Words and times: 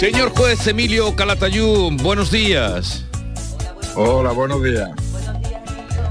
Señor 0.00 0.30
juez 0.30 0.66
Emilio 0.66 1.14
Calatayú, 1.14 1.90
buenos 2.00 2.30
días. 2.30 3.04
Hola, 3.94 4.32
buenos 4.32 4.62
días. 4.62 4.88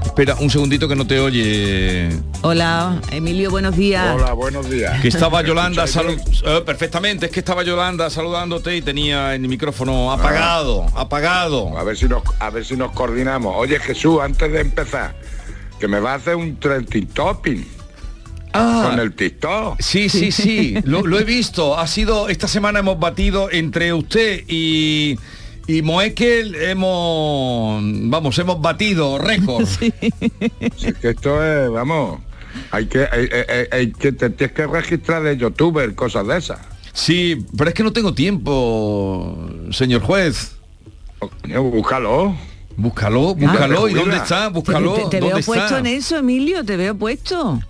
Espera 0.06 0.36
un 0.36 0.48
segundito 0.48 0.86
que 0.86 0.94
no 0.94 1.08
te 1.08 1.18
oye. 1.18 2.08
Hola, 2.42 3.00
Emilio, 3.10 3.50
buenos 3.50 3.76
días. 3.76 4.14
Hola, 4.14 4.32
buenos 4.32 4.70
días. 4.70 5.00
Que 5.00 5.08
estaba 5.08 5.42
Yolanda. 5.44 5.86
Eh, 5.86 6.62
perfectamente, 6.64 7.26
es 7.26 7.32
que 7.32 7.40
estaba 7.40 7.64
Yolanda 7.64 8.08
saludándote 8.10 8.76
y 8.76 8.80
tenía 8.80 9.34
el 9.34 9.40
micrófono 9.48 10.12
apagado, 10.12 10.86
apagado. 10.94 11.76
A 11.76 11.82
ver 11.82 11.96
si 11.96 12.06
nos 12.06 12.22
a 12.38 12.48
ver 12.48 12.64
si 12.64 12.76
nos 12.76 12.92
coordinamos. 12.92 13.56
Oye 13.56 13.80
Jesús, 13.80 14.20
antes 14.22 14.52
de 14.52 14.60
empezar, 14.60 15.16
que 15.80 15.88
me 15.88 15.98
va 15.98 16.12
a 16.12 16.14
hacer 16.14 16.36
un 16.36 16.60
trending 16.60 17.08
topping 17.08 17.79
Ah, 18.52 18.88
con 18.90 18.98
el 19.00 19.12
TikTok. 19.12 19.80
Sí, 19.80 20.08
sí, 20.08 20.32
sí, 20.32 20.74
lo, 20.84 21.02
lo 21.06 21.18
he 21.18 21.24
visto. 21.24 21.78
Ha 21.78 21.86
sido, 21.86 22.28
esta 22.28 22.48
semana 22.48 22.80
hemos 22.80 22.98
batido 22.98 23.50
entre 23.50 23.92
usted 23.92 24.42
y, 24.48 25.18
y 25.66 25.82
Moekel, 25.82 26.54
hemos, 26.56 27.80
vamos, 27.82 28.38
hemos 28.38 28.60
batido 28.60 29.18
récord. 29.18 29.66
Si 30.76 30.86
es 30.88 30.94
que 30.96 31.10
esto 31.10 31.42
es, 31.44 31.70
vamos, 31.70 32.20
hay 32.70 32.86
que, 32.86 33.00
hay, 33.10 33.28
hay- 33.48 33.66
hay 33.70 33.92
que 33.92 34.12
te 34.12 34.30
tienes 34.30 34.54
que 34.56 34.66
registrar 34.66 35.22
de 35.22 35.36
youtuber, 35.36 35.94
cosas 35.94 36.26
de 36.26 36.38
esas. 36.38 36.58
Sí, 36.92 37.46
pero 37.56 37.68
es 37.70 37.74
que 37.74 37.84
no 37.84 37.92
tengo 37.92 38.12
tiempo, 38.14 39.38
señor 39.70 40.00
juez. 40.02 40.56
Oh, 41.20 41.62
búscalo. 41.62 42.34
Búscalo, 42.76 43.34
búscalo. 43.34 43.88
¿Y 43.88 43.94
dónde 43.94 44.16
está? 44.16 44.46
Te, 44.48 44.54
Búscalo. 44.54 44.94
te- 44.94 45.04
te 45.10 45.20
veo 45.20 45.30
¿Dónde 45.30 45.44
puesto 45.44 45.64
está? 45.66 45.78
en 45.80 45.86
eso, 45.86 46.16
Emilio, 46.16 46.64
te 46.64 46.76
veo 46.76 46.96
puesto. 46.96 47.60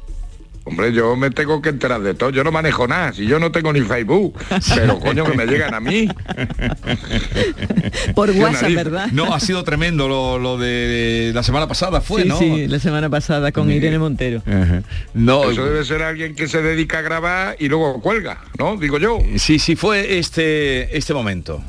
Hombre, 0.71 0.93
yo 0.93 1.17
me 1.17 1.31
tengo 1.31 1.61
que 1.61 1.69
enterar 1.69 2.01
de 2.01 2.15
todo. 2.15 2.31
Yo 2.31 2.45
no 2.45 2.53
manejo 2.53 2.87
nada. 2.87 3.13
Si 3.13 3.27
yo 3.27 3.41
no 3.41 3.51
tengo 3.51 3.73
ni 3.73 3.81
Facebook. 3.81 4.39
Pero 4.73 5.01
coño 5.01 5.25
que 5.25 5.37
me 5.37 5.45
llegan 5.45 5.75
a 5.75 5.81
mí. 5.81 6.07
Por 8.15 8.31
WhatsApp, 8.31 8.63
nariz. 8.63 8.77
¿verdad? 8.77 9.09
No, 9.11 9.35
ha 9.35 9.41
sido 9.41 9.65
tremendo 9.65 10.07
lo, 10.07 10.39
lo 10.39 10.59
de 10.59 11.33
la 11.35 11.43
semana 11.43 11.67
pasada, 11.67 12.01
fue, 12.01 12.23
sí, 12.23 12.29
¿no? 12.29 12.39
sí, 12.39 12.69
la 12.69 12.79
semana 12.79 13.11
pasada 13.11 13.51
con 13.51 13.69
Irene 13.69 13.99
Montero. 13.99 14.45
Ajá. 14.47 14.85
No, 15.13 15.51
Eso 15.51 15.65
debe 15.65 15.85
ser 15.85 16.03
alguien 16.03 16.37
que 16.37 16.47
se 16.47 16.63
dedica 16.63 17.01
a 17.01 17.03
grabar 17.03 17.57
y 17.59 17.69
luego 17.69 18.01
cuelga, 18.01 18.41
¿no? 18.57 18.77
Digo 18.77 18.99
yo. 18.99 19.19
sí, 19.39 19.59
sí, 19.59 19.75
fue 19.75 20.19
este, 20.19 20.97
este 20.97 21.13
momento. 21.13 21.61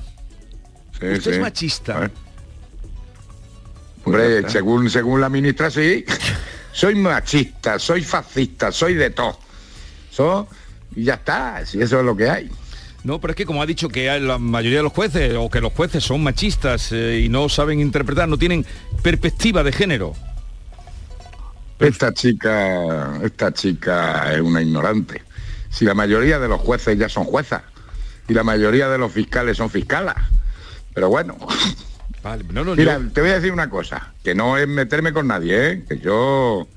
Sí, 0.99 1.07
Usted 1.07 1.21
sí. 1.21 1.29
es 1.31 1.39
machista. 1.39 2.05
Eh. 2.05 2.09
Hombre, 4.03 4.47
según, 4.47 4.91
según 4.91 5.21
la 5.21 5.29
ministra, 5.29 5.71
sí. 5.71 6.05
soy 6.71 6.95
machista, 6.95 7.77
soy 7.79 8.03
fascista, 8.03 8.71
soy 8.71 8.93
de 8.95 9.09
todo. 9.11 9.37
So- 10.11 10.47
y 10.95 11.05
ya 11.05 11.13
está, 11.15 11.65
si 11.65 11.81
eso 11.81 11.99
es 11.99 12.05
lo 12.05 12.15
que 12.15 12.29
hay. 12.29 12.49
No, 13.03 13.19
pero 13.19 13.31
es 13.31 13.37
que 13.37 13.45
como 13.45 13.61
ha 13.61 13.65
dicho 13.65 13.87
que 13.89 14.09
hay 14.09 14.19
la 14.19 14.37
mayoría 14.37 14.79
de 14.79 14.83
los 14.83 14.93
jueces, 14.93 15.33
o 15.37 15.49
que 15.49 15.61
los 15.61 15.73
jueces 15.73 16.03
son 16.03 16.21
machistas 16.21 16.91
eh, 16.91 17.21
y 17.25 17.29
no 17.29 17.49
saben 17.49 17.79
interpretar, 17.79 18.27
no 18.29 18.37
tienen 18.37 18.65
perspectiva 19.01 19.63
de 19.63 19.71
género. 19.71 20.13
Esta 21.79 22.13
chica, 22.13 23.19
esta 23.23 23.51
chica 23.53 24.33
es 24.33 24.41
una 24.41 24.61
ignorante. 24.61 25.23
Si 25.71 25.83
la 25.85 25.95
mayoría 25.95 26.37
de 26.37 26.47
los 26.47 26.61
jueces 26.61 26.97
ya 26.99 27.09
son 27.09 27.23
juezas 27.23 27.63
y 28.27 28.33
la 28.33 28.43
mayoría 28.43 28.87
de 28.87 28.99
los 28.99 29.11
fiscales 29.11 29.57
son 29.57 29.69
fiscalas. 29.71 30.17
Pero 30.93 31.09
bueno, 31.09 31.37
Vale, 32.23 32.43
no, 32.51 32.63
no, 32.63 32.75
Mira, 32.75 32.99
yo- 32.99 33.09
te 33.11 33.21
voy 33.21 33.31
a 33.31 33.35
decir 33.35 33.51
una 33.51 33.69
cosa, 33.69 34.13
que 34.23 34.35
no 34.35 34.57
es 34.57 34.67
meterme 34.67 35.11
con 35.13 35.27
nadie, 35.27 35.71
¿eh? 35.71 35.83
que 35.87 35.97
yo... 35.99 36.67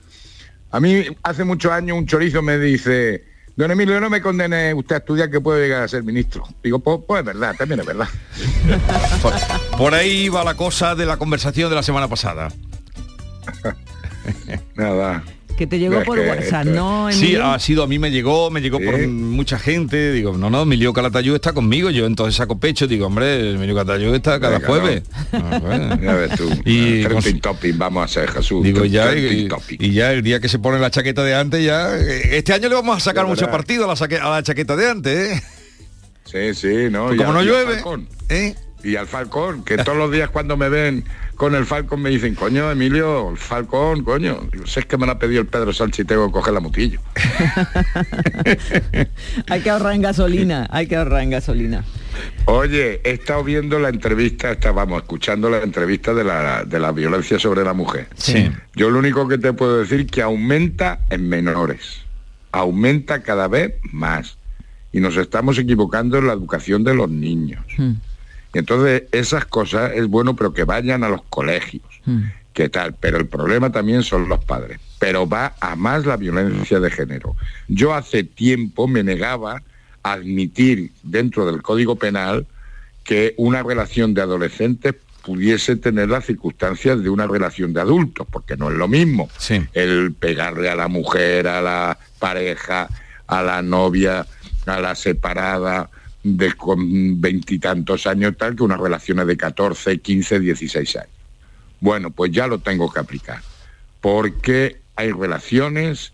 A 0.71 0.81
mí 0.81 1.05
hace 1.23 1.45
muchos 1.45 1.71
años 1.71 1.97
un 1.97 2.07
chorizo 2.07 2.43
me 2.43 2.59
dice, 2.59 3.25
don 3.55 3.71
Emilio, 3.71 4.01
no 4.01 4.11
me 4.11 4.21
condene 4.21 4.75
usted 4.75 4.97
a 4.97 4.99
estudiar 4.99 5.31
que 5.31 5.41
puedo 5.41 5.59
llegar 5.61 5.83
a 5.83 5.89
ser 5.89 6.03
ministro. 6.03 6.45
Digo, 6.63 6.81
pues, 6.81 6.99
pues 7.07 7.21
es 7.21 7.27
verdad, 7.27 7.55
también 7.57 7.81
es 7.81 7.87
verdad. 7.87 8.09
por, 9.23 9.33
por 9.79 9.95
ahí 9.95 10.29
va 10.29 10.43
la 10.43 10.55
cosa 10.57 10.95
de 10.97 11.07
la 11.07 11.17
conversación 11.17 11.69
de 11.71 11.77
la 11.77 11.83
semana 11.85 12.09
pasada. 12.09 12.49
Nada. 14.75 15.23
Que 15.57 15.69
te 15.69 15.79
llegó 15.79 16.01
Es 16.01 16.05
por 16.05 16.19
WhatsApp, 16.19 16.65
¿no, 16.67 17.13
Sí, 17.13 17.37
ha 17.37 17.57
sido, 17.61 17.85
a 17.85 17.87
mí 17.87 17.99
me 18.01 18.11
llegó, 18.11 18.51
me 18.51 18.61
llegó 18.61 18.81
por 18.81 18.99
mucha 19.07 19.57
gente, 19.59 20.11
digo, 20.13 20.37
no, 20.37 20.51
no, 20.51 20.63
Emilio 20.63 20.93
Calatayud 20.93 21.37
está 21.37 21.53
conmigo, 21.53 21.91
yo 21.91 22.07
entonces 22.07 22.35
saco 22.35 22.59
pecho, 22.59 22.89
digo, 22.89 23.07
hombre, 23.07 23.53
Emilio 23.53 23.75
Calatayud 23.77 24.13
está 24.17 24.41
cada 24.41 24.59
Venga, 24.59 24.67
jueves. 24.67 25.03
Ah, 25.33 25.61
bueno. 25.63 26.01
Ya 26.03 26.15
ves 26.15 26.31
tú. 26.37 26.51
Y 26.65 27.05
con- 27.05 27.23
vamos 27.79 28.03
a 28.03 28.05
hacer, 28.05 28.29
Jesús. 28.31 28.65
Digo, 28.65 28.85
ya, 28.85 29.15
y, 29.17 29.49
ya 29.93 30.13
el 30.13 30.23
día 30.23 30.41
que 30.41 30.49
se 30.49 30.59
pone 30.59 30.81
la 30.81 30.91
chaqueta 30.91 31.23
de 31.23 31.35
antes, 31.37 31.65
ya, 31.65 31.97
eh, 31.97 32.37
este 32.37 32.53
año 32.53 32.69
le 32.69 32.75
vamos 32.75 32.97
a 32.97 33.01
sacar 33.01 33.25
mucho 33.27 33.49
partido 33.49 33.85
a 33.85 33.87
la, 33.87 33.95
saque- 33.95 34.19
a 34.21 34.29
la 34.31 34.43
chaqueta 34.43 34.75
de 34.75 34.91
antes, 34.91 35.39
¿eh? 35.39 35.43
Sí, 36.25 36.55
sí, 36.55 36.91
¿no? 36.91 37.05
Pues 37.07 37.15
Y 37.15 37.19
como 37.19 37.33
no 37.33 37.43
llueve, 37.45 37.75
Falcón. 37.75 38.09
¿eh? 38.29 38.55
Y 38.85 38.97
al 38.97 39.07
Falcón, 39.07 39.65
que 39.65 39.79
todos 39.79 39.97
los 39.97 40.13
días 40.13 40.29
cuando 40.29 40.59
me 40.59 40.69
ven 40.69 41.05
con 41.37 41.55
el 41.55 41.65
Falcón 41.65 42.03
me 42.03 42.11
dicen, 42.11 42.35
coño, 42.35 42.71
Emilio, 42.71 43.31
el 43.31 43.39
Falcón, 43.39 44.05
coño. 44.05 44.47
Digo, 44.53 44.67
sé 44.67 44.83
que 44.83 44.99
me 44.99 45.07
lo 45.07 45.13
ha 45.13 45.19
pedido 45.19 45.41
el 45.41 45.47
Pedro 45.47 45.73
Sánchez 45.73 46.05
y 46.05 46.07
tengo 46.07 46.27
que 46.27 46.33
coger 46.33 46.53
la 46.53 46.61
motillo. 46.61 47.01
Hay 49.49 49.61
que 49.63 49.71
ahorrar 49.71 49.95
en 49.95 50.03
gasolina, 50.03 50.67
hay 50.71 50.87
que 50.87 50.97
ahorrar 50.97 51.23
en 51.23 51.31
gasolina. 51.31 51.85
Oye, 52.45 53.01
he 53.05 53.13
estado 53.13 53.43
viendo 53.43 53.79
la 53.79 53.89
entrevista, 53.89 54.53
estábamos 54.53 55.03
escuchando 55.03 55.51
la 55.51 55.63
entrevista 55.63 56.15
de 56.15 56.25
la, 56.25 56.65
de 56.65 56.79
la 56.79 56.93
violencia 56.93 57.39
sobre 57.39 57.65
la 57.65 57.73
mujer. 57.73 58.09
Sí. 58.15 58.51
Yo 58.75 58.91
lo 58.91 58.99
único 58.99 59.27
que 59.27 59.39
te 59.39 59.53
puedo 59.53 59.79
decir 59.79 60.07
que 60.07 60.23
aumenta 60.23 61.01
en 61.11 61.29
menores, 61.29 62.03
aumenta 62.53 63.23
cada 63.23 63.49
vez 63.49 63.75
más. 63.93 64.37
Y 64.93 65.01
nos 65.01 65.17
estamos 65.17 65.59
equivocando 65.59 66.19
en 66.19 66.29
la 66.29 66.35
educación 66.35 66.85
de 66.85 66.95
los 66.95 67.11
niños. 67.11 67.65
Mm, 67.79 67.91
Y 67.91 67.97
entonces 68.59 69.05
esas 69.13 69.45
cosas 69.47 69.93
es 69.95 70.07
bueno, 70.07 70.35
pero 70.37 70.53
que 70.53 70.65
vayan 70.65 71.05
a 71.05 71.09
los 71.09 71.23
colegios. 71.25 71.83
mm. 72.07 72.23
¿Qué 72.53 72.69
tal? 72.69 72.95
Pero 72.95 73.17
el 73.19 73.27
problema 73.27 73.73
también 73.73 74.05
son 74.05 74.29
los 74.29 74.45
padres. 74.45 74.79
Pero 75.01 75.29
va 75.29 75.57
a 75.61 75.75
más 75.75 76.07
la 76.07 76.17
violencia 76.17 76.79
de 76.79 76.89
género. 76.89 77.35
Yo 77.67 77.93
hace 77.95 78.23
tiempo 78.23 78.87
me 78.87 79.03
negaba 79.03 79.61
a 80.05 80.13
admitir 80.13 80.93
dentro 81.03 81.47
del 81.51 81.63
Código 81.63 81.97
Penal 81.97 82.47
que 83.03 83.35
una 83.39 83.65
relación 83.65 84.15
de 84.15 84.23
adolescentes 84.23 84.95
pudiese 85.25 85.75
tener 85.75 86.09
las 86.11 86.27
circunstancias 86.27 87.03
de 87.03 87.11
una 87.11 87.27
relación 87.27 87.73
de 87.73 87.81
adultos, 87.81 88.25
porque 88.31 88.57
no 88.57 88.71
es 88.71 88.77
lo 88.77 88.87
mismo 88.87 89.29
Sí. 89.37 89.61
el 89.73 90.13
pegarle 90.13 90.69
a 90.71 90.77
la 90.77 90.87
mujer, 90.87 91.49
a 91.49 91.61
la 91.61 91.99
pareja, 92.21 92.89
a 93.27 93.43
la 93.43 93.63
novia, 93.63 94.27
a 94.67 94.81
la 94.81 94.95
separada 94.95 95.91
de 96.25 96.53
con 96.55 97.21
veintitantos 97.21 98.07
años 98.07 98.37
tal 98.37 98.57
que 98.57 98.63
unas 98.63 98.81
relaciones 98.81 99.27
de 99.27 99.37
14, 99.37 99.99
15, 99.99 100.41
16 100.41 100.97
años. 100.97 101.09
Bueno, 101.81 102.11
pues 102.11 102.33
ya 102.33 102.47
lo 102.47 102.59
tengo 102.59 102.91
que 102.91 102.99
aplicar, 102.99 103.43
porque 104.01 104.81
hay 104.97 105.13
relaciones 105.13 106.13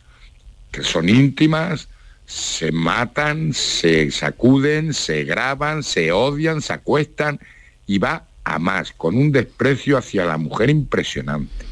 que 0.72 0.82
son 0.82 1.08
íntimas, 1.08 1.88
se 2.26 2.72
matan, 2.72 3.54
se 3.54 4.10
sacuden, 4.10 4.94
se 4.94 5.24
graban, 5.24 5.82
se 5.82 6.12
odian, 6.12 6.60
se 6.60 6.72
acuestan 6.72 7.40
y 7.86 7.98
va 7.98 8.24
a 8.44 8.58
más, 8.58 8.92
con 8.92 9.16
un 9.16 9.30
desprecio 9.30 9.96
hacia 9.96 10.24
la 10.24 10.38
mujer 10.38 10.70
impresionante. 10.70 11.66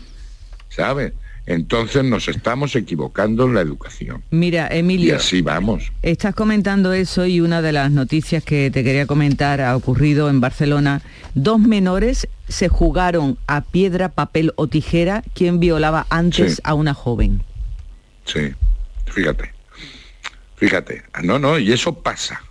¿Sabes? 0.69 1.12
Entonces 1.50 2.05
nos 2.05 2.29
estamos 2.29 2.77
equivocando 2.77 3.47
en 3.47 3.55
la 3.55 3.62
educación. 3.62 4.23
Mira, 4.31 4.69
Y 4.71 4.81
Emilio, 4.81 5.17
así 5.17 5.41
vamos. 5.41 5.91
estás 6.03 6.35
comentando 6.35 6.93
eso 6.93 7.25
y 7.25 7.41
una 7.41 7.62
de 7.62 7.73
las 7.73 7.91
noticias 7.91 8.45
que 8.45 8.71
te 8.71 8.85
quería 8.85 9.06
comentar 9.06 9.62
ha 9.62 9.75
ocurrido 9.75 10.29
en 10.29 10.43
Barcelona. 10.43 11.00
Dos 11.35 11.59
menores 11.59 12.29
se 12.49 12.69
jugaron 12.69 13.39
a 13.47 13.62
piedra, 13.62 14.11
papel 14.11 14.53
o 14.56 14.67
tijera 14.67 15.23
quien 15.35 15.59
violaba 15.59 16.06
antes 16.11 16.56
Sí. 16.56 16.61
a 16.65 16.75
una 16.75 16.93
joven. 16.93 17.43
Sí, 18.27 18.53
fíjate. 19.06 19.50
Fíjate. 20.56 21.03
Ah, 21.15 21.23
No, 21.23 21.39
no, 21.39 21.59
y 21.59 21.73
eso 21.73 21.95
pasa. 21.95 22.43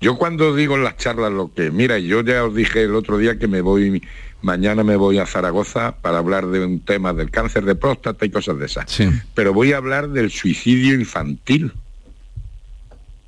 Yo 0.00 0.16
cuando 0.16 0.54
digo 0.54 0.76
en 0.76 0.84
las 0.84 0.96
charlas 0.96 1.32
lo 1.32 1.52
que, 1.52 1.72
mira, 1.72 1.98
yo 1.98 2.22
ya 2.22 2.44
os 2.44 2.54
dije 2.54 2.82
el 2.84 2.94
otro 2.94 3.18
día 3.18 3.36
que 3.38 3.48
me 3.48 3.62
voy, 3.62 4.00
mañana 4.42 4.84
me 4.84 4.96
voy 4.96 5.18
a 5.18 5.26
Zaragoza 5.26 5.96
para 6.02 6.18
hablar 6.18 6.46
de 6.48 6.64
un 6.64 6.80
tema 6.80 7.12
del 7.12 7.30
cáncer 7.30 7.64
de 7.64 7.74
próstata 7.74 8.26
y 8.26 8.30
cosas 8.30 8.58
de 8.58 8.66
esas. 8.66 8.90
Sí. 8.90 9.08
Pero 9.34 9.54
voy 9.54 9.72
a 9.72 9.78
hablar 9.78 10.10
del 10.10 10.30
suicidio 10.30 10.94
infantil. 10.94 11.72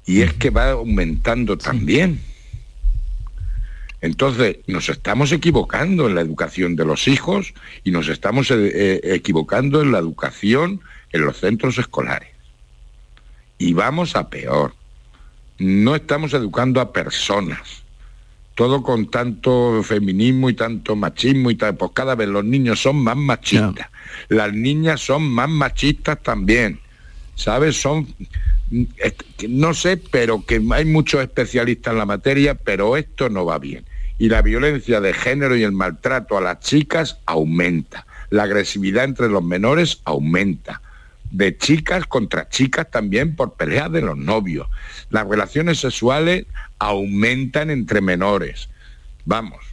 Y 0.06 0.20
es 0.20 0.34
que 0.34 0.50
va 0.50 0.72
aumentando 0.72 1.56
también. 1.56 2.20
Entonces, 4.02 4.58
nos 4.66 4.90
estamos 4.90 5.32
equivocando 5.32 6.06
en 6.06 6.14
la 6.14 6.20
educación 6.20 6.76
de 6.76 6.84
los 6.84 7.08
hijos 7.08 7.55
y 7.84 7.90
nos 7.90 8.08
estamos 8.08 8.50
eh, 8.50 8.56
eh, 8.56 9.00
equivocando 9.14 9.81
en 9.81 9.93
la 9.93 9.99
educación 9.99 10.82
en 11.10 11.25
los 11.25 11.38
centros 11.38 11.78
escolares. 11.78 12.28
Y 13.56 13.72
vamos 13.72 14.14
a 14.14 14.28
peor. 14.28 14.75
No 15.58 15.94
estamos 15.94 16.34
educando 16.34 16.82
a 16.82 16.93
personas. 16.93 17.83
Todo 18.54 18.82
con 18.82 19.10
tanto 19.10 19.82
feminismo 19.82 20.48
y 20.48 20.54
tanto 20.54 20.96
machismo 20.96 21.50
y 21.50 21.56
tal. 21.56 21.76
Pues 21.76 21.90
cada 21.92 22.14
vez 22.14 22.28
los 22.28 22.44
niños 22.44 22.80
son 22.80 22.96
más 22.96 23.16
machistas. 23.16 23.88
Las 24.28 24.52
niñas 24.52 25.00
son 25.00 25.28
más 25.28 25.48
machistas 25.48 26.22
también. 26.22 26.80
¿Sabes? 27.34 27.80
Son 27.80 28.06
no 29.48 29.74
sé, 29.74 29.96
pero 29.96 30.44
que 30.44 30.62
hay 30.70 30.84
muchos 30.84 31.20
especialistas 31.20 31.92
en 31.92 31.98
la 31.98 32.06
materia, 32.06 32.54
pero 32.54 32.96
esto 32.96 33.28
no 33.28 33.44
va 33.44 33.58
bien 33.58 33.84
y 34.18 34.28
la 34.28 34.42
violencia 34.42 35.00
de 35.00 35.12
género 35.12 35.56
y 35.56 35.62
el 35.62 35.72
maltrato 35.72 36.38
a 36.38 36.40
las 36.40 36.60
chicas 36.60 37.18
aumenta. 37.26 38.06
La 38.30 38.44
agresividad 38.44 39.04
entre 39.04 39.28
los 39.28 39.42
menores 39.42 40.00
aumenta. 40.04 40.80
De 41.34 41.56
chicas 41.56 42.06
contra 42.06 42.48
chicas 42.48 42.88
también 42.88 43.34
por 43.34 43.54
peleas 43.54 43.90
de 43.90 44.02
los 44.02 44.16
novios. 44.16 44.69
Las 45.10 45.26
relaciones 45.26 45.81
sexuales 45.81 46.46
aumentan 46.78 47.70
entre 47.70 48.00
menores. 48.00 48.69
Vamos. 49.25 49.64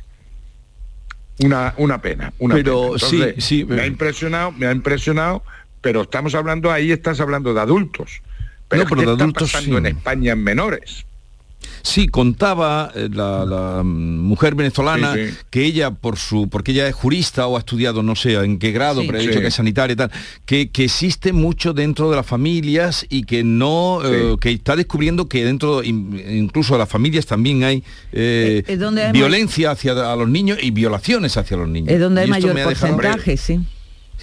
Una, 1.38 1.76
una 1.78 2.02
pena, 2.02 2.34
una 2.40 2.56
pero 2.56 2.98
sí, 2.98 3.24
sí, 3.38 3.64
me 3.64 3.82
ha 3.82 3.86
impresionado, 3.86 4.52
me 4.52 4.66
ha 4.66 4.72
impresionado, 4.72 5.44
pero 5.82 6.02
estamos 6.02 6.34
hablando 6.34 6.72
ahí, 6.72 6.92
estás 6.92 7.20
hablando 7.20 7.54
de 7.54 7.62
adultos. 7.62 8.24
Pero, 8.68 8.86
no, 8.86 8.96
de 8.96 9.12
adultos 9.12 9.52
pasando 9.52 9.78
en 9.78 9.86
España 9.86 10.34
en 10.34 10.44
menores? 10.44 11.06
Sí, 11.82 12.08
contaba 12.08 12.92
eh, 12.96 13.10
la, 13.12 13.82
mujer 13.84 14.56
venezolana 14.56 15.16
que 15.50 15.66
ella, 15.66 15.92
por 15.92 16.18
su, 16.18 16.50
porque 16.50 16.72
ella 16.72 16.88
es 16.88 16.96
jurista 16.96 17.48
o 17.48 17.56
ha 17.56 17.60
estudiado, 17.60 18.04
no 18.04 18.16
sé 18.16 18.34
en 18.34 18.60
qué 18.60 18.72
grado, 18.72 19.02
pero 19.06 19.18
ha 19.18 19.22
dicho 19.22 19.40
que 19.40 19.48
es 19.48 19.56
sanitaria 19.56 19.94
y 19.94 19.98
tal, 19.98 20.12
que, 20.46 20.70
existe 20.82 21.32
mucho 21.32 21.74
dentro 21.74 22.10
de 22.10 22.16
las 22.16 22.26
familias 22.26 23.06
y 23.10 23.24
que 23.24 23.44
no, 23.44 24.02
eh, 24.04 24.36
que 24.40 24.52
está 24.52 24.76
descubriendo 24.76 25.28
que 25.28 25.46
dentro 25.46 25.84
incluso 25.84 26.74
de 26.74 26.80
las 26.80 26.90
familias 26.90 27.26
también 27.26 27.64
hay 27.64 27.84
eh, 28.12 28.64
violencia 29.14 29.72
hacia 29.72 29.94
los 29.94 30.28
niños 30.28 30.58
y 30.62 30.72
violaciones 30.72 31.38
hacia 31.38 31.58
los 31.58 31.70
niños. 31.70 31.94
Es 31.94 32.00
donde 32.00 32.22
hay 32.22 32.28
mayor 32.28 32.62
porcentaje, 32.64 33.38
sí. 33.38 33.60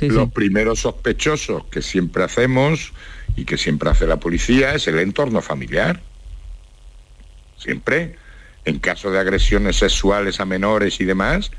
Los 0.00 0.30
primeros 0.30 0.80
sospechosos 0.80 1.64
que 1.70 1.82
siempre 1.82 2.22
hacemos 2.22 2.92
y 3.36 3.44
que 3.44 3.56
siempre 3.56 3.90
hace 3.90 4.06
la 4.06 4.18
policía 4.18 4.74
es 4.74 4.86
el 4.86 4.98
entorno 5.00 5.42
familiar 5.42 6.00
siempre, 7.58 8.16
en 8.64 8.78
caso 8.78 9.10
de 9.10 9.18
agresiones 9.18 9.76
sexuales 9.76 10.40
a 10.40 10.44
menores 10.44 11.00
y 11.00 11.04
demás, 11.04 11.50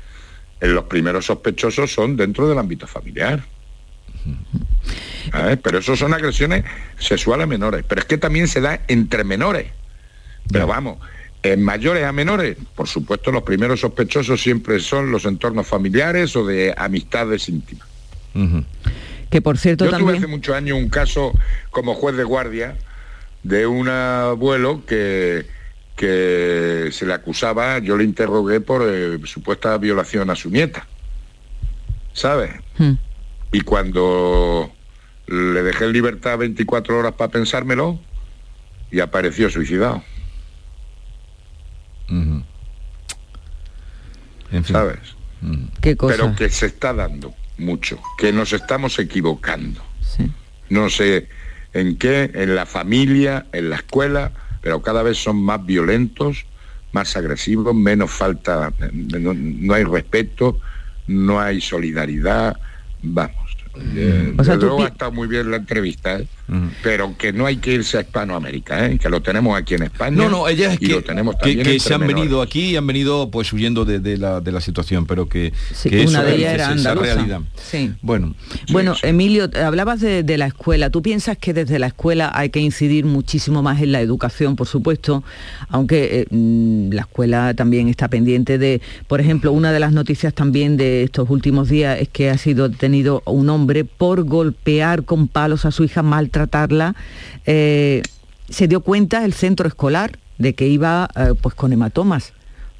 en 0.60 0.74
los 0.74 0.84
primeros 0.84 1.26
sospechosos 1.26 1.92
son 1.92 2.16
dentro 2.16 2.48
del 2.48 2.58
ámbito 2.58 2.86
familiar. 2.86 3.44
Pero 5.62 5.78
eso 5.78 5.96
son 5.96 6.12
agresiones 6.14 6.64
sexuales 6.98 7.44
a 7.44 7.46
menores. 7.46 7.84
Pero 7.88 8.00
es 8.00 8.06
que 8.06 8.18
también 8.18 8.48
se 8.48 8.60
da 8.60 8.80
entre 8.88 9.24
menores. 9.24 9.72
Pero 10.50 10.66
vamos, 10.66 10.98
en 11.42 11.62
mayores 11.62 12.04
a 12.04 12.12
menores, 12.12 12.56
por 12.74 12.88
supuesto 12.88 13.30
los 13.32 13.42
primeros 13.42 13.80
sospechosos 13.80 14.42
siempre 14.42 14.80
son 14.80 15.10
los 15.10 15.24
entornos 15.24 15.66
familiares 15.66 16.34
o 16.36 16.44
de 16.44 16.74
amistades 16.76 17.48
íntimas. 17.48 17.86
Que 19.30 19.40
por 19.40 19.58
cierto 19.58 19.84
Yo 19.84 19.90
también... 19.90 20.16
tuve 20.16 20.18
hace 20.18 20.26
muchos 20.26 20.54
años 20.54 20.76
un 20.76 20.88
caso 20.88 21.32
como 21.70 21.94
juez 21.94 22.16
de 22.16 22.24
guardia 22.24 22.76
de 23.42 23.66
un 23.66 23.88
abuelo 23.88 24.84
que 24.86 25.46
que 26.00 26.88
se 26.92 27.04
le 27.04 27.12
acusaba, 27.12 27.78
yo 27.78 27.94
le 27.98 28.04
interrogué 28.04 28.62
por 28.62 28.88
eh, 28.88 29.18
supuesta 29.24 29.76
violación 29.76 30.30
a 30.30 30.34
su 30.34 30.48
nieta, 30.48 30.86
¿sabes? 32.14 32.52
Hmm. 32.78 32.94
Y 33.52 33.60
cuando 33.60 34.72
le 35.26 35.62
dejé 35.62 35.84
en 35.84 35.92
libertad 35.92 36.38
24 36.38 36.98
horas 36.98 37.12
para 37.12 37.30
pensármelo, 37.30 38.00
y 38.90 39.00
apareció 39.00 39.50
suicidado. 39.50 40.02
¿Sabes? 44.64 44.98
¿Qué 45.82 45.96
cosa? 45.98 46.16
Pero 46.16 46.34
que 46.34 46.48
se 46.48 46.66
está 46.66 46.94
dando 46.94 47.34
mucho, 47.58 48.00
que 48.16 48.32
nos 48.32 48.54
estamos 48.54 48.98
equivocando. 48.98 49.82
No 50.70 50.88
sé 50.88 51.28
en 51.74 51.98
qué, 51.98 52.30
en 52.32 52.54
la 52.54 52.64
familia, 52.64 53.48
en 53.52 53.68
la 53.68 53.76
escuela, 53.76 54.32
pero 54.60 54.82
cada 54.82 55.02
vez 55.02 55.18
son 55.18 55.42
más 55.42 55.64
violentos, 55.64 56.46
más 56.92 57.16
agresivos, 57.16 57.74
menos 57.74 58.10
falta, 58.10 58.72
no, 58.92 59.74
hay 59.74 59.84
respeto, 59.84 60.58
no 61.06 61.40
hay 61.40 61.60
solidaridad, 61.60 62.56
vamos. 63.02 63.56
Eh, 63.94 64.34
o 64.36 64.44
sea, 64.44 64.56
luego 64.56 64.82
ha 64.82 64.88
estado 64.88 65.12
muy 65.12 65.28
bien 65.28 65.50
la 65.50 65.58
entrevista, 65.58 66.18
¿eh? 66.18 66.26
Pero 66.82 67.16
que 67.16 67.32
no 67.32 67.46
hay 67.46 67.58
que 67.58 67.74
irse 67.74 67.98
a 67.98 68.00
Hispanoamérica, 68.00 68.86
¿eh? 68.86 68.98
que 68.98 69.08
lo 69.08 69.22
tenemos 69.22 69.56
aquí 69.56 69.74
en 69.74 69.84
España. 69.84 70.16
No, 70.16 70.28
no, 70.28 70.48
ella 70.48 70.72
es 70.72 70.78
que, 70.78 71.78
se 71.78 71.94
han 71.94 72.06
venido 72.06 72.42
aquí 72.42 72.70
y 72.70 72.76
han 72.76 72.86
venido 72.86 73.30
pues 73.30 73.52
huyendo 73.52 73.84
de, 73.84 74.16
la, 74.16 74.60
situación, 74.60 75.06
pero 75.06 75.28
que, 75.28 75.52
una 76.06 76.22
de 76.22 76.34
ellas 76.34 76.54
era 76.54 76.74
esa 76.74 76.94
realidad. 76.94 77.40
Sí. 77.56 77.92
Bueno, 78.02 78.34
bueno 78.72 78.94
Emilio, 79.02 79.48
hablabas 79.64 80.00
de, 80.00 80.38
la 80.38 80.46
escuela. 80.46 80.90
¿Tú 80.90 81.02
piensas 81.02 81.38
que 81.38 81.52
desde 81.52 81.78
la 81.78 81.88
escuela 81.88 82.30
hay 82.34 82.50
que 82.50 82.60
incidir 82.60 83.04
muchísimo 83.04 83.62
más 83.62 83.80
en 83.80 83.92
la 83.92 84.00
educación, 84.00 84.56
por 84.56 84.66
supuesto? 84.66 85.22
Aunque 85.68 86.26
mm, 86.30 86.92
la 86.92 87.02
escuela 87.02 87.54
también 87.54 87.88
está 87.88 88.08
pendiente 88.08 88.58
de, 88.58 88.80
por 89.06 89.20
ejemplo, 89.20 89.52
una 89.52 89.72
de 89.72 89.80
las 89.80 89.92
noticias 89.92 90.34
también 90.34 90.76
de 90.76 91.04
estos 91.04 91.30
últimos 91.30 91.68
días 91.68 92.00
es 92.00 92.08
que 92.08 92.30
ha 92.30 92.38
sido 92.38 92.68
detenido 92.68 93.22
un 93.26 93.48
hombre 93.50 93.84
por 93.84 94.24
golpear 94.24 95.04
con 95.04 95.28
palos 95.28 95.64
a 95.64 95.70
su 95.70 95.84
hija 95.84 96.02
maltratada 96.02 96.39
tratarla, 96.40 96.94
eh, 97.44 98.02
se 98.48 98.66
dio 98.66 98.80
cuenta 98.80 99.24
el 99.24 99.32
centro 99.32 99.68
escolar 99.68 100.18
de 100.38 100.54
que 100.54 100.66
iba 100.66 101.08
eh, 101.16 101.34
pues 101.40 101.54
con 101.54 101.72
hematomas. 101.72 102.32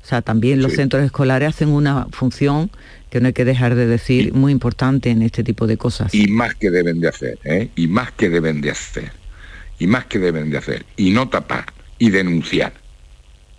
O 0.03 0.07
sea, 0.07 0.23
también 0.23 0.63
los 0.63 0.73
centros 0.73 1.05
escolares 1.05 1.51
hacen 1.51 1.69
una 1.69 2.07
función 2.11 2.71
que 3.11 3.21
no 3.21 3.27
hay 3.27 3.33
que 3.35 3.45
dejar 3.45 3.75
de 3.75 3.87
decir 3.87 4.33
muy 4.33 4.51
importante 4.51 5.11
en 5.11 5.21
este 5.21 5.45
tipo 5.45 5.67
de 5.67 5.77
cosas. 5.77 6.15
Y 6.15 6.27
más 6.29 6.55
que 6.55 6.71
deben 6.71 7.01
de 7.01 7.09
hacer, 7.09 7.39
¿eh? 7.45 7.69
y 7.77 7.87
más 7.87 8.11
que 8.13 8.31
deben 8.31 8.63
de 8.63 8.71
hacer, 8.71 9.13
y 9.79 9.87
más 9.87 10.07
que 10.07 10.19
deben 10.19 10.51
de 10.51 10.57
hacer, 10.57 10.87
y 10.97 11.11
no 11.11 11.29
tapar, 11.29 11.67
y 11.99 12.09
denunciar, 12.09 12.73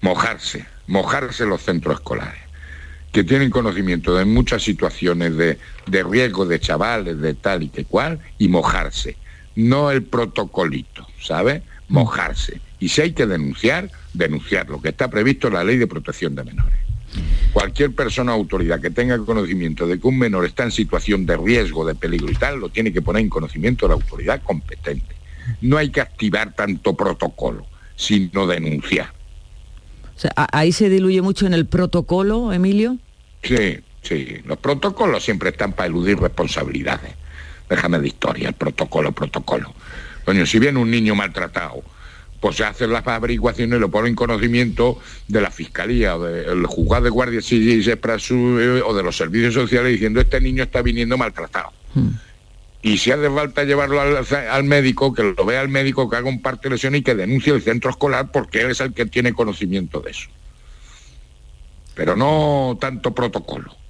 mojarse, 0.02 0.66
mojarse 0.88 1.46
los 1.46 1.62
centros 1.62 2.00
escolares, 2.00 2.42
que 3.12 3.24
tienen 3.24 3.52
conocimiento 3.52 4.16
de 4.16 4.26
muchas 4.26 4.64
situaciones 4.64 5.38
de, 5.38 5.60
de 5.86 6.04
riesgo 6.04 6.46
de 6.48 6.60
chavales, 6.60 7.22
de 7.22 7.36
tal 7.36 7.62
y 7.62 7.70
que 7.70 7.86
cual, 7.86 8.20
y 8.40 8.48
mojarse 8.48 9.16
no 9.56 9.92
el 9.92 10.04
protocolito, 10.04 11.08
¿sabe? 11.22 11.64
Mojarse. 11.88 12.62
Y 12.80 12.90
si 12.90 13.02
hay 13.02 13.14
que 13.14 13.26
denunciar, 13.26 13.92
denunciar 14.14 14.70
lo 14.70 14.82
que 14.82 14.90
está 14.90 15.10
previsto 15.10 15.48
en 15.48 15.54
la 15.54 15.64
ley 15.64 15.78
de 15.78 15.88
protección 15.88 16.36
de 16.36 16.44
menores. 16.44 16.80
Cualquier 17.54 17.94
persona 17.94 18.34
o 18.34 18.36
autoridad 18.36 18.80
que 18.80 18.90
tenga 18.90 19.18
conocimiento 19.20 19.86
de 19.86 20.00
que 20.00 20.08
un 20.08 20.18
menor 20.18 20.46
está 20.46 20.64
en 20.64 20.72
situación 20.72 21.26
de 21.26 21.36
riesgo, 21.36 21.86
de 21.86 21.96
peligro 21.96 22.32
y 22.32 22.36
tal, 22.36 22.60
lo 22.60 22.70
tiene 22.70 22.94
que 22.94 23.02
poner 23.02 23.22
en 23.22 23.30
conocimiento 23.30 23.86
de 23.86 23.90
la 23.90 23.96
autoridad 23.96 24.42
competente. 24.42 25.16
No 25.60 25.78
hay 25.78 25.90
que 25.90 26.00
activar 26.00 26.54
tanto 26.54 26.96
protocolo, 26.96 27.66
sino 27.96 28.48
denunciar. 28.48 29.14
ahí 30.36 30.72
se 30.72 30.90
diluye 30.90 31.22
mucho 31.22 31.46
en 31.46 31.54
el 31.54 31.66
protocolo, 31.66 32.54
Emilio. 32.54 32.98
Sí, 33.44 33.80
sí. 34.02 34.38
Los 34.46 34.58
protocolos 34.60 35.24
siempre 35.24 35.50
están 35.50 35.74
para 35.74 35.88
eludir 35.88 36.18
responsabilidades 36.20 37.21
déjame 37.72 38.00
de 38.00 38.08
historia, 38.08 38.50
el 38.50 38.54
protocolo, 38.54 39.14
protocolo. 39.14 39.74
Coño, 40.26 40.46
si 40.46 40.60
viene 40.60 40.78
un 40.78 40.92
niño 40.92 41.16
maltratado, 41.16 41.82
pues 42.42 42.58
se 42.58 42.66
hacen 42.66 42.92
las 42.92 43.08
averiguaciones 43.08 43.78
y 43.78 43.80
lo 43.80 43.90
ponen 43.90 44.10
en 44.10 44.16
conocimiento 44.16 45.00
de 45.30 45.40
la 45.40 45.52
fiscalía 45.52 46.18
o 46.18 46.24
del 46.24 46.66
juzgado 46.66 47.06
de 47.06 47.10
guardia 47.12 47.42
civil 47.42 47.88
eh, 47.88 48.82
o 48.86 48.94
de 48.94 49.04
los 49.04 49.16
servicios 49.16 49.54
sociales 49.54 49.94
diciendo 49.94 50.20
este 50.20 50.42
niño 50.42 50.64
está 50.64 50.82
viniendo 50.82 51.18
maltratado. 51.18 51.72
Hmm. 51.94 52.10
Y 52.82 52.98
si 52.98 53.12
hace 53.12 53.30
falta 53.30 53.64
llevarlo 53.64 54.02
al, 54.02 54.64
médico, 54.66 55.14
que 55.14 55.34
lo 55.38 55.46
vea 55.46 55.62
el 55.62 55.70
médico, 55.70 56.10
que 56.10 56.18
haga 56.18 56.28
un 56.28 56.42
parte 56.42 56.68
de 56.68 56.76
lesión 56.76 56.96
y 56.96 57.04
que 57.04 57.16
denuncie 57.16 57.54
el 57.54 57.62
centro 57.62 57.92
escolar 57.92 58.32
porque 58.32 58.62
él 58.62 58.72
es 58.72 58.82
el 58.82 58.94
que 58.94 59.06
tiene 59.06 59.34
conocimiento 59.34 60.02
de 60.02 60.12
eso. 60.12 60.28
Pero 61.94 62.18
no 62.18 62.78
tanto 62.82 63.14
protocolo. 63.14 63.81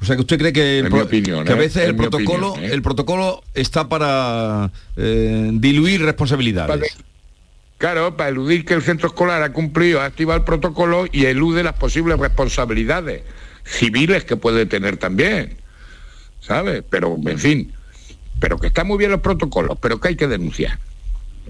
O 0.00 0.04
sea 0.04 0.16
que 0.16 0.22
usted 0.22 0.38
cree 0.38 0.52
que, 0.52 0.82
a 1.46 1.54
veces 1.54 1.84
el 1.84 1.94
protocolo, 1.94 2.56
¿eh? 2.56 2.70
el 2.72 2.80
protocolo 2.80 3.42
está 3.54 3.88
para 3.88 4.70
eh, 4.96 5.50
diluir 5.52 6.02
responsabilidades. 6.02 6.96
claro, 7.76 8.16
para 8.16 8.30
eludir 8.30 8.64
que 8.64 8.72
el 8.72 8.82
centro 8.82 9.08
escolar 9.08 9.42
ha 9.42 9.52
cumplido, 9.52 10.00
ha 10.00 10.06
activado 10.06 10.38
el 10.38 10.44
protocolo 10.44 11.04
y 11.12 11.26
elude 11.26 11.62
las 11.62 11.74
posibles 11.74 12.18
responsabilidades 12.18 13.22
civiles 13.64 14.24
que 14.24 14.36
puede 14.36 14.64
tener 14.64 14.96
también. 14.96 15.58
¿Sabe? 16.40 16.82
Pero, 16.82 17.18
en 17.26 17.38
fin, 17.38 17.72
pero 18.40 18.58
que 18.58 18.68
están 18.68 18.86
muy 18.86 18.96
bien 18.96 19.10
los 19.10 19.20
protocolos, 19.20 19.76
pero 19.82 20.00
que 20.00 20.08
hay 20.08 20.16
que 20.16 20.28
denunciar. 20.28 20.78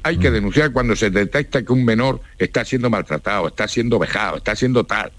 Hay 0.02 0.18
que 0.18 0.28
mm. 0.28 0.32
denunciar 0.32 0.72
cuando 0.72 0.96
se 0.96 1.10
detecta 1.10 1.62
que 1.62 1.72
un 1.72 1.84
menor 1.84 2.20
está 2.36 2.64
siendo 2.64 2.90
maltratado, 2.90 3.46
está 3.46 3.68
siendo 3.68 4.00
vejado, 4.00 4.38
está 4.38 4.56
siendo 4.56 4.82
tal 4.82 5.12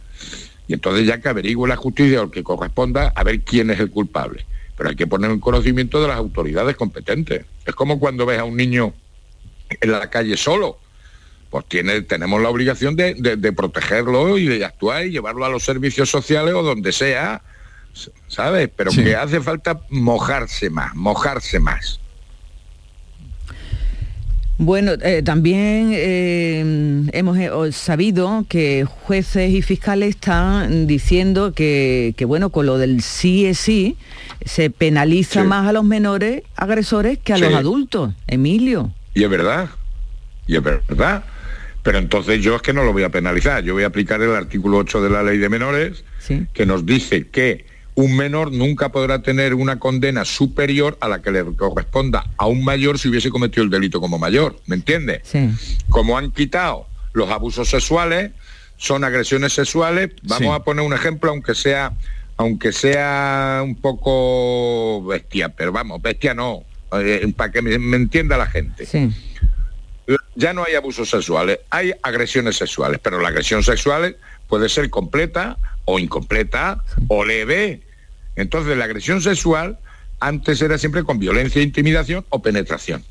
Y 0.68 0.74
entonces 0.74 1.06
ya 1.06 1.20
que 1.20 1.30
averigüe 1.30 1.68
la 1.68 1.76
justicia 1.76 2.22
o 2.22 2.26
el 2.26 2.32
que 2.32 2.44
corresponda 2.44 3.12
a 3.16 3.24
ver 3.24 3.42
quién 3.42 3.70
es 3.72 3.80
el 3.80 3.92
culpable. 3.92 4.46
Pero 4.78 4.90
hay 4.90 4.96
que 4.96 5.08
poner 5.08 5.32
en 5.32 5.40
conocimiento 5.40 6.02
de 6.02 6.08
las 6.08 6.18
autoridades 6.18 6.76
competentes. 6.76 7.46
Es 7.66 7.76
como 7.76 8.00
cuando 8.00 8.26
ves 8.26 8.40
a 8.40 8.44
un 8.44 8.56
niño 8.58 8.94
en 9.80 9.92
la 9.92 10.10
calle 10.10 10.38
solo. 10.38 10.78
Pues 11.50 11.66
tiene, 11.66 12.02
tenemos 12.02 12.42
la 12.42 12.50
obligación 12.50 12.96
de, 12.96 13.54
protegerlo 13.56 14.38
y 14.38 14.48
de 14.48 14.64
actuar 14.64 15.06
y 15.06 15.12
llevarlo 15.12 15.46
a 15.46 15.50
los 15.50 15.64
servicios 15.64 16.10
sociales 16.10 16.54
o 16.54 16.64
donde 16.64 16.94
sea, 16.94 17.42
¿sabes? 18.28 18.70
Pero 18.74 18.92
que 18.92 19.16
hace 19.16 19.42
falta 19.42 19.82
mojarse 19.90 20.70
más, 20.70 20.96
mojarse 20.96 21.60
más. 21.60 22.00
Bueno, 24.64 24.92
eh, 25.02 25.24
también 25.24 25.90
eh, 25.92 27.10
hemos 27.14 27.36
eh, 27.40 27.50
sabido 27.72 28.46
que 28.48 28.86
jueces 28.86 29.50
y 29.50 29.64
fiscales 29.64 30.10
están 30.10 30.86
diciendo 30.86 31.54
que, 31.54 32.14
bueno, 32.28 32.52
con 32.52 32.68
lo 32.68 32.78
del 32.78 33.02
sí 33.02 33.48
es 33.48 33.58
sí, 33.58 33.98
se 34.46 34.70
penaliza 34.70 35.44
más 35.44 35.68
a 35.68 35.74
los 35.74 35.84
menores 35.84 36.44
agresores 36.56 37.18
que 37.18 37.34
a 37.34 37.40
los 37.40 37.56
adultos. 37.56 38.14
Emilio. 38.28 38.94
Y 39.16 39.24
es 39.24 39.32
verdad, 39.32 39.68
y 40.46 40.58
es 40.58 40.62
verdad. 40.62 41.24
Pero 41.82 41.98
entonces 41.98 42.44
yo 42.44 42.56
es 42.56 42.62
que 42.62 42.72
no 42.72 42.84
lo 42.84 42.94
voy 42.94 43.02
a 43.02 43.10
penalizar, 43.10 43.64
yo 43.64 43.74
voy 43.74 43.82
a 43.82 43.88
aplicar 43.88 44.22
el 44.22 44.36
artículo 44.36 44.78
8 44.78 45.02
de 45.02 45.10
la 45.10 45.24
ley 45.24 45.40
de 45.40 45.50
menores, 45.50 46.04
que 46.54 46.68
nos 46.68 46.86
dice 46.86 47.30
que 47.30 47.66
un 47.96 48.16
menor 48.16 48.52
nunca 48.52 48.90
podrá 48.90 49.22
tener 49.22 49.54
una 49.54 49.80
condena 49.80 50.24
superior 50.26 50.98
a 51.02 51.08
la 51.08 51.22
que 51.22 51.32
le 51.32 51.44
corresponda 51.56 52.26
a 52.38 52.48
un 52.48 52.64
mayor 52.64 52.98
si 52.98 53.10
hubiese 53.10 53.30
cometido 53.30 53.64
el 53.64 53.70
delito 53.70 54.00
como 54.00 54.18
mayor, 54.18 54.60
¿me 54.66 54.76
entiende? 54.76 55.22
Como 55.90 56.18
han 56.18 56.32
quitado 56.32 56.88
los 57.14 57.30
abusos 57.30 57.70
sexuales, 57.70 58.32
son 58.78 59.04
agresiones 59.04 59.54
sexuales, 59.54 60.12
vamos 60.24 60.56
a 60.56 60.64
poner 60.64 60.86
un 60.86 60.94
ejemplo, 60.94 61.30
aunque 61.30 61.54
sea, 61.54 61.94
aunque 62.38 62.72
sea 62.72 63.62
un 63.64 63.76
poco 63.76 65.04
bestia, 65.04 65.50
pero 65.50 65.72
vamos, 65.72 66.02
bestia 66.02 66.34
no, 66.34 66.64
eh, 66.94 67.32
para 67.36 67.52
que 67.52 67.62
me, 67.62 67.96
entienda 67.96 68.38
la 68.38 68.48
gente. 68.48 68.88
Ya 70.36 70.54
no 70.54 70.64
hay 70.64 70.76
abusos 70.76 71.10
sexuales, 71.10 71.60
hay 71.70 71.94
agresiones 72.02 72.56
sexuales, 72.56 73.00
pero 73.04 73.20
la 73.20 73.30
agresión 73.30 73.64
sexual 73.64 74.18
puede 74.48 74.68
ser 74.70 74.90
completa 74.90 75.58
o 75.86 76.00
incompleta 76.00 76.84
o 77.08 77.26
leve. 77.26 77.82
Entonces 78.36 78.78
la 78.78 78.86
agresión 78.86 79.22
sexual 79.22 79.80
antes 80.20 80.62
era 80.62 80.78
siempre 80.78 81.04
con 81.04 81.20
violencia, 81.20 81.62
intimidación 81.62 82.26
o 82.30 82.42
penetración. 82.42 83.04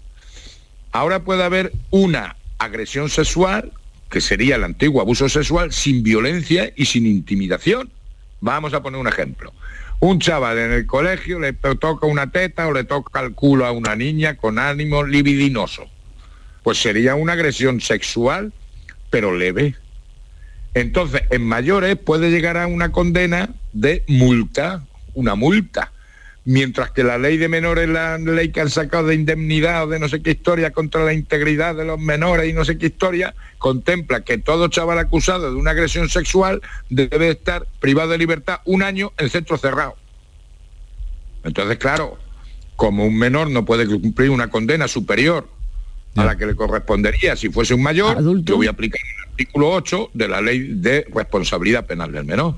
Ahora 0.92 1.24
puede 1.24 1.42
haber 1.42 1.72
una 1.90 2.36
agresión 2.58 3.10
sexual, 3.10 3.72
que 4.10 4.20
sería 4.20 4.56
el 4.56 4.64
antiguo 4.64 5.00
abuso 5.00 5.28
sexual, 5.28 5.72
sin 5.72 6.02
violencia 6.02 6.72
y 6.76 6.86
sin 6.86 7.06
intimidación. 7.06 7.90
Vamos 8.40 8.74
a 8.74 8.82
poner 8.82 9.00
un 9.00 9.08
ejemplo. 9.08 9.52
Un 9.98 10.18
chaval 10.18 10.58
en 10.58 10.72
el 10.72 10.86
colegio 10.86 11.38
le 11.40 11.52
toca 11.52 12.06
una 12.06 12.30
teta 12.30 12.66
o 12.68 12.72
le 12.72 12.84
toca 12.84 13.20
el 13.20 13.34
culo 13.34 13.66
a 13.66 13.72
una 13.72 13.96
niña 13.96 14.36
con 14.36 14.58
ánimo 14.58 15.04
libidinoso. 15.04 15.88
Pues 16.62 16.80
sería 16.80 17.16
una 17.16 17.34
agresión 17.34 17.80
sexual, 17.80 18.52
pero 19.10 19.36
leve. 19.36 19.74
Entonces, 20.74 21.22
en 21.30 21.42
mayores 21.42 21.96
puede 21.96 22.30
llegar 22.30 22.56
a 22.56 22.66
una 22.66 22.92
condena 22.92 23.50
de 23.72 24.04
multa, 24.06 24.84
una 25.14 25.34
multa. 25.34 25.92
Mientras 26.44 26.90
que 26.90 27.04
la 27.04 27.18
ley 27.18 27.36
de 27.36 27.48
menores, 27.48 27.88
la 27.88 28.16
ley 28.16 28.50
que 28.50 28.60
han 28.60 28.70
sacado 28.70 29.08
de 29.08 29.14
indemnidad 29.14 29.84
o 29.84 29.88
de 29.88 29.98
no 29.98 30.08
sé 30.08 30.22
qué 30.22 30.30
historia 30.30 30.70
contra 30.70 31.04
la 31.04 31.12
integridad 31.12 31.74
de 31.74 31.84
los 31.84 32.00
menores 32.00 32.48
y 32.48 32.52
no 32.52 32.64
sé 32.64 32.78
qué 32.78 32.86
historia, 32.86 33.34
contempla 33.58 34.22
que 34.22 34.38
todo 34.38 34.68
chaval 34.68 34.98
acusado 34.98 35.52
de 35.52 35.56
una 35.56 35.72
agresión 35.72 36.08
sexual 36.08 36.62
debe 36.88 37.30
estar 37.30 37.66
privado 37.78 38.10
de 38.10 38.18
libertad 38.18 38.60
un 38.64 38.82
año 38.82 39.12
en 39.18 39.28
centro 39.28 39.58
cerrado. 39.58 39.96
Entonces, 41.44 41.76
claro, 41.78 42.18
como 42.76 43.04
un 43.04 43.18
menor 43.18 43.50
no 43.50 43.64
puede 43.66 43.86
cumplir 43.86 44.30
una 44.30 44.48
condena 44.48 44.88
superior 44.88 45.46
a 46.16 46.24
la 46.24 46.36
que 46.36 46.46
le 46.46 46.54
correspondería 46.54 47.36
si 47.36 47.50
fuese 47.50 47.74
un 47.74 47.82
mayor, 47.82 48.18
yo 48.44 48.56
voy 48.56 48.66
a 48.66 48.70
aplicar 48.70 49.00
artículo 49.40 49.70
8 49.70 50.10
de 50.12 50.28
la 50.28 50.40
ley 50.40 50.74
de 50.74 51.06
responsabilidad 51.14 51.86
penal 51.86 52.12
del 52.12 52.24
menor. 52.24 52.56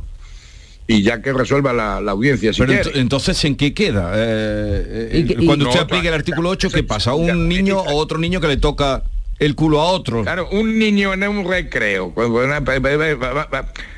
Y 0.89 1.03
ya 1.03 1.23
que 1.23 1.33
resuelva 1.33 1.73
la, 1.73 1.99
audiencia. 2.11 2.53
Si 2.53 2.61
Pero 2.61 2.91
entonces, 2.95 3.43
¿en 3.45 3.55
qué 3.55 3.73
queda? 3.73 4.13
Eh, 4.17 5.27
eh, 5.29 5.47
cuando 5.47 5.69
usted 5.69 5.81
aplique 5.81 6.09
el 6.09 6.15
artículo 6.15 6.51
8, 6.51 6.71
¿qué 6.71 6.83
pasa? 6.83 7.13
¿A 7.13 7.15
un 7.15 7.49
niño 7.49 7.79
o 7.79 7.95
otro 7.95 8.19
niño 8.19 8.41
que 8.41 8.49
le 8.49 8.57
toca 8.57 9.05
el 9.39 9.55
culo 9.55 9.81
a 9.81 9.85
otro? 9.85 10.23
Claro, 10.23 10.49
un 10.51 10.79
niño 10.79 11.15
en 11.15 11.23
un 11.29 11.49
recreo. 11.49 12.13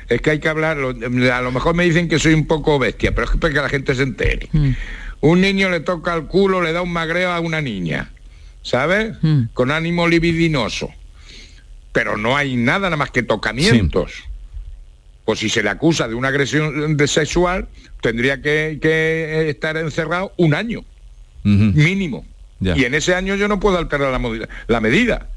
Es 0.07 0.21
que 0.21 0.29
hay 0.29 0.39
que 0.39 0.47
hablarlo. 0.47 0.89
A 1.33 1.41
lo 1.41 1.51
mejor 1.51 1.73
me 1.73 1.85
dicen 1.85 2.07
que 2.07 2.19
soy 2.19 2.35
un 2.35 2.45
poco 2.45 2.77
bestia, 2.77 3.15
pero 3.15 3.27
es 3.27 3.39
que 3.39 3.49
la 3.49 3.69
gente 3.69 3.95
se 3.95 4.03
entere. 4.03 4.47
Hmm. 4.51 4.73
Un 5.21 5.41
niño 5.41 5.71
le 5.71 5.79
toca 5.79 6.13
el 6.13 6.25
culo, 6.25 6.61
le 6.61 6.71
da 6.71 6.83
un 6.83 6.93
magreo 6.93 7.31
a 7.31 7.39
una 7.39 7.61
niña, 7.61 8.11
¿sabes? 8.65 9.15
Hmm. 9.21 9.43
Con 9.53 9.71
ánimo 9.71 10.07
libidinoso 10.07 10.91
pero 11.95 12.17
no 12.17 12.35
hay 12.35 12.57
nada 12.57 12.89
nada 12.89 12.97
más 12.97 13.09
que 13.09 13.23
tocamientos. 13.23 14.11
Pues 15.23 15.39
si 15.39 15.47
se 15.47 15.63
le 15.63 15.69
acusa 15.69 16.09
de 16.09 16.13
una 16.13 16.27
agresión 16.27 16.97
sexual, 17.07 17.69
tendría 18.01 18.41
que, 18.41 19.47
estar 19.49 19.77
encerrado 19.77 20.33
un 20.35 20.53
año, 20.53 20.83
mínimo. 21.43 22.25
Y 22.59 22.83
en 22.83 22.95
ese 22.95 23.15
año 23.15 23.35
yo 23.35 23.47
no 23.47 23.61
puedo 23.61 23.77
alterar 23.77 24.11
la, 24.11 24.47
la 24.67 24.81
medida. 24.81 25.29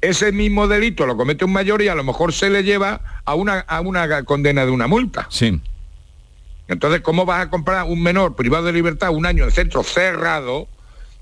Ese 0.00 0.32
mismo 0.32 0.66
delito 0.66 1.04
lo 1.04 1.18
comete 1.18 1.44
un 1.44 1.52
mayor 1.52 1.82
y 1.82 1.88
a 1.88 1.94
lo 1.94 2.04
mejor 2.04 2.32
se 2.32 2.48
le 2.48 2.64
lleva 2.64 3.20
a 3.26 3.34
una, 3.34 3.60
a 3.60 3.82
una 3.82 4.22
condena 4.22 4.64
de 4.64 4.70
una 4.70 4.86
multa. 4.86 5.26
Sí. 5.28 5.60
Entonces, 6.68 7.02
¿cómo 7.02 7.26
vas 7.26 7.42
a 7.42 7.50
comprar 7.50 7.84
un 7.84 8.02
menor 8.02 8.34
privado 8.34 8.64
de 8.64 8.72
libertad 8.72 9.10
un 9.10 9.26
año 9.26 9.44
en 9.44 9.50
centro 9.50 9.82
cerrado 9.82 10.68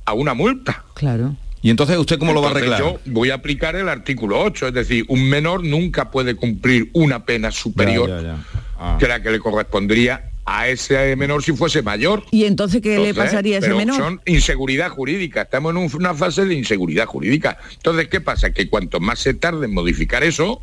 a 0.05 0.13
una 0.13 0.35
multa? 0.35 0.85
Claro. 0.95 1.37
¿Y 1.63 1.71
entonces 1.71 1.97
usted 1.97 2.19
cómo 2.19 2.35
lo 2.35 2.43
va 2.43 2.49
a 2.49 2.51
arreglar? 2.51 2.79
Yo 2.79 3.01
voy 3.07 3.31
a 3.31 3.35
aplicar 3.35 3.75
el 3.75 3.89
artículo 3.89 4.39
8, 4.41 4.69
es 4.69 4.75
decir, 4.75 5.05
un 5.09 5.29
menor 5.29 5.65
nunca 5.65 6.11
puede 6.11 6.35
cumplir 6.35 6.91
una 6.93 7.25
pena 7.25 7.51
superior 7.51 8.37
ah. 8.79 8.99
que 9.01 9.09
la 9.09 9.23
que 9.23 9.31
le 9.31 9.41
correspondería 9.41 10.31
a 10.45 10.69
ese 10.69 11.17
menor 11.17 11.43
si 11.43 11.53
fuese 11.53 11.81
mayor. 11.83 12.23
¿Y 12.31 12.45
entonces 12.45 12.83
qué 12.83 12.99
le 12.99 13.15
pasaría 13.15 13.57
a 13.57 13.59
ese 13.61 13.73
menor? 13.73 13.97
Son 13.97 14.21
inseguridad 14.27 14.91
jurídica, 14.91 15.43
estamos 15.43 15.75
en 15.75 15.97
una 15.97 16.15
fase 16.15 16.45
de 16.45 16.55
inseguridad 16.55 17.07
jurídica. 17.07 17.57
Entonces, 17.73 18.09
¿qué 18.09 18.21
pasa? 18.21 18.53
Que 18.53 18.69
cuanto 18.69 19.01
más 19.01 19.21
se 19.21 19.33
tarde 19.33 19.65
en 19.65 19.73
modificar 19.73 20.23
eso, 20.23 20.61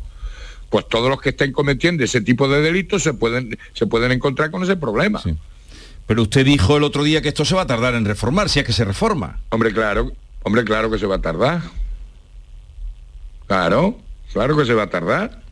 pues 0.70 0.88
todos 0.88 1.10
los 1.10 1.20
que 1.20 1.30
estén 1.30 1.52
cometiendo 1.52 2.04
ese 2.04 2.20
tipo 2.20 2.48
de 2.48 2.60
delitos 2.60 3.02
se 3.02 3.12
pueden, 3.12 3.58
se 3.74 3.86
pueden 3.86 4.12
encontrar 4.12 4.50
con 4.50 4.62
ese 4.62 4.76
problema. 4.76 5.20
Pero 6.06 6.22
usted 6.22 6.44
dijo 6.44 6.76
el 6.76 6.82
otro 6.82 7.04
día 7.04 7.22
que 7.22 7.28
esto 7.28 7.44
se 7.44 7.54
va 7.54 7.62
a 7.62 7.66
tardar 7.66 7.94
en 7.94 8.04
reformar, 8.04 8.48
si 8.48 8.60
es 8.60 8.66
que 8.66 8.72
se 8.72 8.84
reforma. 8.84 9.40
Hombre, 9.50 9.72
claro, 9.72 10.12
Hombre, 10.42 10.64
claro 10.64 10.90
que 10.90 10.98
se 10.98 11.06
va 11.06 11.16
a 11.16 11.20
tardar. 11.20 11.62
Claro, 13.46 13.98
claro 14.32 14.56
que 14.56 14.64
se 14.64 14.74
va 14.74 14.84
a 14.84 14.90
tardar. 14.90 15.42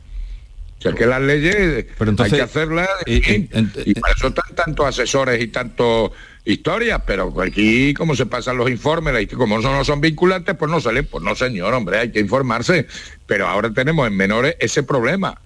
O 0.79 0.81
sea, 0.81 0.93
que 0.93 1.05
las 1.05 1.21
leyes 1.21 1.85
hay 2.17 2.31
que 2.31 2.41
hacerlas 2.41 2.89
y, 3.05 3.19
para 3.45 4.13
eso 4.17 4.27
están 4.29 4.55
tantos 4.55 4.85
asesores 4.87 5.39
y 5.39 5.47
tantos 5.47 6.09
historias, 6.43 7.03
pero 7.05 7.31
aquí 7.39 7.93
como 7.93 8.15
se 8.15 8.25
pasan 8.25 8.57
los 8.57 8.67
informes, 8.67 9.27
como 9.27 9.59
no 9.59 9.85
son 9.85 10.01
vinculantes, 10.01 10.55
pues 10.57 10.71
no 10.71 10.81
salen, 10.81 11.05
pues 11.05 11.23
no 11.23 11.35
señor, 11.35 11.75
hombre, 11.75 11.99
hay 11.99 12.11
que 12.11 12.19
informarse. 12.19 12.87
Pero 13.27 13.47
ahora 13.47 13.71
tenemos 13.71 14.07
en 14.07 14.17
menores 14.17 14.55
ese 14.59 14.81
problema. 14.81 15.39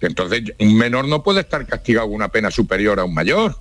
Entonces, 0.00 0.52
un 0.58 0.76
menor 0.76 1.06
no 1.06 1.22
puede 1.22 1.40
estar 1.40 1.64
castigado 1.66 2.08
con 2.08 2.16
una 2.16 2.28
pena 2.28 2.50
superior 2.50 2.98
a 2.98 3.04
un 3.04 3.14
mayor. 3.14 3.56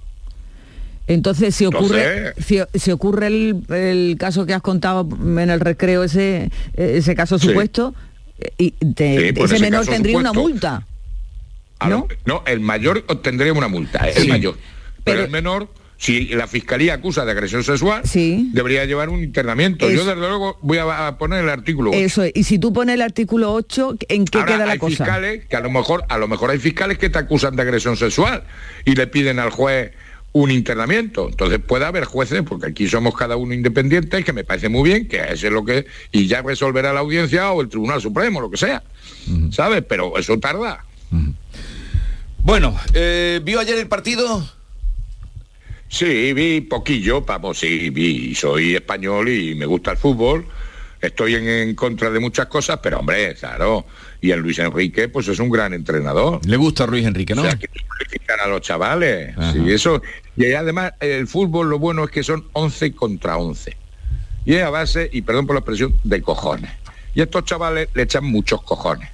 Entonces, 1.08 1.56
si 1.56 1.66
ocurre, 1.66 2.34
si, 2.38 2.92
ocurre 2.92 3.28
el, 3.28 4.16
caso 4.20 4.46
que 4.46 4.54
has 4.54 4.62
contado 4.62 5.08
en 5.22 5.50
el 5.50 5.60
recreo, 5.62 6.04
ese, 6.04 6.52
ese 6.76 7.16
caso 7.16 7.40
supuesto, 7.40 7.96
y 8.58 8.72
pues 8.72 9.52
ese, 9.52 9.62
menor 9.62 9.86
tendría 9.86 10.18
una 10.18 10.34
multa. 10.34 10.86
¿no? 11.88 12.08
no, 12.26 12.44
el 12.46 12.60
mayor 12.60 13.06
tendría 13.22 13.54
una 13.54 13.68
multa, 13.68 14.08
el 14.10 14.28
mayor. 14.28 14.58
Pero, 15.04 15.24
el 15.24 15.30
menor, 15.30 15.70
si 15.98 16.26
la 16.26 16.48
fiscalía 16.48 16.96
acusa 16.96 17.24
de 17.24 17.32
agresión 17.32 17.64
sexual, 17.64 18.04
debería 18.52 18.84
llevar 18.84 19.08
un 19.08 19.24
internamiento. 19.24 19.90
Yo 19.90 20.04
desde 20.04 20.20
luego 20.20 20.58
voy 20.62 20.80
a, 20.80 21.18
poner 21.18 21.44
el 21.44 21.50
artículo 21.50 21.92
8. 21.92 22.00
Eso, 22.00 22.24
y 22.34 22.44
si 22.44 22.60
tú 22.60 22.74
pones 22.74 22.96
el 22.96 23.02
artículo 23.02 23.54
8, 23.54 23.96
¿en 24.10 24.26
qué 24.26 24.44
queda 24.44 24.66
la 24.66 24.74
hay 24.74 24.78
cosa? 24.78 25.06
fiscales 25.06 25.46
que 25.46 25.56
a 25.56 25.62
lo 25.62 25.72
mejor, 25.72 26.04
a 26.10 26.18
lo 26.18 26.28
mejor 26.28 26.52
hay 26.52 26.60
fiscales 26.60 26.98
que 26.98 27.10
te 27.10 27.18
acusan 27.18 27.56
de 27.56 27.62
agresión 27.62 27.96
sexual 27.96 28.44
y 28.84 28.96
le 28.96 29.08
piden 29.08 29.40
al 29.40 29.52
juez 29.52 29.94
un 30.42 30.52
internamiento. 30.52 31.28
Entonces 31.30 31.60
puede 31.60 31.86
haber 31.86 32.06
jueces, 32.06 32.44
porque 32.44 32.68
aquí 32.68 32.88
somos 32.88 33.16
cada 33.16 33.36
uno 33.36 33.54
independiente, 33.54 34.24
que 34.24 34.34
me 34.34 34.44
parece 34.44 34.70
muy 34.70 34.90
bien, 34.90 35.08
que 35.08 35.18
ese 35.18 35.48
es 35.48 35.54
lo 35.54 35.66
que, 35.66 35.86
y 36.12 36.28
ya 36.28 36.42
resolverá 36.42 36.94
la 36.94 37.00
audiencia 37.00 37.52
o 37.52 37.62
el 37.62 37.70
Tribunal 37.70 38.02
Supremo, 38.02 38.42
lo 38.42 38.50
que 38.50 38.58
sea. 38.58 38.84
¿Sabes? 39.52 39.84
Pero 39.88 40.18
eso 40.18 40.40
tarda. 40.40 40.86
Bueno, 42.40 42.80
eh, 42.94 43.42
¿vio 43.44 43.60
ayer 43.60 43.78
el 43.78 43.88
partido? 43.88 44.48
Sí, 45.90 46.34
vi 46.34 46.62
poquillo, 46.62 47.22
vamos, 47.22 47.60
sí, 47.60 47.90
vi, 47.90 48.36
soy 48.36 48.76
español 48.76 49.30
y 49.30 49.56
me 49.56 49.66
gusta 49.66 49.92
el 49.92 49.98
fútbol. 49.98 50.46
estoy 51.02 51.36
en, 51.36 51.76
contra 51.76 52.10
de 52.10 52.20
muchas 52.20 52.48
cosas, 52.48 52.80
pero 52.82 53.00
hombre, 53.00 53.36
claro, 53.36 53.86
y 54.22 54.32
el 54.32 54.40
Luis 54.40 54.60
Enrique, 54.60 55.08
pues 55.08 55.28
es 55.28 55.40
un 55.40 55.50
gran 55.50 55.74
entrenador. 55.74 56.46
Le 56.46 56.58
gusta 56.58 56.86
a 56.86 56.88
Luis 56.88 57.06
Enrique, 57.06 57.36
¿no? 57.36 57.44
O 57.44 57.46
sea, 57.46 57.56
que 57.56 57.70
a 58.42 58.48
los 58.48 58.62
chavales. 58.62 59.36
Sí, 59.54 59.72
eso, 59.72 60.02
y 60.36 60.52
además 60.54 60.94
el 61.00 61.28
fútbol 61.28 61.70
lo 61.70 61.80
bueno 61.80 62.04
es 62.04 62.12
que 62.12 62.24
son 62.24 62.46
11 62.54 62.94
contra 62.94 63.38
11. 63.38 63.76
Y 64.46 64.56
es 64.56 64.64
a 64.64 64.70
base, 64.70 65.10
y 65.12 65.22
perdón 65.22 65.46
por 65.46 65.56
la 65.56 65.60
expresión, 65.60 65.96
de 66.04 66.22
cojones. 66.22 66.72
Y 67.14 67.22
estos 67.22 67.46
chavales 67.46 67.90
le 67.94 68.04
echan 68.04 68.24
muchos 68.24 68.62
cojones. 68.64 69.10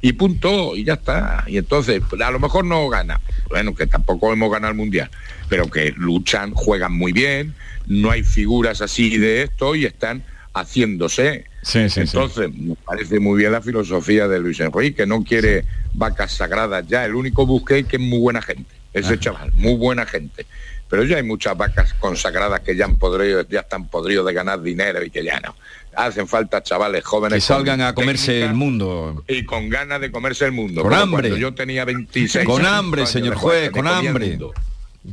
Y 0.00 0.12
punto, 0.12 0.76
y 0.76 0.84
ya 0.84 0.94
está. 0.94 1.44
Y 1.48 1.56
entonces, 1.56 2.02
a 2.24 2.30
lo 2.30 2.38
mejor 2.38 2.64
no 2.64 2.88
gana. 2.88 3.20
Bueno, 3.48 3.74
que 3.74 3.86
tampoco 3.86 4.32
hemos 4.32 4.50
ganado 4.50 4.70
el 4.70 4.76
Mundial, 4.76 5.10
pero 5.48 5.68
que 5.68 5.92
luchan, 5.96 6.52
juegan 6.54 6.92
muy 6.92 7.12
bien, 7.12 7.54
no 7.86 8.10
hay 8.10 8.22
figuras 8.22 8.82
así 8.82 9.18
de 9.18 9.42
esto 9.42 9.74
y 9.74 9.86
están 9.86 10.22
haciéndose. 10.54 11.44
Entonces, 11.74 12.52
me 12.54 12.74
parece 12.76 13.20
muy 13.20 13.38
bien 13.38 13.52
la 13.52 13.60
filosofía 13.60 14.28
de 14.28 14.38
Luis 14.38 14.60
Enrique, 14.60 14.94
que 14.94 15.06
no 15.06 15.22
quiere 15.22 15.64
vacas 15.94 16.32
sagradas 16.32 16.86
ya. 16.86 17.04
El 17.04 17.14
único 17.14 17.46
busque 17.46 17.84
que 17.84 17.96
es 17.96 18.02
muy 18.02 18.18
buena 18.18 18.42
gente, 18.42 18.70
ese 18.92 19.18
chaval, 19.18 19.52
muy 19.52 19.74
buena 19.74 20.06
gente. 20.06 20.46
Pero 20.88 21.04
ya 21.04 21.18
hay 21.18 21.22
muchas 21.22 21.56
vacas 21.56 21.92
consagradas 21.94 22.60
que 22.60 22.74
ya 22.74 22.86
han 22.86 22.96
podrido, 22.96 23.46
ya 23.46 23.60
están 23.60 23.88
podridos 23.88 24.26
de 24.26 24.32
ganar 24.32 24.62
dinero 24.62 25.04
y 25.04 25.10
que 25.10 25.22
ya 25.22 25.38
no. 25.40 25.54
Hacen 25.94 26.26
falta 26.26 26.62
chavales 26.62 27.04
jóvenes 27.04 27.36
que 27.36 27.40
salgan 27.40 27.80
a 27.82 27.92
comerse 27.92 28.42
el 28.44 28.54
mundo 28.54 29.24
y 29.26 29.44
con 29.44 29.68
ganas 29.68 30.00
de 30.00 30.10
comerse 30.10 30.46
el 30.46 30.52
mundo. 30.52 30.82
Con 30.82 30.94
hambre. 30.94 31.38
yo 31.38 31.52
tenía 31.52 31.84
26 31.84 32.46
Con 32.46 32.64
hambre, 32.64 33.04
señor 33.04 33.34
juez, 33.34 33.70
con 33.70 33.86
hambre. 33.86 34.38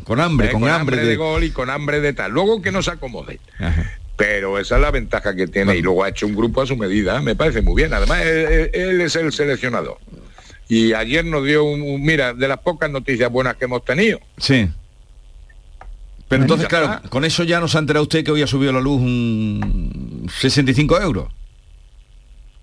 Con 0.03 0.19
hambre, 0.19 0.51
con, 0.51 0.67
hambre, 0.67 0.97
de... 0.97 1.15
gol 1.15 1.43
y 1.43 1.51
con 1.51 1.69
hambre 1.69 2.01
de 2.01 2.13
tal. 2.13 2.31
Luego 2.31 2.61
que 2.61 2.71
no 2.71 2.81
se 2.81 2.91
acomode. 2.91 3.39
Pero 4.15 4.59
esa 4.59 4.75
es 4.75 4.81
la 4.81 4.91
ventaja 4.91 5.35
que 5.35 5.47
tiene 5.47 5.75
y 5.75 5.81
luego 5.81 6.03
ha 6.03 6.09
hecho 6.09 6.25
un 6.25 6.35
grupo 6.35 6.61
a 6.61 6.65
su 6.65 6.77
medida. 6.77 7.21
Me 7.21 7.35
parece 7.35 7.61
muy 7.61 7.75
bien. 7.75 7.93
Además, 7.93 8.21
él, 8.25 9.01
es 9.01 9.15
el 9.15 9.31
seleccionador. 9.33 9.97
Y 10.69 10.93
ayer 10.93 11.25
nos 11.25 11.45
dio 11.45 11.63
un, 11.63 12.01
mira, 12.01 12.33
de 12.33 12.47
las 12.47 12.59
pocas 12.59 12.89
noticias 12.89 13.29
buenas 13.31 13.55
que 13.57 13.65
hemos 13.65 13.83
tenido. 13.83 14.19
Sí. 14.37 14.69
Pero 16.27 16.41
entonces, 16.41 16.67
claro, 16.67 17.01
con 17.09 17.23
eso 17.25 17.43
ya 17.43 17.59
nos 17.59 17.75
ha 17.75 17.79
enterado 17.79 18.03
usted 18.03 18.23
que 18.23 18.31
hoy 18.31 18.41
ha 18.41 18.47
subido 18.47 18.71
la 18.71 18.81
luz 18.81 18.99
un 18.99 20.27
65 20.39 20.99
euros. 21.01 21.27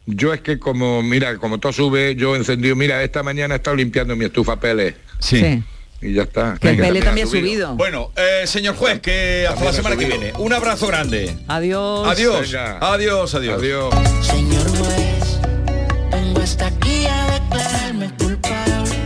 Yo 0.07 0.33
es 0.33 0.41
que 0.41 0.59
como, 0.59 1.01
mira, 1.03 1.37
como 1.37 1.59
todo 1.59 1.73
sube, 1.73 2.17
yo 2.17 2.35
encendí, 2.35 2.75
mira, 2.75 3.05
esta 3.05 3.23
mañana 3.23 3.55
he 3.55 3.59
estado 3.59 3.77
limpiando 3.77 4.17
mi 4.17 4.25
estufa 4.25 4.59
Pele. 4.59 4.97
sí 5.21 5.63
y 6.03 6.13
ya 6.15 6.23
está. 6.23 6.59
Que 6.61 6.71
el 6.71 6.77
Pele 6.79 7.01
también 7.01 7.27
ha 7.27 7.31
subido. 7.31 7.75
Bueno, 7.77 8.11
eh, 8.17 8.47
señor 8.47 8.75
juez, 8.77 9.01
que 9.01 9.47
hasta 9.49 9.65
la 9.65 9.73
semana 9.73 9.97
que 9.97 10.05
viene. 10.05 10.33
Un 10.39 10.53
abrazo 10.53 10.87
grande. 10.89 11.37
Adiós. 11.49 12.09
Adiós. 12.09 12.55
Adiós, 12.81 13.35
adiós. 13.35 13.59
Adiós. 13.59 13.95
Señor 14.21 14.69
juez, 14.77 15.39
vengo 16.11 16.41
hasta 16.41 16.67
aquí 16.67 17.07
a 17.07 17.27
declararme 17.33 18.11
culpable. 18.19 18.97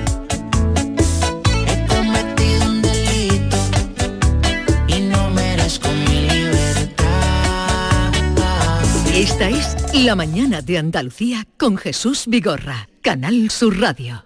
He 1.66 1.86
cometido 1.86 2.64
un 2.66 2.82
delito 2.82 3.56
y 4.88 5.00
no 5.00 5.30
merezco 5.30 5.88
mi 5.88 6.28
libertad. 6.28 7.04
Esta 9.14 9.50
es 9.50 9.76
La 9.94 10.14
mañana 10.14 10.62
de 10.62 10.78
Andalucía 10.78 11.46
con 11.58 11.76
Jesús 11.76 12.24
Vigorra, 12.26 12.88
Canal 13.02 13.50
Sur 13.50 13.80
Radio. 13.80 14.25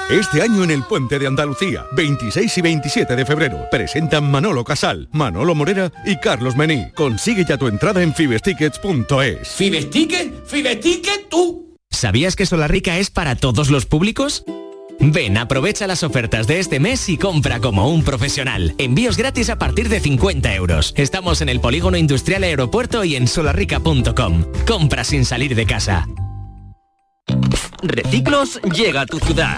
Este 0.10 0.42
año 0.42 0.64
en 0.64 0.72
el 0.72 0.84
Puente 0.84 1.18
de 1.18 1.28
Andalucía, 1.28 1.86
26 1.94 2.58
y 2.58 2.62
27 2.62 3.16
de 3.16 3.26
febrero, 3.26 3.68
presentan 3.72 4.30
Manolo 4.30 4.64
Casal, 4.64 5.08
Manolo 5.12 5.56
Morera 5.56 5.92
y 6.06 6.18
Carlos 6.18 6.56
Mení. 6.56 6.92
Consigue 6.94 7.46
ya 7.46 7.58
tu 7.58 7.68
entrada 7.68 8.04
en 8.04 8.14
fibestickets.es. 8.14 9.48
¿Fibesticket? 9.48 10.46
¿Fibesticket 10.46 11.30
tú? 11.30 11.78
¿Sabías 11.90 12.36
que 12.36 12.46
Solarrica 12.46 12.98
es 12.98 13.10
para 13.10 13.36
todos 13.36 13.70
los 13.70 13.86
públicos? 13.86 14.44
Ven, 15.00 15.38
aprovecha 15.38 15.88
las 15.88 16.04
ofertas 16.04 16.48
de 16.48 16.60
este 16.60 16.80
mes 16.80 17.08
y 17.10 17.18
compra 17.18 17.60
como 17.60 17.90
un 17.90 18.04
profesional. 18.04 18.76
Envíos 18.78 19.18
gratis 19.18 19.50
a 19.50 19.58
partir 19.58 19.90
de 19.90 20.00
50 20.00 20.54
euros. 20.54 20.94
Estamos 20.98 21.42
en 21.42 21.50
el 21.50 21.62
Polígono 21.62 21.98
Industrial 21.98 22.44
Aeropuerto 22.44 23.04
y 23.04 23.16
en 23.16 23.28
solarrica.com. 23.28 24.46
Compra 24.68 25.04
sin 25.04 25.26
salir 25.26 25.56
de 25.56 25.66
casa. 25.66 26.08
Reciclos 27.82 28.62
llega 28.62 29.02
a 29.02 29.06
tu 29.06 29.20
ciudad. 29.20 29.58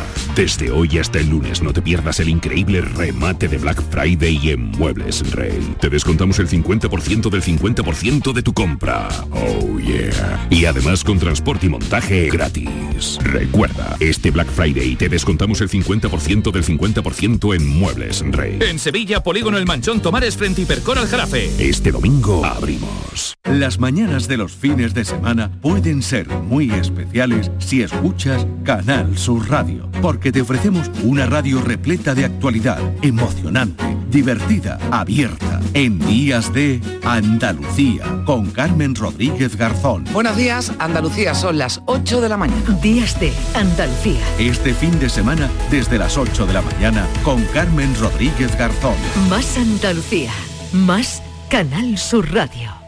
Desde 0.35 0.71
hoy 0.71 0.97
hasta 0.97 1.19
el 1.19 1.29
lunes 1.29 1.61
no 1.61 1.73
te 1.73 1.81
pierdas 1.81 2.21
el 2.21 2.29
increíble 2.29 2.79
remate 2.79 3.49
de 3.49 3.57
Black 3.57 3.83
Friday 3.89 4.51
en 4.51 4.71
Muebles 4.71 5.29
Rey. 5.31 5.75
Te 5.81 5.89
descontamos 5.89 6.39
el 6.39 6.47
50% 6.47 7.29
del 7.29 7.43
50% 7.43 8.31
de 8.31 8.41
tu 8.41 8.53
compra. 8.53 9.09
Oh 9.31 9.77
yeah. 9.79 10.47
Y 10.49 10.63
además 10.63 11.03
con 11.03 11.19
transporte 11.19 11.65
y 11.65 11.69
montaje 11.69 12.29
gratis. 12.29 13.19
Recuerda, 13.23 13.97
este 13.99 14.31
Black 14.31 14.47
Friday 14.47 14.95
te 14.95 15.09
descontamos 15.09 15.59
el 15.59 15.69
50% 15.69 16.51
del 16.51 16.63
50% 16.63 17.55
en 17.55 17.67
Muebles 17.67 18.23
Rey. 18.31 18.57
En 18.61 18.79
Sevilla, 18.79 19.21
Polígono 19.23 19.57
El 19.57 19.65
Manchón 19.65 20.01
Tomares 20.01 20.37
frente 20.37 20.61
Hipercor 20.61 20.97
al 20.97 21.07
Jarafe. 21.07 21.49
Este 21.59 21.91
domingo 21.91 22.45
abrimos. 22.45 23.35
Las 23.43 23.79
mañanas 23.79 24.29
de 24.29 24.37
los 24.37 24.53
fines 24.53 24.93
de 24.93 25.03
semana 25.03 25.51
pueden 25.61 26.01
ser 26.01 26.29
muy 26.29 26.71
especiales 26.71 27.51
si 27.59 27.81
escuchas 27.81 28.47
Canal 28.63 29.17
Sur 29.17 29.49
Radio, 29.49 29.89
porque 30.21 30.31
te 30.31 30.41
ofrecemos 30.41 30.91
una 31.01 31.25
radio 31.25 31.63
repleta 31.63 32.13
de 32.13 32.25
actualidad, 32.25 32.77
emocionante, 33.01 33.97
divertida, 34.11 34.77
abierta, 34.91 35.59
en 35.73 35.97
días 35.97 36.53
de 36.53 36.79
Andalucía, 37.03 38.03
con 38.23 38.51
Carmen 38.51 38.93
Rodríguez 38.93 39.55
Garzón. 39.55 40.03
Buenos 40.13 40.37
días, 40.37 40.73
Andalucía, 40.77 41.33
son 41.33 41.57
las 41.57 41.81
8 41.87 42.21
de 42.21 42.29
la 42.29 42.37
mañana. 42.37 42.61
Días 42.83 43.19
de 43.19 43.33
Andalucía. 43.55 44.21
Este 44.37 44.75
fin 44.75 44.99
de 44.99 45.09
semana, 45.09 45.49
desde 45.71 45.97
las 45.97 46.15
8 46.15 46.45
de 46.45 46.53
la 46.53 46.61
mañana, 46.61 47.07
con 47.23 47.43
Carmen 47.45 47.91
Rodríguez 47.99 48.55
Garzón. 48.55 48.97
Más 49.27 49.57
Andalucía. 49.57 50.29
Más 50.71 51.23
Canal 51.49 51.97
Sur 51.97 52.31
Radio. 52.31 52.80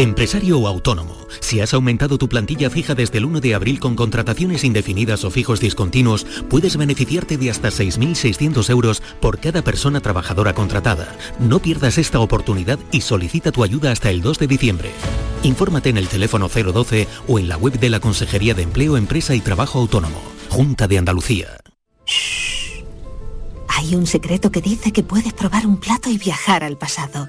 Empresario 0.00 0.58
o 0.58 0.66
autónomo, 0.66 1.14
si 1.40 1.60
has 1.60 1.74
aumentado 1.74 2.16
tu 2.16 2.26
plantilla 2.26 2.70
fija 2.70 2.94
desde 2.94 3.18
el 3.18 3.26
1 3.26 3.42
de 3.42 3.54
abril 3.54 3.78
con 3.78 3.96
contrataciones 3.96 4.64
indefinidas 4.64 5.24
o 5.24 5.30
fijos 5.30 5.60
discontinuos, 5.60 6.24
puedes 6.48 6.78
beneficiarte 6.78 7.36
de 7.36 7.50
hasta 7.50 7.68
6.600 7.68 8.70
euros 8.70 9.02
por 9.20 9.38
cada 9.38 9.60
persona 9.60 10.00
trabajadora 10.00 10.54
contratada. 10.54 11.14
No 11.38 11.58
pierdas 11.58 11.98
esta 11.98 12.18
oportunidad 12.18 12.78
y 12.92 13.02
solicita 13.02 13.52
tu 13.52 13.62
ayuda 13.62 13.92
hasta 13.92 14.08
el 14.08 14.22
2 14.22 14.38
de 14.38 14.46
diciembre. 14.46 14.90
Infórmate 15.42 15.90
en 15.90 15.98
el 15.98 16.08
teléfono 16.08 16.48
012 16.48 17.06
o 17.28 17.38
en 17.38 17.48
la 17.48 17.58
web 17.58 17.78
de 17.78 17.90
la 17.90 18.00
Consejería 18.00 18.54
de 18.54 18.62
Empleo, 18.62 18.96
Empresa 18.96 19.34
y 19.34 19.42
Trabajo 19.42 19.80
Autónomo, 19.80 20.22
Junta 20.48 20.88
de 20.88 20.96
Andalucía. 20.96 21.58
Hay 23.68 23.94
un 23.94 24.06
secreto 24.06 24.50
que 24.50 24.62
dice 24.62 24.92
que 24.92 25.02
puedes 25.02 25.34
probar 25.34 25.66
un 25.66 25.76
plato 25.76 26.08
y 26.08 26.16
viajar 26.16 26.64
al 26.64 26.78
pasado 26.78 27.28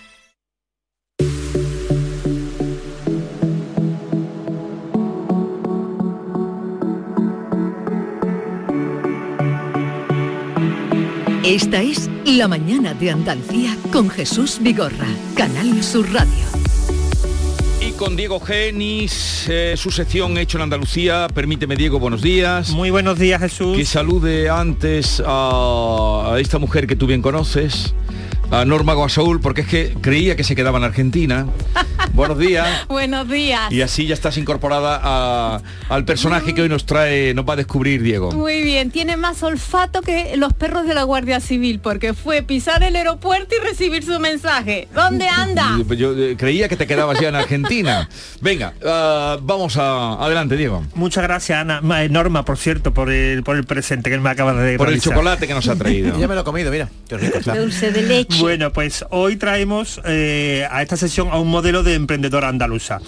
Esta 11.43 11.81
es 11.81 12.07
La 12.23 12.47
Mañana 12.47 12.93
de 12.93 13.09
Andalucía 13.09 13.75
con 13.91 14.11
Jesús 14.11 14.59
Vigorra, 14.61 15.07
Canal 15.35 15.81
Sur 15.81 16.05
Radio. 16.13 16.31
Y 17.81 17.93
con 17.93 18.15
Diego 18.15 18.39
Genis, 18.39 19.47
eh, 19.49 19.73
su 19.75 19.89
sección 19.89 20.37
Hecho 20.37 20.59
en 20.59 20.65
Andalucía. 20.65 21.27
Permíteme, 21.33 21.75
Diego, 21.75 21.97
buenos 21.97 22.21
días. 22.21 22.69
Muy 22.69 22.91
buenos 22.91 23.17
días, 23.17 23.41
Jesús. 23.41 23.75
Que 23.75 23.85
salude 23.85 24.51
antes 24.51 25.19
a, 25.25 26.33
a 26.33 26.39
esta 26.39 26.59
mujer 26.59 26.85
que 26.85 26.95
tú 26.95 27.07
bien 27.07 27.23
conoces, 27.23 27.95
a 28.51 28.63
Norma 28.63 28.93
Guasaúl, 28.93 29.41
porque 29.41 29.61
es 29.61 29.67
que 29.67 29.97
creía 29.99 30.35
que 30.35 30.43
se 30.43 30.55
quedaba 30.55 30.77
en 30.77 30.83
Argentina. 30.83 31.47
Buenos 32.13 32.37
días. 32.37 32.67
Buenos 32.87 33.27
días. 33.29 33.71
Y 33.71 33.81
así 33.81 34.05
ya 34.05 34.13
estás 34.13 34.37
incorporada 34.37 34.99
a- 35.01 35.61
al 35.89 36.05
personaje 36.05 36.53
que 36.53 36.61
hoy 36.61 36.69
nos 36.69 36.85
trae, 36.85 37.33
nos 37.33 37.45
va 37.47 37.53
a 37.53 37.55
descubrir 37.55 38.01
Diego. 38.01 38.31
Muy 38.31 38.61
bien, 38.63 38.91
tiene 38.91 39.17
más 39.17 39.41
olfato 39.43 40.01
que 40.01 40.35
los 40.37 40.53
perros 40.53 40.85
de 40.87 40.93
la 40.93 41.03
Guardia 41.03 41.39
Civil, 41.39 41.79
porque 41.79 42.13
fue 42.13 42.41
pisar 42.43 42.83
el 42.83 42.95
aeropuerto 42.95 43.55
y 43.55 43.63
recibir 43.65 44.03
su 44.03 44.19
mensaje. 44.19 44.87
¿Dónde 44.93 45.27
anda? 45.27 45.77
Yo, 45.77 45.93
yo, 45.93 46.17
eh, 46.17 46.35
creía 46.37 46.67
que 46.69 46.75
te 46.77 46.87
quedabas 46.87 47.19
ya 47.19 47.29
en 47.29 47.35
Argentina. 47.35 48.09
Venga, 48.41 48.73
ah, 48.85 49.37
vamos 49.41 49.77
a 49.77 50.13
adelante, 50.23 50.57
Diego. 50.57 50.83
Muchas 50.95 51.23
gracias, 51.23 51.59
Ana. 51.59 51.81
Eh, 52.03 52.09
Norma, 52.09 52.43
por 52.45 52.57
cierto, 52.57 52.93
por 52.93 53.09
el, 53.09 53.43
por 53.43 53.55
el 53.55 53.63
presente 53.63 54.09
que 54.09 54.17
me 54.19 54.29
acabas 54.29 54.57
de 54.57 54.77
Por 54.77 54.89
el 54.89 55.01
chocolate 55.01 55.47
que 55.47 55.53
nos 55.53 55.67
ha 55.67 55.75
traído. 55.75 56.11
Ya 56.21 56.27
me 56.27 56.35
lo 56.35 56.41
he 56.41 56.43
comido, 56.43 56.71
mira. 56.71 56.89
Qué 57.07 57.17
rico 57.17 57.39
está. 57.39 57.55
Dulce 57.55 57.91
de 57.91 58.03
leche. 58.03 58.39
Bueno, 58.41 58.71
pues 58.71 59.05
hoy 59.09 59.37
traemos 59.37 59.99
eh, 60.05 60.67
a 60.69 60.81
esta 60.81 60.97
sesión 60.97 61.29
a 61.31 61.39
un 61.39 61.47
modelo 61.49 61.83
de 61.83 62.00
emprendedora 62.01 62.49
andaluza. 62.49 62.99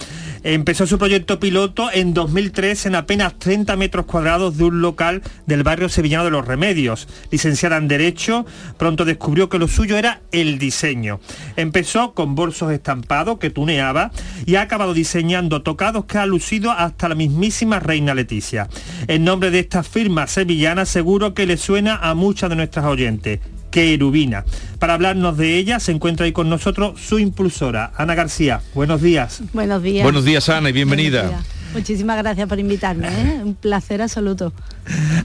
Empezó 0.44 0.86
su 0.86 0.98
proyecto 0.98 1.40
piloto 1.40 1.90
en 1.94 2.14
2003 2.14 2.88
en 2.88 2.96
apenas 2.96 3.40
30 3.40 3.78
metros 3.78 4.06
cuadrados 4.06 4.58
de 4.58 4.66
un 4.66 4.82
local 4.82 5.22
del 5.46 5.64
barrio 5.64 5.88
sevillano 5.88 6.26
de 6.26 6.32
Los 6.32 6.46
Remedios. 6.46 7.08
Licenciada 7.32 7.78
en 7.78 7.88
Derecho, 7.88 8.46
pronto 8.78 9.06
descubrió 9.06 9.48
que 9.48 9.58
lo 9.58 9.70
suyo 9.70 9.98
era 9.98 10.22
el 10.34 10.60
diseño. 10.60 11.22
Empezó 11.56 12.14
con 12.14 12.36
bolsos 12.36 12.74
estampados 12.74 13.40
que 13.40 13.52
tuneaba 13.52 14.12
y 14.46 14.56
ha 14.56 14.62
acabado 14.62 14.94
diseñando 14.94 15.62
tocados 15.62 16.06
que 16.06 16.18
ha 16.18 16.26
lucido 16.26 16.72
hasta 16.72 17.08
la 17.08 17.16
mismísima 17.16 17.80
reina 17.80 18.14
Leticia. 18.14 18.68
El 19.08 19.24
nombre 19.24 19.50
de 19.50 19.60
esta 19.60 19.82
firma 19.82 20.28
sevillana 20.28 20.86
seguro 20.86 21.34
que 21.34 21.46
le 21.46 21.56
suena 21.56 21.96
a 21.96 22.16
muchas 22.16 22.50
de 22.50 22.58
nuestras 22.58 22.86
oyentes. 22.86 23.40
Querubina. 23.74 24.46
Para 24.78 24.94
hablarnos 24.94 25.36
de 25.36 25.58
ella 25.58 25.80
se 25.80 25.92
encuentra 25.92 26.28
ahí 26.28 26.32
con 26.32 26.48
nosotros 26.48 27.02
su 27.02 27.18
impulsora, 27.18 27.92
Ana 27.98 28.14
García. 28.14 28.62
Buenos 28.76 29.02
días. 29.02 29.42
Buenos 29.52 29.82
días. 29.82 30.04
Buenos 30.04 30.26
días, 30.26 30.48
Ana, 30.48 30.70
y 30.70 30.74
bienvenida. 30.74 31.42
Muchísimas 31.74 32.18
gracias 32.20 32.48
por 32.48 32.60
invitarme, 32.60 33.08
¿eh? 33.08 33.42
un 33.44 33.56
placer 33.56 34.04
absoluto. 34.04 34.54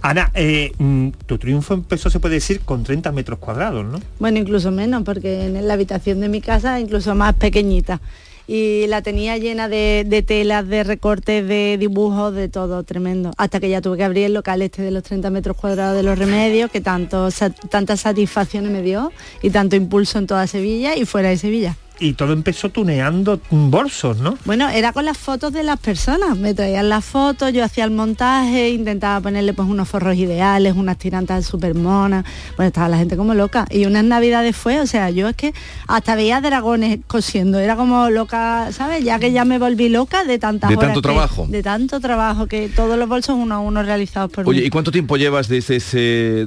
Ana, 0.00 0.30
eh, 0.32 0.72
mm, 0.78 1.08
tu 1.26 1.36
triunfo 1.36 1.74
empezó, 1.74 2.08
se 2.08 2.20
puede 2.20 2.36
decir, 2.36 2.60
con 2.60 2.84
30 2.84 3.12
metros 3.12 3.38
cuadrados, 3.38 3.84
¿no? 3.84 4.00
Bueno, 4.18 4.38
incluso 4.38 4.70
menos, 4.70 5.02
porque 5.02 5.44
en 5.44 5.68
la 5.68 5.74
habitación 5.74 6.20
de 6.20 6.30
mi 6.30 6.40
casa 6.40 6.80
incluso 6.80 7.14
más 7.14 7.34
pequeñita. 7.34 8.00
Y 8.50 8.86
la 8.86 9.02
tenía 9.02 9.36
llena 9.36 9.68
de, 9.68 10.24
telas, 10.26 10.66
de 10.66 10.82
recortes, 10.82 11.46
de 11.46 11.76
dibujos, 11.78 12.34
de 12.34 12.48
todo, 12.48 12.82
tremendo. 12.82 13.30
Hasta 13.36 13.60
que 13.60 13.68
ya 13.68 13.82
tuve 13.82 13.98
que 13.98 14.04
abrir 14.04 14.24
el 14.24 14.32
local 14.32 14.62
este 14.62 14.80
de 14.80 14.90
los 14.90 15.02
30 15.02 15.28
metros 15.28 15.54
cuadrados 15.54 15.94
de 15.94 16.02
los 16.02 16.18
remedios, 16.18 16.70
que 16.70 16.80
tanto, 16.80 17.30
sa- 17.30 17.50
tantas 17.50 18.00
satisfacciones 18.00 18.70
me 18.72 18.80
dio 18.80 19.12
y 19.42 19.50
tanto 19.50 19.76
impulso 19.76 20.18
en 20.18 20.26
toda 20.26 20.46
Sevilla 20.46 20.96
y 20.96 21.04
fuera 21.04 21.28
de 21.28 21.36
Sevilla. 21.36 21.76
Y 22.00 22.12
todo 22.12 22.32
empezó 22.32 22.68
tuneando 22.68 23.40
bolsos, 23.50 24.18
¿no? 24.18 24.38
Bueno, 24.44 24.68
era 24.68 24.92
con 24.92 25.04
las 25.04 25.18
fotos 25.18 25.52
de 25.52 25.64
las 25.64 25.80
personas. 25.80 26.36
Me 26.38 26.54
traían 26.54 26.88
las 26.88 27.04
fotos, 27.04 27.52
yo 27.52 27.64
hacía 27.64 27.84
el 27.84 27.90
montaje, 27.90 28.70
intentaba 28.70 29.20
ponerle 29.20 29.52
pues 29.52 29.68
unos 29.68 29.88
forros 29.88 30.16
ideales, 30.16 30.74
unas 30.76 30.96
tirantas 30.96 31.44
súper 31.46 31.74
monas. 31.74 32.24
Bueno, 32.56 32.68
estaba 32.68 32.88
la 32.88 32.98
gente 32.98 33.16
como 33.16 33.34
loca. 33.34 33.66
Y 33.70 33.86
unas 33.86 34.04
navidades 34.04 34.54
fue, 34.56 34.80
o 34.80 34.86
sea, 34.86 35.10
yo 35.10 35.28
es 35.28 35.34
que 35.36 35.52
hasta 35.88 36.14
veía 36.14 36.40
dragones 36.40 37.00
cosiendo. 37.08 37.58
Era 37.58 37.74
como 37.74 38.10
loca, 38.10 38.70
¿sabes? 38.72 39.02
Ya 39.02 39.18
que 39.18 39.32
ya 39.32 39.44
me 39.44 39.58
volví 39.58 39.88
loca 39.88 40.24
de 40.24 40.38
tantas 40.38 40.70
De 40.70 40.76
horas 40.76 40.88
tanto 40.90 41.00
que- 41.02 41.08
trabajo. 41.08 41.46
de 41.48 41.62
tanto 41.64 41.98
trabajo 41.98 42.46
que 42.46 42.68
todos 42.68 42.96
los 42.96 43.08
bolsos 43.08 43.34
uno 43.36 43.56
a 43.56 43.58
uno 43.60 43.82
realizados 43.82 44.30
por 44.30 44.48
Oye, 44.48 44.60
mí. 44.60 44.66
¿y 44.66 44.70
cuánto 44.70 44.92
tiempo 44.92 45.16
llevas 45.16 45.48
desde 45.48 45.76
ese, 45.76 46.46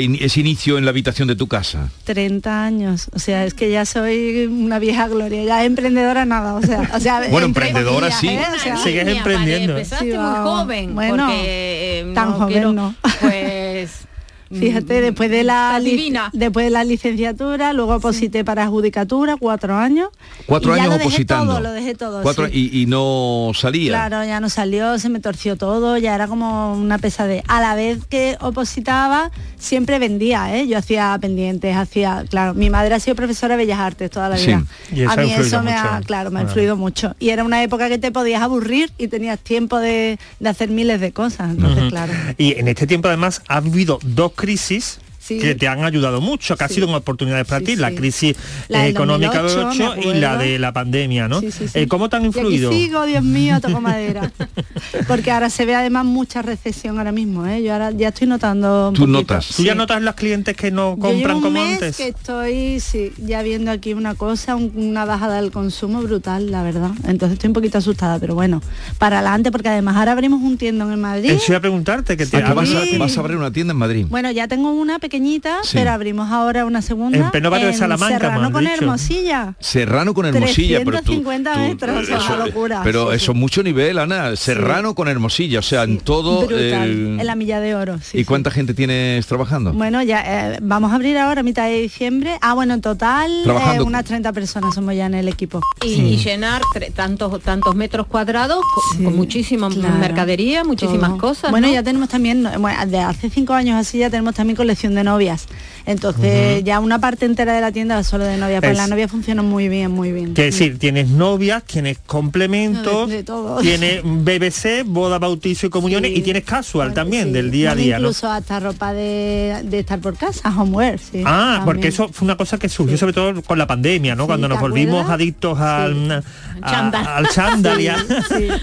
in- 0.00 0.18
ese 0.20 0.40
inicio 0.40 0.78
en 0.78 0.84
la 0.84 0.90
habitación 0.90 1.26
de 1.28 1.36
tu 1.36 1.46
casa? 1.48 1.90
30 2.04 2.64
años. 2.64 3.08
O 3.12 3.18
sea, 3.18 3.44
es 3.44 3.54
que 3.54 3.70
ya 3.70 3.84
soy 3.84 4.48
una 4.52 4.78
vieja 4.78 5.08
gloria. 5.08 5.42
Ya 5.44 5.64
emprendedora 5.64 6.24
nada. 6.24 6.54
O 6.54 6.62
sea, 6.62 6.90
o 6.94 7.00
sea 7.00 7.22
Bueno, 7.30 7.46
emprendedora 7.46 8.10
sí. 8.10 8.28
¿eh? 8.28 8.40
O 8.54 8.58
sea, 8.58 8.76
Sigues 8.76 9.06
emprendiendo. 9.08 9.72
Empezaste 9.72 10.04
muy 10.18 10.36
joven, 10.42 10.94
Bueno, 10.94 11.26
porque, 11.26 12.00
eh, 12.00 12.12
tan 12.14 12.28
no 12.30 12.34
joven 12.34 12.48
quiero- 12.52 12.72
no. 12.72 12.94
Pues 13.20 14.06
Fíjate, 14.52 15.00
después 15.00 15.30
de 15.30 15.44
la 15.44 15.80
divina. 15.82 16.30
después 16.32 16.66
de 16.66 16.70
la 16.70 16.84
licenciatura, 16.84 17.72
luego 17.72 17.96
oposité 17.96 18.44
para 18.44 18.66
judicatura, 18.68 19.36
cuatro 19.38 19.76
años. 19.76 20.08
Cuatro 20.46 20.72
y 20.74 20.76
ya 20.76 20.82
años 20.84 20.94
lo 20.94 20.98
dejé 20.98 21.08
opositando. 21.08 21.52
todo, 21.54 21.60
lo 21.62 21.72
dejé 21.72 21.94
todo. 21.94 22.22
Cuatro, 22.22 22.46
sí. 22.48 22.70
y, 22.72 22.82
y 22.82 22.86
no 22.86 23.52
salía. 23.54 23.90
Claro, 23.92 24.24
ya 24.24 24.40
no 24.40 24.48
salió, 24.48 24.98
se 24.98 25.08
me 25.08 25.20
torció 25.20 25.56
todo, 25.56 25.96
ya 25.98 26.14
era 26.14 26.26
como 26.28 26.74
una 26.74 26.98
pesadez. 26.98 27.42
A 27.48 27.60
la 27.60 27.74
vez 27.74 28.04
que 28.08 28.36
opositaba, 28.40 29.30
siempre 29.58 29.98
vendía, 29.98 30.56
¿eh? 30.56 30.66
Yo 30.68 30.78
hacía 30.78 31.16
pendientes, 31.20 31.76
hacía, 31.76 32.24
claro, 32.28 32.54
mi 32.54 32.70
madre 32.70 32.94
ha 32.94 33.00
sido 33.00 33.16
profesora 33.16 33.56
de 33.56 33.64
Bellas 33.64 33.78
Artes 33.80 34.10
toda 34.10 34.28
la 34.28 34.36
Sí. 34.36 34.46
vida. 34.48 34.64
Y 34.92 35.04
a 35.04 35.16
mí 35.16 35.32
eso 35.32 35.62
me 35.62 35.72
ha, 35.72 36.00
claro, 36.04 36.30
me 36.30 36.40
ha 36.40 36.42
influido 36.42 36.76
mucho. 36.76 37.14
Y 37.18 37.30
era 37.30 37.44
una 37.44 37.62
época 37.62 37.88
que 37.88 37.98
te 37.98 38.10
podías 38.12 38.42
aburrir 38.42 38.92
y 38.98 39.08
tenías 39.08 39.38
tiempo 39.38 39.78
de, 39.78 40.18
de 40.40 40.48
hacer 40.48 40.68
miles 40.70 41.00
de 41.00 41.12
cosas. 41.12 41.50
Entonces, 41.50 41.84
claro. 41.90 42.12
Y 42.38 42.58
en 42.58 42.68
este 42.68 42.86
tiempo 42.86 43.08
además 43.08 43.42
ha 43.48 43.60
vivido 43.60 43.98
dos 44.02 44.32
crisis 44.42 44.98
que 45.26 45.54
te 45.54 45.68
han 45.68 45.84
ayudado 45.84 46.20
mucho, 46.20 46.56
que 46.56 46.64
ha 46.64 46.68
sido 46.68 46.88
una 46.88 46.98
oportunidad 46.98 47.46
para 47.46 47.64
ti, 47.64 47.76
la 47.76 47.92
crisis 47.94 48.36
económica 48.68 49.42
del 49.42 49.58
8 49.58 49.94
y 50.02 50.14
la 50.14 50.36
de 50.36 50.58
la 50.58 50.72
pandemia, 50.72 51.28
¿no? 51.28 51.40
Eh, 51.74 51.86
¿Cómo 51.88 52.08
te 52.08 52.16
han 52.16 52.24
influido? 52.24 52.72
Y 52.72 52.74
sigo, 52.84 53.04
Dios 53.06 53.22
mío, 53.24 53.60
toco 53.60 53.80
madera. 53.80 54.32
Porque 55.08 55.30
ahora 55.30 55.50
se 55.50 55.64
ve 55.64 55.74
además 55.74 56.04
mucha 56.04 56.42
recesión 56.42 56.98
ahora 56.98 57.12
mismo, 57.12 57.46
¿eh? 57.46 57.62
Yo 57.62 57.72
ahora 57.72 57.90
ya 57.92 58.08
estoy 58.08 58.26
notando 58.26 58.92
¿Tú 58.94 59.06
notas? 59.06 59.48
¿Tú 59.56 59.62
ya 59.62 59.74
notas 59.74 60.02
los 60.02 60.14
clientes 60.14 60.56
que 60.56 60.70
no 60.70 60.96
compran 60.98 61.36
un 61.36 61.42
como 61.42 61.62
mes 61.62 61.74
antes? 61.74 61.96
que 61.96 62.08
estoy 62.08 62.80
sí, 62.80 63.12
ya 63.18 63.42
viendo 63.42 63.70
aquí 63.70 63.94
una 63.94 64.14
cosa, 64.14 64.56
una 64.56 65.04
bajada 65.04 65.40
del 65.40 65.50
consumo 65.50 66.02
brutal, 66.02 66.50
la 66.50 66.62
verdad. 66.62 66.90
Entonces 67.06 67.34
estoy 67.34 67.48
un 67.48 67.54
poquito 67.54 67.78
asustada, 67.78 68.18
pero 68.18 68.34
bueno, 68.34 68.62
para 68.98 69.18
adelante, 69.18 69.50
porque 69.50 69.68
además 69.68 69.96
ahora 69.96 70.12
abrimos 70.12 70.42
un 70.42 70.56
tiendón 70.58 70.92
en 70.92 71.00
Madrid. 71.00 71.30
Eso 71.30 71.44
iba 71.48 71.58
a 71.58 71.60
preguntarte, 71.60 72.16
que 72.16 72.26
te 72.26 72.42
Ah, 72.42 72.54
vas, 72.54 72.70
a, 72.74 72.98
vas 72.98 73.16
a 73.16 73.20
abrir 73.20 73.36
una 73.36 73.52
tienda 73.52 73.72
en 73.72 73.78
Madrid. 73.78 74.06
Bueno, 74.08 74.30
ya 74.30 74.48
tengo 74.48 74.72
una 74.72 74.98
pequeñita, 75.16 75.58
pero 75.74 75.90
abrimos 75.90 76.30
ahora 76.30 76.64
una 76.64 76.80
segunda. 76.80 77.18
En 77.18 77.30
pleno 77.30 77.50
barrio 77.50 77.66
de 77.66 77.74
Salamanca, 77.74 78.18
Serrano 78.18 78.50
con 78.50 78.64
dicho. 78.64 78.74
Hermosilla. 78.76 79.54
Serrano 79.60 80.14
con 80.14 80.24
Hermosilla, 80.24 80.78
pero 80.84 80.98
tú, 81.02 81.22
350 81.22 81.56
metros, 81.58 82.02
eso, 82.08 82.16
es 82.16 82.26
una 82.30 82.46
locura. 82.46 82.80
Pero 82.82 83.10
sí, 83.10 83.16
eso 83.16 83.32
sí. 83.32 83.38
mucho 83.38 83.62
nivel, 83.62 83.98
Ana. 83.98 84.36
Serrano 84.36 84.94
con 84.94 85.08
Hermosilla, 85.08 85.58
o 85.58 85.62
sea, 85.62 85.82
en 85.82 85.98
todo. 85.98 86.48
El- 86.48 87.18
en 87.20 87.26
la 87.26 87.34
milla 87.36 87.60
de 87.60 87.74
oro. 87.74 87.98
sí, 88.02 88.18
¿Y 88.18 88.20
sí. 88.20 88.24
cuánta 88.24 88.50
gente 88.50 88.72
tienes 88.72 89.26
trabajando? 89.26 89.72
Bueno, 89.74 90.02
ya 90.02 90.54
eh, 90.54 90.58
vamos 90.62 90.92
a 90.92 90.94
abrir 90.94 91.18
ahora 91.18 91.40
a 91.40 91.44
mitad 91.44 91.66
de 91.66 91.82
diciembre. 91.82 92.38
Ah, 92.40 92.54
bueno, 92.54 92.72
en 92.74 92.80
total 92.80 93.30
eh, 93.46 93.80
unas 93.82 94.04
30 94.06 94.32
personas 94.32 94.74
somos 94.74 94.94
ya 94.94 95.06
en 95.06 95.14
el 95.14 95.28
equipo. 95.28 95.60
Y, 95.84 95.88
y 95.92 96.16
llenar 96.16 96.62
tantos 96.94 97.40
tantos 97.42 97.74
metros 97.74 98.06
cuadrados 98.06 98.60
con, 98.94 99.04
con 99.04 99.16
muchísima 99.16 99.68
claro. 99.68 99.98
mercadería, 99.98 100.64
muchísimas 100.64 101.10
Todo. 101.10 101.18
cosas. 101.18 101.50
Bueno, 101.50 101.66
¿no? 101.66 101.74
ya 101.74 101.82
tenemos 101.82 102.08
también, 102.08 102.48
bueno, 102.58 102.86
de 102.86 102.98
hace 102.98 103.28
cinco 103.28 103.52
años 103.52 103.76
así 103.78 103.98
ya 103.98 104.08
tenemos 104.08 104.34
también 104.34 104.56
colección 104.56 104.94
de 104.94 105.01
novias. 105.02 105.48
Entonces 105.86 106.62
ya 106.64 106.80
una 106.80 106.98
parte 107.00 107.26
entera 107.26 107.54
de 107.54 107.60
la 107.60 107.72
tienda 107.72 107.98
es 107.98 108.06
solo 108.06 108.24
de 108.24 108.36
novias, 108.36 108.60
pues 108.60 108.72
Es- 108.72 108.78
las 108.78 108.88
novias 108.88 109.10
funcionan 109.10 109.44
muy 109.46 109.68
bien, 109.68 109.90
muy 109.90 110.12
bien. 110.12 110.34
Que 110.34 110.44
decir, 110.44 110.78
tienes 110.78 111.08
novias, 111.08 111.64
tienes 111.64 111.98
complementos, 112.06 113.08
De- 113.08 113.16
de 113.16 113.22
todo. 113.24 113.60
tienes 113.60 114.00
BBC, 114.04 114.82
boda, 114.84 115.18
bautizo 115.18 115.66
y 115.66 115.70
comuniones 115.70 116.12
Sí. 116.12 116.18
y 116.18 116.22
tienes 116.22 116.44
casual 116.44 116.94
también 116.94 117.32
del 117.32 117.50
día 117.50 117.70
a 117.70 117.74
Bueno, 117.74 117.84
día, 117.84 117.98
¿no? 117.98 118.08
Incluso 118.08 118.30
hasta 118.30 118.60
ropa 118.60 118.92
de, 118.92 119.60
de 119.64 119.78
estar 119.80 119.98
por 120.00 120.16
casa, 120.16 120.48
homewear, 120.56 120.98
sí. 120.98 121.22
Ah, 121.24 121.56
también. 121.58 121.64
porque 121.64 121.88
eso 121.88 122.08
fue 122.12 122.26
una 122.26 122.36
cosa 122.36 122.58
que 122.58 122.68
surgió 122.68 122.96
sobre 122.96 123.12
todo 123.12 123.42
con 123.42 123.58
la 123.58 123.66
pandemia, 123.66 124.14
¿no? 124.14 124.26
Cuando 124.26 124.46
¿te 124.48 124.54
nos 124.54 124.60
volvimos 124.60 125.00
acuerdas? 125.02 125.14
adictos 125.14 125.58
al, 125.58 126.24
a- 126.62 127.16
al 127.16 127.28
chándal 127.28 127.78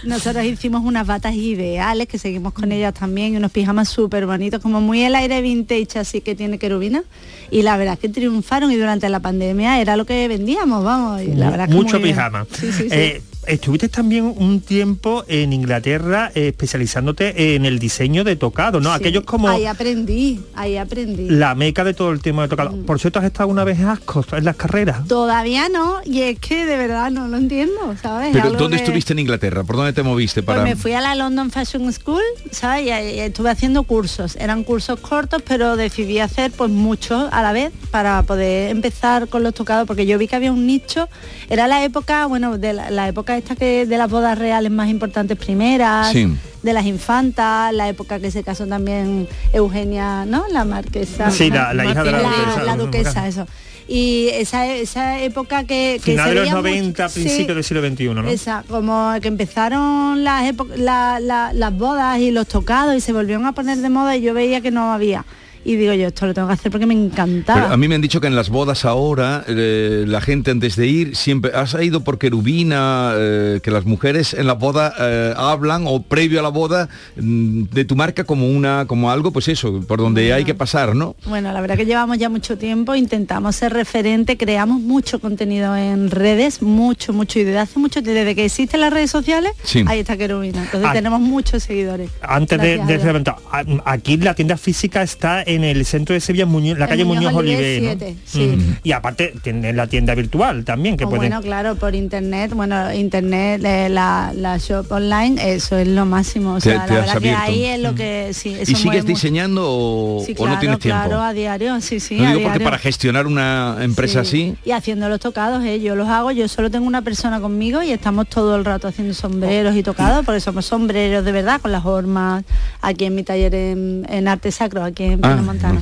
Nosotros 0.03 0.45
hicimos 0.45 0.81
unas 0.83 1.05
batas 1.05 1.33
ideales 1.35 2.07
que 2.07 2.17
seguimos 2.17 2.53
con 2.53 2.71
ellas 2.71 2.93
también 2.93 3.33
y 3.33 3.37
unos 3.37 3.51
pijamas 3.51 3.89
súper 3.89 4.25
bonitos, 4.25 4.61
como 4.61 4.81
muy 4.81 5.03
el 5.03 5.15
aire 5.15 5.41
vintage 5.41 5.99
así 5.99 6.21
que 6.21 6.35
tiene 6.35 6.57
querubina. 6.57 7.03
Y 7.51 7.63
la 7.63 7.77
verdad 7.77 7.95
es 7.95 7.99
que 7.99 8.09
triunfaron 8.09 8.71
y 8.71 8.75
durante 8.75 9.09
la 9.09 9.19
pandemia 9.19 9.81
era 9.81 9.97
lo 9.97 10.05
que 10.05 10.27
vendíamos, 10.27 10.83
vamos. 10.83 11.21
Y 11.21 11.33
la 11.33 11.49
verdad 11.49 11.67
es 11.67 11.75
que 11.75 11.81
mucho 11.81 12.01
pijama. 12.01 12.45
Sí, 12.51 12.71
sí, 12.71 12.83
sí. 12.83 12.87
Eh, 12.91 13.21
estuviste 13.47 13.89
también 13.89 14.25
un 14.37 14.61
tiempo 14.61 15.23
en 15.27 15.53
Inglaterra 15.53 16.31
eh, 16.35 16.49
especializándote 16.49 17.55
en 17.55 17.65
el 17.65 17.79
diseño 17.79 18.23
de 18.23 18.35
tocado, 18.35 18.79
¿no? 18.79 18.89
Sí. 18.89 18.95
Aquello 18.99 19.21
es 19.21 19.25
como 19.25 19.47
Ahí 19.49 19.65
aprendí, 19.65 20.41
ahí 20.55 20.77
aprendí. 20.77 21.29
la 21.29 21.55
meca 21.55 21.83
de 21.83 21.93
todo 21.93 22.11
el 22.11 22.21
tema 22.21 22.43
de 22.43 22.49
tocado. 22.49 22.71
Mm. 22.71 22.85
Por 22.85 22.99
cierto, 22.99 23.19
has 23.19 23.25
estado 23.25 23.49
una 23.49 23.63
vez 23.63 23.79
en 23.79 23.87
Ascos, 23.87 24.27
en 24.33 24.45
las 24.45 24.55
carreras. 24.55 25.07
Todavía 25.07 25.69
no, 25.69 25.99
y 26.05 26.21
es 26.21 26.39
que 26.39 26.65
de 26.65 26.77
verdad 26.77 27.09
no 27.11 27.27
lo 27.27 27.37
entiendo, 27.37 27.95
¿sabes? 28.01 28.29
Pero 28.33 28.51
¿dónde 28.51 28.77
que- 28.77 28.83
estuviste 28.83 29.13
en 29.13 29.19
Inglaterra? 29.19 29.63
¿Por 29.63 29.75
dónde 29.77 29.93
te 29.93 30.03
moviste 30.03 30.43
Pues 30.43 30.57
para...? 30.57 30.67
me 30.69 30.75
fui 30.75 30.93
a 30.93 31.01
la 31.01 31.15
London 31.15 31.49
Fashion 31.51 31.91
School, 31.93 32.21
¿sabes? 32.51 32.85
Y, 32.85 32.91
ahí 32.91 33.19
estuve 33.19 33.49
haciendo 33.49 33.83
cursos. 33.83 34.35
Eran 34.35 34.63
cursos 34.63 34.99
cortos, 34.99 35.41
pero 35.47 35.75
decidí 35.75 36.19
hacer 36.19 36.51
pues 36.51 36.69
muchos 36.69 37.27
a 37.31 37.41
la 37.41 37.51
vez 37.51 37.71
para 37.91 38.21
poder 38.23 38.69
empezar 38.71 39.27
con 39.27 39.43
los 39.43 39.53
tocados, 39.53 39.87
porque 39.87 40.05
yo 40.05 40.17
vi 40.17 40.27
que 40.27 40.35
había 40.35 40.51
un 40.51 40.67
nicho. 40.67 41.09
Era 41.49 41.67
la 41.67 41.83
época, 41.83 42.25
bueno, 42.27 42.57
de 42.57 42.73
la, 42.73 42.91
la 42.91 43.07
época 43.07 43.28
esta 43.37 43.55
que 43.55 43.85
de 43.85 43.97
las 43.97 44.09
bodas 44.09 44.37
reales 44.37 44.71
más 44.71 44.89
importantes 44.89 45.37
primeras, 45.37 46.11
Sí. 46.11 46.27
de 46.63 46.73
las 46.73 46.85
infantas, 46.85 47.73
la 47.73 47.87
época 47.89 48.19
que 48.19 48.31
se 48.31 48.43
casó 48.43 48.67
también 48.67 49.27
Eugenia, 49.53 50.25
¿no? 50.25 50.45
La 50.51 50.65
marquesa. 50.65 51.31
Sí, 51.31 51.49
la- 51.49 51.73
la 51.73 51.85
hija 51.85 52.03
de 52.03 52.11
la 52.11 52.19
duquesa. 52.21 52.63
La 52.63 52.75
duquesa, 52.75 53.27
eso. 53.27 53.47
Y 53.91 54.29
esa, 54.33 54.67
esa 54.67 55.19
época 55.19 55.63
que... 55.63 55.99
que 56.03 56.11
Final 56.11 56.25
se 56.25 56.29
de 56.29 56.35
los 56.35 56.43
veía 56.43 56.55
mucho- 56.55 56.69
90, 56.69 57.09
sí, 57.09 57.21
principios 57.21 57.55
del 57.55 57.63
siglo 57.63 57.81
XXI, 57.89 58.05
¿no? 58.13 58.27
esa, 58.29 58.63
como 58.69 59.11
que 59.19 59.27
empezaron 59.29 60.23
las, 60.23 60.43
epo- 60.45 60.67
la- 60.75 61.19
la- 61.19 61.51
las 61.53 61.75
bodas 61.75 62.19
y 62.19 62.29
los 62.29 62.47
tocados 62.47 62.95
y 62.95 63.01
se 63.01 63.13
volvieron 63.13 63.47
a 63.47 63.53
poner 63.53 63.79
de 63.79 63.89
moda 63.89 64.15
y 64.15 64.21
yo 64.21 64.33
veía 64.35 64.61
que 64.61 64.69
no 64.69 64.93
había. 64.93 65.25
Y 65.65 65.75
digo 65.75 65.93
yo, 65.93 66.07
esto 66.07 66.25
lo 66.25 66.33
tengo 66.33 66.47
que 66.47 66.53
hacer 66.53 66.71
porque 66.71 66.85
me 66.85 66.93
encantaba. 66.93 67.61
Pero 67.63 67.73
a 67.73 67.77
mí 67.77 67.87
me 67.87 67.95
han 67.95 68.01
dicho 68.01 68.21
que 68.21 68.27
en 68.27 68.35
las 68.35 68.49
bodas 68.49 68.85
ahora 68.85 69.43
eh, 69.47 70.05
la 70.07 70.21
gente 70.21 70.51
antes 70.51 70.75
de 70.75 70.87
ir 70.87 71.15
siempre 71.15 71.51
has 71.53 71.75
ido 71.81 72.01
por 72.03 72.17
querubina 72.17 73.13
eh, 73.15 73.59
que 73.61 73.71
las 73.71 73.85
mujeres 73.85 74.33
en 74.33 74.47
la 74.47 74.53
boda 74.53 74.93
eh, 74.99 75.33
hablan 75.37 75.83
o 75.87 76.01
previo 76.01 76.39
a 76.39 76.43
la 76.43 76.49
boda 76.49 76.89
mm, 77.17 77.63
de 77.71 77.85
tu 77.85 77.95
marca 77.95 78.23
como 78.23 78.47
una 78.49 78.85
como 78.87 79.11
algo 79.11 79.31
pues 79.31 79.47
eso 79.47 79.81
por 79.87 79.99
donde 79.99 80.33
hay 80.33 80.45
que 80.45 80.53
pasar 80.55 80.95
no 80.95 81.15
Bueno, 81.25 81.51
la 81.51 81.61
verdad 81.61 81.75
que 81.77 81.85
llevamos 81.85 82.17
ya 82.17 82.29
mucho 82.29 82.57
tiempo, 82.57 82.95
intentamos 82.95 83.55
ser 83.55 83.73
referente, 83.73 84.37
creamos 84.37 84.81
mucho 84.81 85.19
contenido 85.19 85.75
en 85.75 86.09
redes, 86.11 86.61
mucho, 86.61 87.13
mucho, 87.13 87.39
y 87.39 87.43
desde 87.43 87.59
hace 87.59 87.79
mucho, 87.79 88.01
desde 88.01 88.33
que 88.35 88.45
existen 88.45 88.81
las 88.81 88.91
redes 88.93 89.11
sociales, 89.11 89.51
Sí. 89.63 89.83
ahí 89.87 89.99
está 89.99 90.17
Querubina. 90.17 90.63
Entonces 90.63 90.89
Ah. 90.89 90.93
tenemos 90.93 91.19
muchos 91.21 91.63
seguidores. 91.63 92.09
Antes 92.21 92.59
de, 92.61 92.77
Gracias 92.77 93.03
de 93.23 93.31
a- 93.51 93.65
aquí 93.85 94.17
la 94.17 94.33
tienda 94.33 94.57
física 94.57 95.01
está 95.03 95.43
en 95.55 95.63
el 95.63 95.85
centro 95.85 96.13
de 96.13 96.19
Sevilla, 96.19 96.45
Muñoz- 96.45 96.77
la 96.77 96.87
calle 96.87 97.05
Muñoz 97.05 97.23
Muñoz 97.33 97.35
Oliver 97.39 97.59
Oliver, 97.79 97.95
¿no? 97.95 98.05
7, 98.05 98.15
sí. 98.25 98.39
Mm. 98.57 98.75
Y 98.83 98.91
aparte 98.91 99.33
tiene 99.43 99.73
la 99.73 99.87
tienda 99.87 100.15
virtual 100.15 100.63
también, 100.65 100.97
que 100.97 101.05
O 101.05 101.09
pueden... 101.09 101.29
bueno, 101.29 101.41
claro, 101.41 101.75
por 101.75 101.95
internet, 101.95 102.51
bueno, 102.53 102.93
internet, 102.93 103.61
eh, 103.65 103.89
la, 103.89 104.31
la 104.35 104.57
shop 104.57 104.91
online, 104.91 105.53
eso 105.53 105.77
es 105.77 105.87
lo 105.87 106.05
máximo. 106.05 106.53
O 106.53 106.59
sea, 106.59 106.85
te 106.85 106.93
la 106.93 106.99
has 107.01 107.05
verdad 107.13 107.21
que 107.21 107.31
ahí 107.31 107.65
es 107.65 107.79
lo 107.79 107.95
que 107.95 108.31
sí. 108.33 108.55
Eso 108.59 108.71
y 108.71 108.75
sigues 108.75 109.03
mucho. 109.03 109.07
diseñando 109.15 109.63
o, 109.65 110.23
Sí, 110.25 110.35
o 110.37 110.47
no 110.47 110.59
tienes 110.59 110.79
tiempo 110.79 111.01
Claro, 111.03 111.21
a 111.21 111.33
diario, 111.33 111.79
sí, 111.81 111.99
sí. 111.99 112.23
A 112.23 112.29
digo 112.33 112.43
porque 112.43 112.59
para 112.59 112.77
gestionar 112.77 113.27
una 113.27 113.77
empresa 113.81 114.23
Sí. 114.25 114.53
así 114.53 114.69
Y 114.69 114.71
haciendo 114.71 115.07
los 115.09 115.19
tocados, 115.19 115.63
eh, 115.63 115.79
yo 115.79 115.95
los 115.95 116.07
hago, 116.07 116.31
yo 116.31 116.47
solo 116.47 116.69
tengo 116.71 116.85
una 116.87 117.01
persona 117.01 117.39
conmigo 117.39 117.81
y 117.83 117.91
estamos 117.91 118.27
todo 118.27 118.55
el 118.55 118.65
rato 118.65 118.87
haciendo 118.87 119.13
sombreros 119.13 119.75
y 119.75 119.83
tocados, 119.83 120.25
porque 120.25 120.39
somos 120.39 120.65
sombreros 120.65 121.23
de 121.25 121.31
verdad, 121.31 121.61
con 121.61 121.71
las 121.71 121.85
hormas, 121.85 122.43
aquí 122.81 123.05
en 123.05 123.15
mi 123.15 123.23
taller 123.23 123.53
en, 123.55 124.05
en 124.09 124.27
arte 124.27 124.51
sacro, 124.51 124.83
aquí 124.83 125.03
en 125.03 125.19
Ah. 125.23 125.38
Montana. 125.41 125.81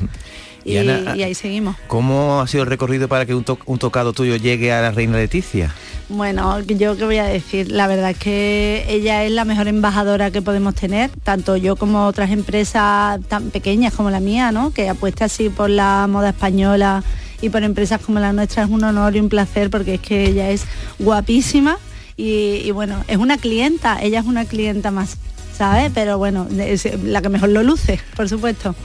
Y, 0.65 0.73
Y 0.73 0.77
Ana, 0.79 1.15
y 1.15 1.23
ahí 1.23 1.33
seguimos. 1.33 1.75
¿Cómo 1.87 2.41
ha 2.41 2.47
sido 2.47 2.63
el 2.63 2.69
recorrido 2.69 3.07
para 3.07 3.25
que 3.25 3.33
un, 3.33 3.43
to- 3.45 3.59
un 3.65 3.79
tocado 3.79 4.11
tuyo 4.13 4.35
llegue 4.35 4.73
a 4.73 4.81
la 4.81 4.91
reina 4.91 5.17
Leticia? 5.17 5.73
Bueno, 6.09 6.59
yo 6.61 6.95
qué 6.97 7.03
voy 7.05 7.17
a 7.17 7.25
decir, 7.25 7.69
la 7.71 7.87
verdad 7.87 8.11
es 8.11 8.17
que 8.17 8.85
ella 8.89 9.23
es 9.25 9.31
la 9.31 9.43
mejor 9.45 9.67
embajadora 9.67 10.31
que 10.31 10.41
podemos 10.41 10.73
tener, 10.75 11.09
tanto 11.23 11.57
yo 11.57 11.75
como 11.75 12.05
otras 12.05 12.31
empresas 12.31 13.19
tan 13.27 13.49
pequeñas 13.49 13.93
como 13.93 14.09
la 14.09 14.19
mía, 14.21 14.51
¿no? 14.53 14.71
Que 14.71 14.87
apuesta 14.89 15.25
así 15.25 15.49
por 15.49 15.69
la 15.69 16.07
moda 16.09 16.29
española 16.29 17.03
y 17.41 17.49
por 17.49 17.63
empresas 17.63 18.01
como 18.01 18.19
la 18.19 18.31
nuestra 18.33 18.63
es 18.63 18.69
un 18.69 18.83
honor 18.83 19.15
y 19.15 19.19
un 19.19 19.29
placer 19.29 19.69
porque 19.69 19.95
es 19.95 19.99
que 20.01 20.25
ella 20.25 20.49
es 20.49 20.63
guapísima 20.99 21.77
y, 22.15 22.61
y 22.65 22.71
bueno, 22.71 23.03
es 23.07 23.17
una 23.17 23.37
clienta, 23.37 23.99
ella 24.01 24.19
es 24.21 24.25
una 24.25 24.45
clienta 24.45 24.91
más, 24.91 25.17
¿sabes? 25.57 25.91
Pero 25.93 26.17
bueno, 26.17 26.47
es 26.59 26.87
la 27.03 27.21
que 27.21 27.29
mejor 27.29 27.49
lo 27.49 27.63
luce, 27.63 27.99
por 28.15 28.29
supuesto. 28.29 28.75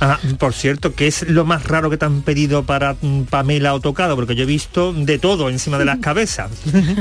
Ah, 0.00 0.18
por 0.38 0.52
cierto, 0.54 0.94
¿qué 0.94 1.06
es 1.08 1.28
lo 1.28 1.44
más 1.44 1.64
raro 1.64 1.90
que 1.90 1.96
te 1.96 2.04
han 2.04 2.22
pedido 2.22 2.62
para 2.64 2.96
mm, 3.00 3.22
Pamela 3.24 3.74
o 3.74 3.80
tocado? 3.80 4.14
Porque 4.16 4.34
yo 4.34 4.44
he 4.44 4.46
visto 4.46 4.92
de 4.92 5.18
todo 5.18 5.48
encima 5.48 5.78
de 5.78 5.84
las 5.84 5.98
cabezas. 6.00 6.50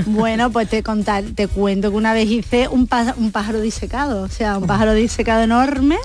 Bueno, 0.05 0.51
pues 0.51 0.69
te 0.69 0.83
contar, 0.83 1.23
te 1.35 1.47
cuento 1.47 1.91
que 1.91 1.97
una 1.97 2.13
vez 2.13 2.29
hice 2.29 2.67
un, 2.67 2.87
pá- 2.87 3.13
un 3.17 3.31
pájaro 3.31 3.61
disecado, 3.61 4.23
o 4.23 4.27
sea, 4.29 4.57
un 4.57 4.67
pájaro 4.67 4.93
disecado 4.93 5.43
enorme 5.43 5.97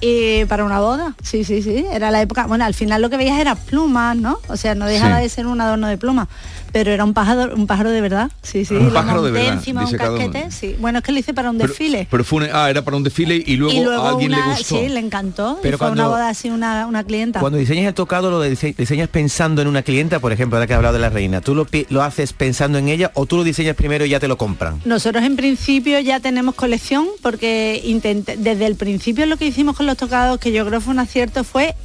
y 0.00 0.44
para 0.46 0.64
una 0.64 0.80
boda. 0.80 1.14
Sí, 1.22 1.44
sí, 1.44 1.62
sí. 1.62 1.84
Era 1.92 2.10
la 2.10 2.22
época. 2.22 2.46
Bueno, 2.46 2.64
al 2.64 2.74
final 2.74 3.02
lo 3.02 3.10
que 3.10 3.16
veías 3.16 3.38
era 3.38 3.54
plumas, 3.54 4.16
¿no? 4.16 4.38
O 4.48 4.56
sea, 4.56 4.74
no 4.74 4.86
dejaba 4.86 5.16
Sí. 5.18 5.22
de 5.24 5.28
ser 5.28 5.46
un 5.46 5.60
adorno 5.60 5.86
de 5.88 5.98
plumas. 5.98 6.28
Pero 6.74 6.90
era 6.90 7.04
un 7.04 7.14
pájaro, 7.14 7.54
un 7.54 7.68
pájaro 7.68 7.90
de 7.92 8.00
verdad. 8.00 8.30
Sí, 8.42 8.64
sí. 8.64 8.74
Un 8.74 8.88
lo 8.88 8.92
pájaro 8.94 9.22
de 9.22 9.30
verdad, 9.30 9.52
encima 9.54 9.86
un 9.86 9.92
casquete. 9.96 10.50
Sí. 10.50 10.74
Bueno, 10.80 10.98
es 10.98 11.04
que 11.04 11.12
lo 11.12 11.20
hice 11.20 11.32
para 11.32 11.50
un 11.50 11.56
pero, 11.56 11.68
desfile. 11.68 12.08
pero 12.10 12.24
fue 12.24 12.50
ah 12.52 12.68
era 12.68 12.82
para 12.82 12.96
un 12.96 13.04
desfile 13.04 13.36
y 13.46 13.54
luego, 13.56 13.72
y 13.72 13.84
luego 13.84 14.02
a 14.02 14.10
alguien 14.10 14.32
una, 14.34 14.48
le 14.48 14.54
gustó 14.54 14.80
sí, 14.80 14.88
le 14.88 14.98
encantó. 14.98 15.60
Pero 15.62 15.76
y 15.76 15.78
fue 15.78 15.86
una 15.92 16.02
cuando- 16.02 16.10
boda 16.16 16.28
así, 16.30 16.50
una, 16.50 16.86
una 16.88 17.04
clienta. 17.04 17.38
Cuando 17.38 17.58
diseñas 17.58 17.86
el 17.86 17.94
tocado, 17.94 18.28
¿lo 18.32 18.44
dise- 18.44 18.74
diseñas 18.76 19.08
pensando 19.08 19.62
en 19.62 19.68
una 19.68 19.82
clienta? 19.82 20.18
Por 20.18 20.32
ejemplo, 20.32 20.56
ahora 20.58 20.66
que 20.66 20.72
he 20.72 20.76
hablado 20.76 20.94
de 20.94 21.00
la 21.00 21.10
reina. 21.10 21.40
¿Tú 21.40 21.54
lo, 21.54 21.64
lo 21.90 22.02
haces 22.02 22.32
pensando 22.32 22.76
en 22.78 22.88
ella 22.88 23.12
o 23.14 23.24
tú 23.26 23.36
lo 23.36 23.44
diseñas 23.44 23.76
primero 23.76 24.04
y 24.04 24.08
ya 24.08 24.18
te 24.18 24.26
lo 24.26 24.36
compran? 24.36 24.80
Nosotros 24.84 25.22
en 25.22 25.36
principio 25.36 26.00
ya 26.00 26.18
tenemos 26.18 26.56
colección 26.56 27.06
porque 27.22 27.80
intenté- 27.84 28.36
desde 28.36 28.66
el 28.66 28.74
principio 28.74 29.26
lo 29.26 29.36
que 29.36 29.46
hicimos 29.46 29.76
con 29.76 29.86
los 29.86 29.96
tocados, 29.96 30.40
que 30.40 30.50
yo 30.50 30.66
creo 30.66 30.80
fue 30.80 30.92
un 30.92 30.98
acierto, 30.98 31.44
fue 31.44 31.76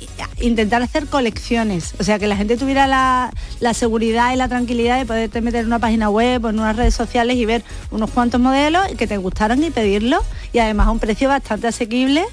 intentar 0.41 0.81
hacer 0.81 1.05
colecciones. 1.05 1.93
O 1.99 2.03
sea, 2.03 2.17
que 2.17 2.25
la 2.25 2.35
gente 2.35 2.57
tuviera 2.57 2.87
la, 2.87 3.31
la 3.59 3.75
seguridad 3.75 4.33
y 4.33 4.35
la 4.35 4.47
tranquilidad 4.47 4.78
de 4.83 5.05
poderte 5.05 5.41
meter 5.41 5.61
en 5.61 5.67
una 5.67 5.79
página 5.79 6.09
web 6.09 6.45
o 6.45 6.49
en 6.49 6.59
unas 6.59 6.75
redes 6.75 6.95
sociales 6.95 7.37
y 7.37 7.45
ver 7.45 7.63
unos 7.91 8.09
cuantos 8.11 8.39
modelos 8.39 8.87
que 8.97 9.07
te 9.07 9.17
gustaran 9.17 9.63
y 9.63 9.71
pedirlos. 9.71 10.23
Y 10.53 10.59
además 10.59 10.87
a 10.87 10.91
un 10.91 10.99
precio 10.99 11.29
bastante 11.29 11.67
asequible 11.67 12.25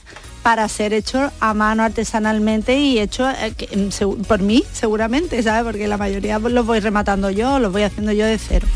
para 0.43 0.69
ser 0.69 0.93
hecho 0.93 1.33
a 1.41 1.55
mano 1.55 1.83
artesanalmente 1.83 2.79
y 2.79 3.01
hecho 3.01 3.29
eh, 3.29 3.53
por 4.29 4.41
mí 4.41 4.63
seguramente, 4.73 5.43
¿sabes? 5.43 5.65
Porque 5.65 5.89
la 5.89 5.97
mayoría 5.97 6.39
los 6.39 6.65
voy 6.65 6.79
rematando 6.79 7.31
yo, 7.31 7.59
los 7.59 7.73
voy 7.73 7.83
haciendo 7.83 8.13
yo 8.13 8.27
de 8.27 8.39
cero. 8.39 8.67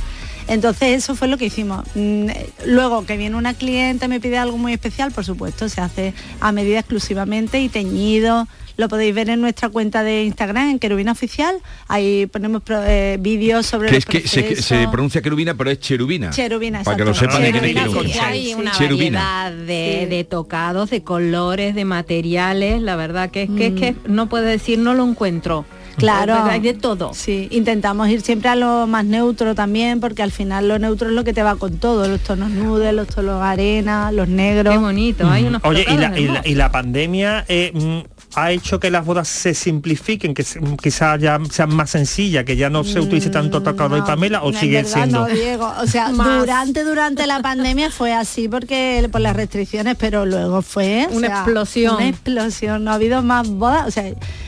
Entonces 0.50 0.98
eso 0.98 1.14
fue 1.14 1.28
lo 1.28 1.38
que 1.38 1.46
hicimos. 1.46 1.84
Mm, 1.94 2.26
luego 2.66 3.06
que 3.06 3.16
viene 3.16 3.36
una 3.36 3.54
cliente, 3.54 4.08
me 4.08 4.18
pide 4.20 4.36
algo 4.36 4.58
muy 4.58 4.72
especial, 4.72 5.12
por 5.12 5.24
supuesto, 5.24 5.68
se 5.68 5.80
hace 5.80 6.12
a 6.40 6.50
medida 6.50 6.80
exclusivamente 6.80 7.60
y 7.60 7.68
teñido, 7.68 8.48
lo 8.76 8.88
podéis 8.88 9.14
ver 9.14 9.30
en 9.30 9.40
nuestra 9.40 9.68
cuenta 9.68 10.02
de 10.02 10.24
Instagram, 10.24 10.70
en 10.70 10.78
Querubina 10.80 11.12
Oficial. 11.12 11.54
Ahí 11.86 12.26
ponemos 12.26 12.62
eh, 12.68 13.18
vídeos 13.20 13.66
sobre 13.66 13.90
que 13.90 13.96
es 13.98 14.06
que 14.06 14.26
se, 14.26 14.88
pronuncia 14.88 15.22
querubina, 15.22 15.54
pero 15.54 15.70
es 15.70 15.78
cherubina. 15.78 16.30
Cherubina, 16.30 16.82
Para 16.82 16.96
que 16.96 17.04
lo 17.04 17.14
sepan 17.14 17.42
Hay 17.42 18.54
una 18.54 18.72
variedad 18.72 19.52
de, 19.52 20.26
tocados, 20.28 20.90
de 20.90 21.04
colores, 21.04 21.74
de 21.74 21.84
materiales. 21.84 22.80
La 22.82 22.96
verdad 22.96 23.30
que 23.30 23.44
es 23.44 23.50
que, 23.50 23.66
es 23.68 23.74
que 23.74 23.92
mm. 23.92 24.14
no 24.14 24.28
puedo 24.28 24.46
decir 24.46 24.78
no 24.78 24.94
lo 24.94 25.04
encuentro. 25.06 25.64
Claro. 26.00 26.34
Hay 26.34 26.60
de 26.60 26.74
todo. 26.74 27.14
Sí, 27.14 27.48
intentamos 27.50 28.08
ir 28.08 28.20
siempre 28.22 28.48
a 28.48 28.56
lo 28.56 28.86
más 28.86 29.04
neutro 29.04 29.54
también, 29.54 30.00
porque 30.00 30.22
al 30.22 30.32
final 30.32 30.68
lo 30.68 30.78
neutro 30.78 31.08
es 31.08 31.14
lo 31.14 31.24
que 31.24 31.32
te 31.32 31.42
va 31.42 31.56
con 31.56 31.78
todo, 31.78 32.08
los 32.08 32.20
tonos 32.20 32.50
nudes, 32.50 32.92
los 32.92 33.08
tonos 33.08 33.42
arena, 33.42 34.12
los 34.12 34.28
negros. 34.28 34.74
Qué 34.74 34.80
bonito, 34.80 35.28
hay 35.28 35.44
unos 35.44 35.62
Oye, 35.64 35.84
y 35.88 35.96
la, 35.96 36.42
y 36.44 36.54
la, 36.54 36.70
pandemia 36.70 37.44
eh, 37.48 37.72
mm, 37.74 38.19
ha 38.34 38.52
hecho 38.52 38.78
que 38.78 38.90
las 38.90 39.04
bodas 39.04 39.28
se 39.28 39.54
simplifiquen, 39.54 40.34
que 40.34 40.44
quizás 40.80 41.20
ya 41.20 41.38
sean 41.50 41.74
más 41.74 41.90
sencillas, 41.90 42.44
que 42.44 42.56
ya 42.56 42.70
no 42.70 42.84
se 42.84 43.00
utilice 43.00 43.30
tanto 43.30 43.60
mm, 43.60 43.64
tocado 43.64 43.96
y 43.96 44.02
Pamela, 44.02 44.42
o 44.42 44.52
sigue 44.52 44.84
siendo. 44.84 45.20
No, 45.20 45.26
Diego. 45.26 45.72
O 45.80 45.86
sea, 45.86 46.08
durante 46.10 46.84
durante 46.84 47.26
la 47.26 47.42
pandemia 47.42 47.90
fue 47.90 48.12
así 48.12 48.48
porque 48.48 49.08
por 49.10 49.20
las 49.20 49.34
restricciones, 49.34 49.96
pero 49.98 50.26
luego 50.26 50.62
fue 50.62 51.08
una 51.10 51.26
explosión. 51.26 51.96
Una 51.96 52.08
explosión. 52.08 52.84
No 52.84 52.92
ha 52.92 52.94
habido 52.94 53.22
más 53.22 53.48
bodas. 53.48 53.88
O 53.88 53.90
sea, 53.90 54.04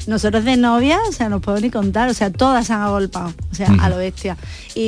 nosotros 0.07 0.45
de 0.45 0.57
novia, 0.57 1.01
o 1.09 1.12
sea, 1.12 1.29
no 1.29 1.40
puedo 1.40 1.61
ni 1.61 1.71
contar. 1.71 2.09
O 2.09 2.14
sea, 2.14 2.31
todas 2.31 2.71
han 2.71 2.83
agolpado. 2.83 3.33
O 3.51 3.55
sea, 3.55 3.68
a 3.81 3.88
lo 3.88 3.97
bestia. 3.97 4.37
Y, 4.75 4.81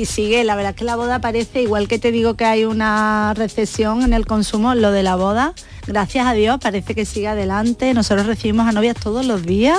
y 0.00 0.04
sigue, 0.06 0.44
la 0.44 0.54
verdad 0.54 0.70
es 0.70 0.76
que 0.76 0.84
la 0.84 0.96
boda 0.96 1.20
parece, 1.20 1.62
igual 1.62 1.88
que 1.88 1.98
te 1.98 2.12
digo 2.12 2.34
que 2.34 2.44
hay 2.44 2.64
una 2.64 3.32
recesión 3.34 4.02
en 4.02 4.12
el 4.12 4.26
consumo, 4.26 4.74
lo 4.74 4.92
de 4.92 5.02
la 5.02 5.16
boda 5.16 5.54
gracias 5.86 6.26
a 6.26 6.32
Dios 6.32 6.58
parece 6.60 6.94
que 6.94 7.04
sigue 7.04 7.28
adelante. 7.28 7.92
Nosotros 7.94 8.26
recibimos 8.26 8.66
a 8.66 8.72
novias 8.72 8.96
todos 8.96 9.24
los 9.26 9.44
días 9.44 9.78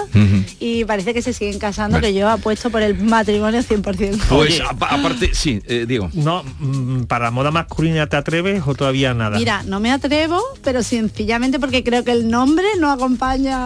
y 0.60 0.86
parece 0.86 1.13
que 1.13 1.22
se 1.22 1.34
siguen 1.34 1.60
casando, 1.60 2.00
que 2.00 2.13
yo 2.13 2.30
apuesto 2.30 2.70
por 2.70 2.82
el 2.82 2.98
matrimonio 2.98 3.62
100%. 3.62 4.20
Pues 4.30 4.62
aparte, 4.62 5.32
sí, 5.34 5.62
eh, 5.68 5.86
digo. 5.88 6.10
No, 6.13 6.44
mm, 6.60 7.04
para 7.04 7.32
moda 7.32 7.52
masculina 7.52 8.08
te 8.08 8.18
atreves 8.18 8.63
o 8.65 8.76
todavía 8.76 9.13
nada. 9.13 9.38
Mira, 9.38 9.63
no 9.63 9.80
me 9.80 9.91
atrevo, 9.91 10.41
pero 10.63 10.84
sencillamente 10.84 11.60
porque 11.60 11.84
creo 11.84 12.04
que 12.04 12.12
el 12.12 12.30
nombre 12.30 12.68
no 12.80 12.91
acompaña. 12.91 13.65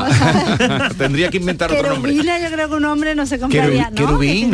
Tendría 0.98 1.30
que 1.30 1.38
inventar 1.38 1.72
otro 1.72 1.94
nombre. 1.94 2.16
yo 2.16 2.24
creo 2.24 2.70
que 2.70 2.76
un 2.76 2.82
nombre 2.82 3.16
no 3.16 3.26
se 3.26 3.40
compraría. 3.40 3.92
querubín. 3.96 4.54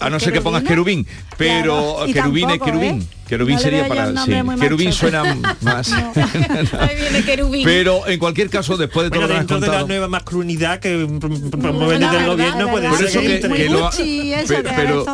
a 0.00 0.10
no 0.10 0.20
ser 0.20 0.32
que 0.32 0.40
pongas 0.40 0.62
querubín, 0.62 1.06
pero 1.36 1.98
querubín 2.12 2.50
es 2.50 2.60
querubín. 2.60 3.02
¿eh? 3.02 3.19
Querubín 3.30 3.60
sería 3.60 3.86
para 3.86 4.08
sí. 4.24 4.32
Querubín 4.58 4.92
suena 4.92 5.22
más. 5.60 5.88
Pero 7.64 8.08
en 8.08 8.18
cualquier 8.18 8.50
caso, 8.50 8.76
después 8.76 9.04
de 9.04 9.10
todo 9.10 9.28
lo 9.28 9.34
dentro 9.34 9.60
de 9.60 9.68
la 9.68 9.84
nueva 9.84 10.08
masculinidad 10.08 10.80
que 10.80 11.06
promueve 11.52 12.04
el 12.04 12.26
gobierno 12.26 12.68
puede 12.70 13.08
ser 13.08 13.40
que, 13.40 13.68
lo 13.68 13.88
pero, 14.74 15.04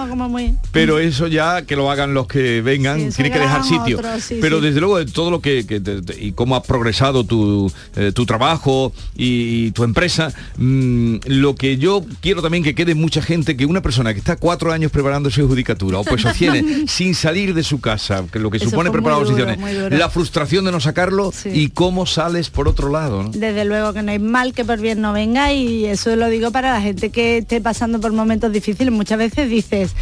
pero 0.72 0.98
eso 0.98 1.26
ya 1.26 1.62
que 1.62 1.76
lo 1.76 1.90
hagan 1.90 2.14
los 2.14 2.26
que 2.26 2.62
vengan, 2.62 3.11
tiene 3.11 3.31
que 3.31 3.38
dejar 3.38 3.64
sitio. 3.64 4.00
pero 4.40 4.62
desde 4.62 4.81
luego 4.81 4.96
de 4.96 5.05
todo 5.05 5.31
lo 5.31 5.42
que, 5.42 5.66
y 6.18 6.33
cómo 6.33 6.57
ha 6.57 6.62
progresado 6.62 7.24
tu, 7.24 7.70
eh, 7.96 8.12
tu 8.14 8.24
trabajo 8.24 8.94
y, 9.14 9.72
tu 9.72 9.85
empresa, 9.85 10.33
mm, 10.57 11.16
lo 11.26 11.55
que 11.55 11.76
yo 11.76 12.02
quiero 12.20 12.40
también 12.40 12.64
que 12.64 12.74
quede 12.74 12.94
mucha 12.94 13.20
gente 13.20 13.59
que 13.59 13.66
una 13.66 13.83
persona 13.83 14.14
que 14.14 14.20
está 14.20 14.37
cuatro 14.37 14.72
años 14.72 14.90
preparando 14.90 15.31
su 15.31 15.46
judicatura 15.46 15.98
o 15.98 16.05
pues 16.05 16.24
tiene 16.38 16.87
sin 16.88 17.14
salir 17.14 17.52
de 17.52 17.62
su 17.62 17.79
casa 17.79 18.06
que 18.31 18.38
lo 18.38 18.51
que 18.51 18.59
supone 18.59 18.90
preparar 18.90 19.21
posiciones, 19.21 19.59
la 19.90 20.09
frustración 20.11 20.64
de 20.64 20.73
no 20.73 20.81
sacarlo 20.81 21.33
y 21.45 21.71
cómo 21.71 22.07
sales 22.07 22.51
por 22.51 22.69
otro 22.69 22.90
lado. 22.90 23.31
Desde 23.33 23.64
luego 23.64 23.92
que 23.92 24.03
no 24.03 24.12
hay 24.12 24.19
mal 24.19 24.53
que 24.53 24.64
por 24.64 24.81
bien 24.81 25.01
no 25.01 25.12
venga 25.12 25.53
y 25.53 25.87
eso 25.87 26.14
lo 26.16 26.29
digo 26.29 26.51
para 26.51 26.73
la 26.73 26.81
gente 26.81 27.11
que 27.11 27.38
esté 27.38 27.61
pasando 27.61 28.01
por 28.01 28.12
momentos 28.12 28.53
difíciles. 28.53 28.92
Muchas 28.92 29.19
veces 29.19 29.49
dices, 29.49 29.95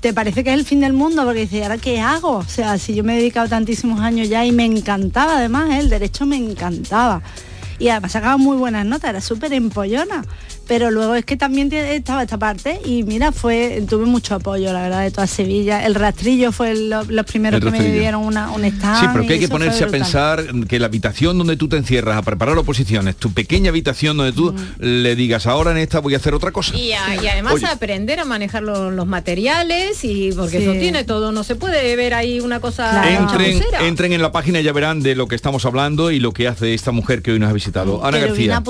te 0.00 0.12
parece 0.12 0.44
que 0.44 0.50
es 0.50 0.58
el 0.58 0.64
fin 0.64 0.80
del 0.80 0.92
mundo 0.92 1.24
porque 1.24 1.40
dices, 1.40 1.62
¿ahora 1.62 1.78
qué 1.78 2.00
hago? 2.00 2.38
O 2.38 2.44
sea, 2.44 2.78
si 2.78 2.94
yo 2.94 3.04
me 3.04 3.14
he 3.14 3.16
dedicado 3.18 3.48
tantísimos 3.48 4.00
años 4.00 4.28
ya 4.28 4.44
y 4.44 4.52
me 4.52 4.64
encantaba 4.64 5.36
además, 5.36 5.70
¿eh? 5.70 5.78
el 5.78 5.90
derecho 5.90 6.26
me 6.26 6.36
encantaba. 6.36 7.22
Y 7.78 7.88
además 7.88 8.12
sacaba 8.12 8.36
muy 8.36 8.56
buenas 8.56 8.84
notas, 8.84 9.10
era 9.10 9.20
súper 9.20 9.52
empollona 9.54 10.22
pero 10.70 10.92
luego 10.92 11.16
es 11.16 11.24
que 11.24 11.36
también 11.36 11.68
estaba 11.72 12.22
esta 12.22 12.38
parte 12.38 12.80
y 12.84 13.02
mira, 13.02 13.32
fue 13.32 13.82
tuve 13.90 14.04
mucho 14.06 14.36
apoyo, 14.36 14.72
la 14.72 14.82
verdad, 14.82 15.02
de 15.02 15.10
toda 15.10 15.26
Sevilla. 15.26 15.84
El 15.84 15.96
rastrillo 15.96 16.52
fue 16.52 16.76
los 16.76 17.26
primeros 17.26 17.60
que 17.60 17.72
me 17.72 17.82
dieron 17.90 18.24
una, 18.24 18.52
un 18.52 18.64
stand. 18.64 19.00
Sí, 19.00 19.06
pero 19.12 19.26
que 19.26 19.32
hay 19.32 19.40
que 19.40 19.48
ponerse 19.48 19.82
a 19.82 19.88
pensar 19.88 20.44
que 20.68 20.78
la 20.78 20.86
habitación 20.86 21.36
donde 21.38 21.56
tú 21.56 21.68
te 21.68 21.76
encierras 21.76 22.16
a 22.16 22.22
preparar 22.22 22.56
oposiciones, 22.56 23.16
tu 23.16 23.32
pequeña 23.32 23.70
habitación 23.70 24.16
donde 24.16 24.32
tú 24.32 24.52
mm. 24.52 24.58
le 24.78 25.16
digas, 25.16 25.48
ahora 25.48 25.72
en 25.72 25.78
esta 25.78 25.98
voy 25.98 26.14
a 26.14 26.18
hacer 26.18 26.34
otra 26.34 26.52
cosa. 26.52 26.76
Y, 26.76 26.92
además 26.92 27.64
aprender 27.64 28.20
a 28.20 28.24
manejar 28.24 28.62
los, 28.62 29.08
materiales 29.08 30.04
y 30.04 30.30
porque 30.30 30.58
eso 30.58 30.72
tiene 30.74 31.02
todo, 31.02 31.32
no 31.32 31.42
se 31.42 31.56
puede 31.56 31.96
ver 31.96 32.14
ahí 32.14 32.38
una 32.38 32.60
cosa 32.60 33.10
entren, 33.12 33.60
entren 33.80 34.12
en 34.12 34.22
la 34.22 34.30
página 34.30 34.60
y 34.60 34.62
ya 34.62 34.72
verán 34.72 35.02
de 35.02 35.16
lo 35.16 35.26
que 35.26 35.34
estamos 35.34 35.64
hablando 35.64 36.12
y 36.12 36.20
lo 36.20 36.30
que 36.30 36.46
hace 36.46 36.74
esta 36.74 36.92
mujer 36.92 37.22
que 37.22 37.32
hoy 37.32 37.40
nos 37.40 37.50
ha 37.50 37.54
visitado. 37.54 38.04
Ana 38.04 38.18
García. 38.18 38.62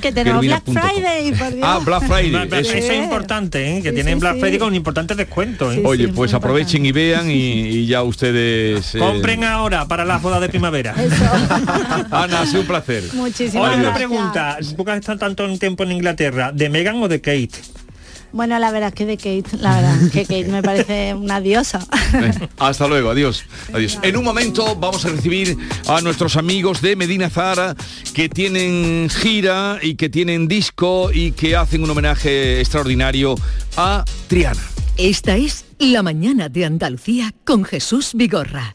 que 0.00 0.12
tenemos 0.12 0.46
Black 0.46 0.62
Friday 0.66 1.31
Ah, 1.62 1.80
Black 1.84 2.06
Friday. 2.06 2.48
Eso, 2.60 2.74
es 2.74 2.92
importante, 2.92 3.78
¿eh? 3.78 3.82
que 3.82 3.92
tienen 3.92 4.18
Black 4.18 4.38
Friday 4.38 4.58
con 4.58 4.68
un 4.68 4.74
importante 4.74 5.14
descuento. 5.14 5.72
¿eh? 5.72 5.82
Oye, 5.84 6.08
pues 6.08 6.34
aprovechen 6.34 6.84
y 6.86 6.92
vean 6.92 7.30
y, 7.30 7.86
ya 7.86 8.02
ustedes... 8.02 8.94
Eh, 8.94 8.98
Compren 8.98 9.44
ahora 9.44 9.86
para 9.86 10.04
las 10.04 10.22
bodas 10.22 10.40
de 10.40 10.48
primavera. 10.48 10.94
Ana, 12.10 12.42
ha 12.42 12.46
sido 12.46 12.62
un 12.62 12.66
placer. 12.66 13.04
Muchísimas 13.14 13.76
una 13.76 13.94
pregunta, 13.94 14.58
¿tú 14.76 14.84
has 14.88 14.98
estado 14.98 15.18
tanto 15.18 15.58
tiempo 15.58 15.82
en 15.84 15.92
Inglaterra? 15.92 16.52
¿De 16.52 16.68
Megan 16.68 17.02
o 17.02 17.08
de 17.08 17.20
Kate? 17.20 17.50
Bueno, 18.32 18.58
la 18.58 18.70
verdad 18.70 18.88
es 18.88 18.94
que 18.94 19.06
de 19.06 19.16
Kate, 19.16 19.56
la 19.58 19.76
verdad, 19.80 20.10
que 20.10 20.22
Kate 20.22 20.48
me 20.48 20.62
parece 20.62 21.14
una 21.14 21.40
diosa. 21.40 21.86
hasta 22.58 22.88
luego, 22.88 23.10
adiós. 23.10 23.44
Adiós. 23.72 23.98
En 24.02 24.16
un 24.16 24.24
momento 24.24 24.74
vamos 24.76 25.04
a 25.04 25.10
recibir 25.10 25.56
a 25.86 26.00
nuestros 26.00 26.36
amigos 26.36 26.80
de 26.80 26.96
Medina 26.96 27.28
Zara 27.28 27.76
que 28.14 28.28
tienen 28.28 29.08
gira 29.10 29.78
y 29.82 29.96
que 29.96 30.08
tienen 30.08 30.48
disco 30.48 31.10
y 31.12 31.32
que 31.32 31.56
hacen 31.56 31.82
un 31.82 31.90
homenaje 31.90 32.60
extraordinario 32.60 33.34
a 33.76 34.04
Triana. 34.28 34.62
Esta 34.96 35.36
es 35.36 35.64
La 35.78 36.02
mañana 36.02 36.48
de 36.48 36.64
Andalucía 36.64 37.32
con 37.44 37.64
Jesús 37.64 38.12
Vigorra. 38.14 38.74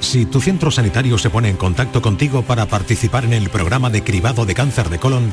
Si 0.00 0.26
tu 0.26 0.40
centro 0.40 0.70
sanitario 0.70 1.18
se 1.18 1.30
pone 1.30 1.48
en 1.48 1.56
contacto 1.56 2.02
contigo 2.02 2.42
para 2.42 2.66
participar 2.66 3.24
en 3.24 3.32
el 3.32 3.50
programa 3.50 3.90
de 3.90 4.02
cribado 4.02 4.46
de 4.46 4.54
cáncer 4.54 4.88
de 4.88 4.98
colon, 4.98 5.32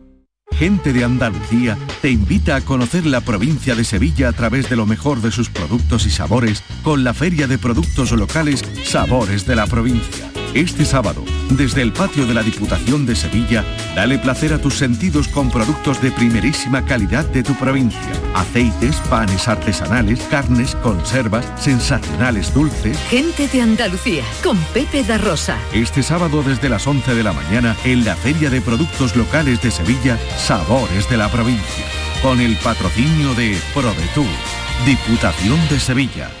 Gente 0.61 0.93
de 0.93 1.03
Andalucía 1.03 1.75
te 2.03 2.11
invita 2.11 2.55
a 2.55 2.61
conocer 2.61 3.07
la 3.07 3.21
provincia 3.21 3.73
de 3.73 3.83
Sevilla 3.83 4.29
a 4.29 4.31
través 4.31 4.69
de 4.69 4.75
lo 4.75 4.85
mejor 4.85 5.19
de 5.19 5.31
sus 5.31 5.49
productos 5.49 6.05
y 6.05 6.11
sabores 6.11 6.63
con 6.83 7.03
la 7.03 7.15
Feria 7.15 7.47
de 7.47 7.57
Productos 7.57 8.11
Locales 8.11 8.63
Sabores 8.83 9.47
de 9.47 9.55
la 9.55 9.65
Provincia. 9.65 10.40
Este 10.53 10.83
sábado, 10.83 11.23
desde 11.51 11.81
el 11.81 11.93
patio 11.93 12.27
de 12.27 12.33
la 12.33 12.43
Diputación 12.43 13.05
de 13.05 13.15
Sevilla, 13.15 13.63
dale 13.95 14.19
placer 14.19 14.51
a 14.51 14.59
tus 14.59 14.73
sentidos 14.75 15.29
con 15.29 15.49
productos 15.49 16.01
de 16.01 16.11
primerísima 16.11 16.83
calidad 16.83 17.23
de 17.23 17.41
tu 17.41 17.53
provincia. 17.55 18.11
Aceites, 18.33 18.97
panes 19.09 19.47
artesanales, 19.47 20.19
carnes, 20.29 20.75
conservas, 20.75 21.45
sensacionales 21.55 22.53
dulces. 22.53 22.99
Gente 23.09 23.47
de 23.47 23.61
Andalucía, 23.61 24.25
con 24.43 24.57
Pepe 24.73 25.05
da 25.05 25.17
Rosa. 25.17 25.57
Este 25.71 26.03
sábado 26.03 26.43
desde 26.43 26.67
las 26.67 26.85
11 26.85 27.15
de 27.15 27.23
la 27.23 27.31
mañana 27.31 27.77
en 27.85 28.03
la 28.03 28.17
Feria 28.17 28.49
de 28.49 28.59
Productos 28.59 29.15
Locales 29.15 29.61
de 29.61 29.71
Sevilla, 29.71 30.19
Sabores 30.37 31.09
de 31.09 31.15
la 31.15 31.29
Provincia. 31.29 31.85
Con 32.21 32.41
el 32.41 32.57
patrocinio 32.57 33.33
de 33.35 33.57
ProDetour, 33.73 34.27
Diputación 34.85 35.59
de 35.69 35.79
Sevilla. 35.79 36.40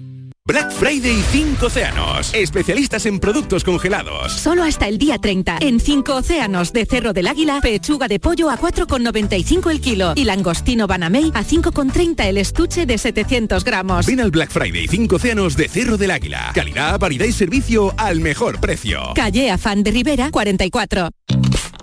Black 0.51 0.69
Friday 0.69 1.23
5 1.31 1.65
Océanos. 1.65 2.33
Especialistas 2.33 3.05
en 3.05 3.21
productos 3.21 3.63
congelados. 3.63 4.33
Solo 4.33 4.65
hasta 4.65 4.89
el 4.89 4.97
día 4.97 5.17
30. 5.17 5.59
En 5.61 5.79
5 5.79 6.13
Océanos 6.13 6.73
de 6.73 6.85
Cerro 6.85 7.13
del 7.13 7.27
Águila, 7.27 7.61
pechuga 7.61 8.09
de 8.09 8.19
pollo 8.19 8.49
a 8.49 8.59
4,95 8.59 9.71
el 9.71 9.79
kilo 9.79 10.11
y 10.13 10.25
langostino 10.25 10.87
Banamey 10.87 11.31
a 11.33 11.45
5,30 11.45 12.25
el 12.25 12.37
estuche 12.37 12.85
de 12.85 12.97
700 12.97 13.63
gramos. 13.63 14.05
Ven 14.05 14.19
al 14.19 14.31
Black 14.31 14.51
Friday 14.51 14.89
5 14.89 15.15
Océanos 15.15 15.55
de 15.55 15.69
Cerro 15.69 15.95
del 15.95 16.11
Águila. 16.11 16.51
Calidad, 16.53 16.99
variedad 16.99 17.27
y 17.27 17.31
servicio 17.31 17.93
al 17.95 18.19
mejor 18.19 18.59
precio. 18.59 19.13
Calle 19.15 19.51
Afán 19.51 19.83
de 19.83 19.91
Rivera 19.91 20.31
44. 20.31 21.11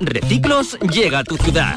Reciclos 0.00 0.78
llega 0.92 1.20
a 1.20 1.24
tu 1.24 1.38
ciudad. 1.38 1.76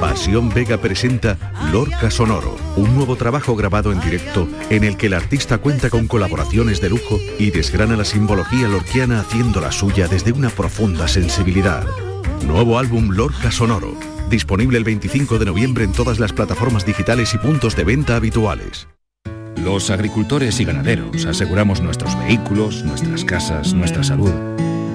Pasión 0.00 0.50
Vega 0.50 0.76
presenta 0.76 1.38
Lorca 1.72 2.10
Sonoro, 2.10 2.56
un 2.76 2.94
nuevo 2.94 3.16
trabajo 3.16 3.56
grabado 3.56 3.92
en 3.92 4.00
directo 4.00 4.46
en 4.68 4.84
el 4.84 4.96
que 4.98 5.06
el 5.06 5.14
artista 5.14 5.58
cuenta 5.58 5.88
con 5.88 6.06
colaboraciones 6.06 6.82
de 6.82 6.90
lujo 6.90 7.18
y 7.38 7.50
desgrana 7.50 7.96
la 7.96 8.04
simbología 8.04 8.68
lorquiana 8.68 9.20
haciendo 9.20 9.60
la 9.60 9.72
suya 9.72 10.06
desde 10.06 10.32
una 10.32 10.50
profunda 10.50 11.08
sensibilidad. 11.08 11.86
Nuevo 12.46 12.78
álbum 12.78 13.10
Lorca 13.10 13.50
Sonoro, 13.50 13.96
disponible 14.28 14.76
el 14.76 14.84
25 14.84 15.38
de 15.38 15.46
noviembre 15.46 15.84
en 15.84 15.92
todas 15.92 16.18
las 16.18 16.32
plataformas 16.32 16.84
digitales 16.84 17.32
y 17.32 17.38
puntos 17.38 17.74
de 17.74 17.84
venta 17.84 18.16
habituales. 18.16 18.88
Los 19.56 19.90
agricultores 19.90 20.60
y 20.60 20.64
ganaderos 20.66 21.24
aseguramos 21.24 21.80
nuestros 21.80 22.16
vehículos, 22.18 22.84
nuestras 22.84 23.24
casas, 23.24 23.72
nuestra 23.72 24.04
salud, 24.04 24.32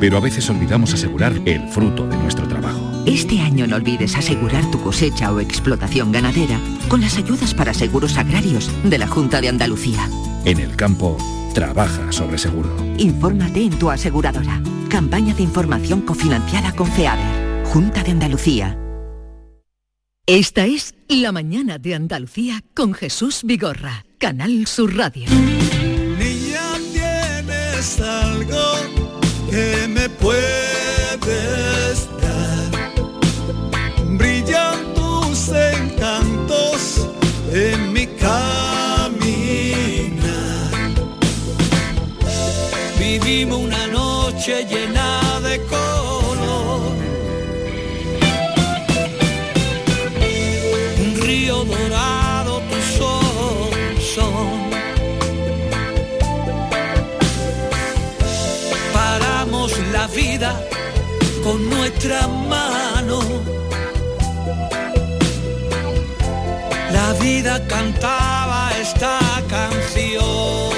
pero 0.02 0.18
a 0.18 0.20
veces 0.20 0.49
olvidamos 0.49 0.95
asegurar 0.95 1.32
el 1.45 1.70
fruto 1.70 2.08
de 2.08 2.18
nuestro 2.18 2.47
trabajo. 2.47 3.04
Este 3.06 3.39
año 3.39 3.68
no 3.68 3.76
olvides 3.76 4.16
asegurar 4.16 4.70
tu 4.72 4.82
cosecha 4.82 5.32
o 5.32 5.39
explotación 5.39 6.12
ganadera 6.12 6.60
con 6.89 7.02
las 7.02 7.18
ayudas 7.18 7.54
para 7.54 7.76
seguros 7.76 8.18
agrarios 8.18 8.72
de 8.84 8.97
la 8.97 9.06
Junta 9.06 9.39
de 9.41 9.49
Andalucía. 9.49 10.10
En 10.43 10.60
el 10.60 10.76
campo, 10.76 11.20
trabaja 11.54 12.12
sobre 12.12 12.39
seguro. 12.39 12.76
Infórmate 12.97 13.62
en 13.62 13.78
tu 13.78 13.91
aseguradora. 13.91 14.60
Campaña 14.89 15.36
de 15.36 15.43
información 15.43 16.02
cofinanciada 16.02 16.72
con 16.72 16.88
FEADER. 16.88 17.66
Junta 17.66 18.02
de 18.02 18.12
Andalucía. 18.12 18.80
Esta 20.26 20.66
es 20.66 20.95
La 21.10 21.32
Mañana 21.32 21.78
de 21.78 21.93
Andalucía 21.93 22.64
con 22.74 22.95
Jesús 22.95 23.41
Vigorra, 23.43 24.04
Canal 24.18 24.66
Sur 24.66 24.97
Radio. 24.97 25.30
Niña, 26.18 26.62
Vivimos 43.32 43.60
una 43.60 43.88
noche 43.88 44.66
llena 44.66 45.40
de 45.40 45.58
color. 45.68 46.82
Un 51.00 51.22
río 51.22 51.64
dorado, 51.64 52.62
tus 52.70 53.00
ojos 53.00 54.04
son. 54.16 54.70
Paramos 58.94 59.72
la 59.94 60.08
vida 60.08 60.52
con 61.42 61.70
nuestra 61.70 62.28
mano. 62.28 63.22
La 66.92 67.14
vida 67.14 67.66
cantaba 67.66 68.72
esta 68.82 69.20
canción. 69.48 70.71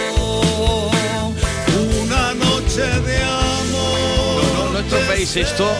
Estropéis 5.13 5.47
esto. 5.47 5.71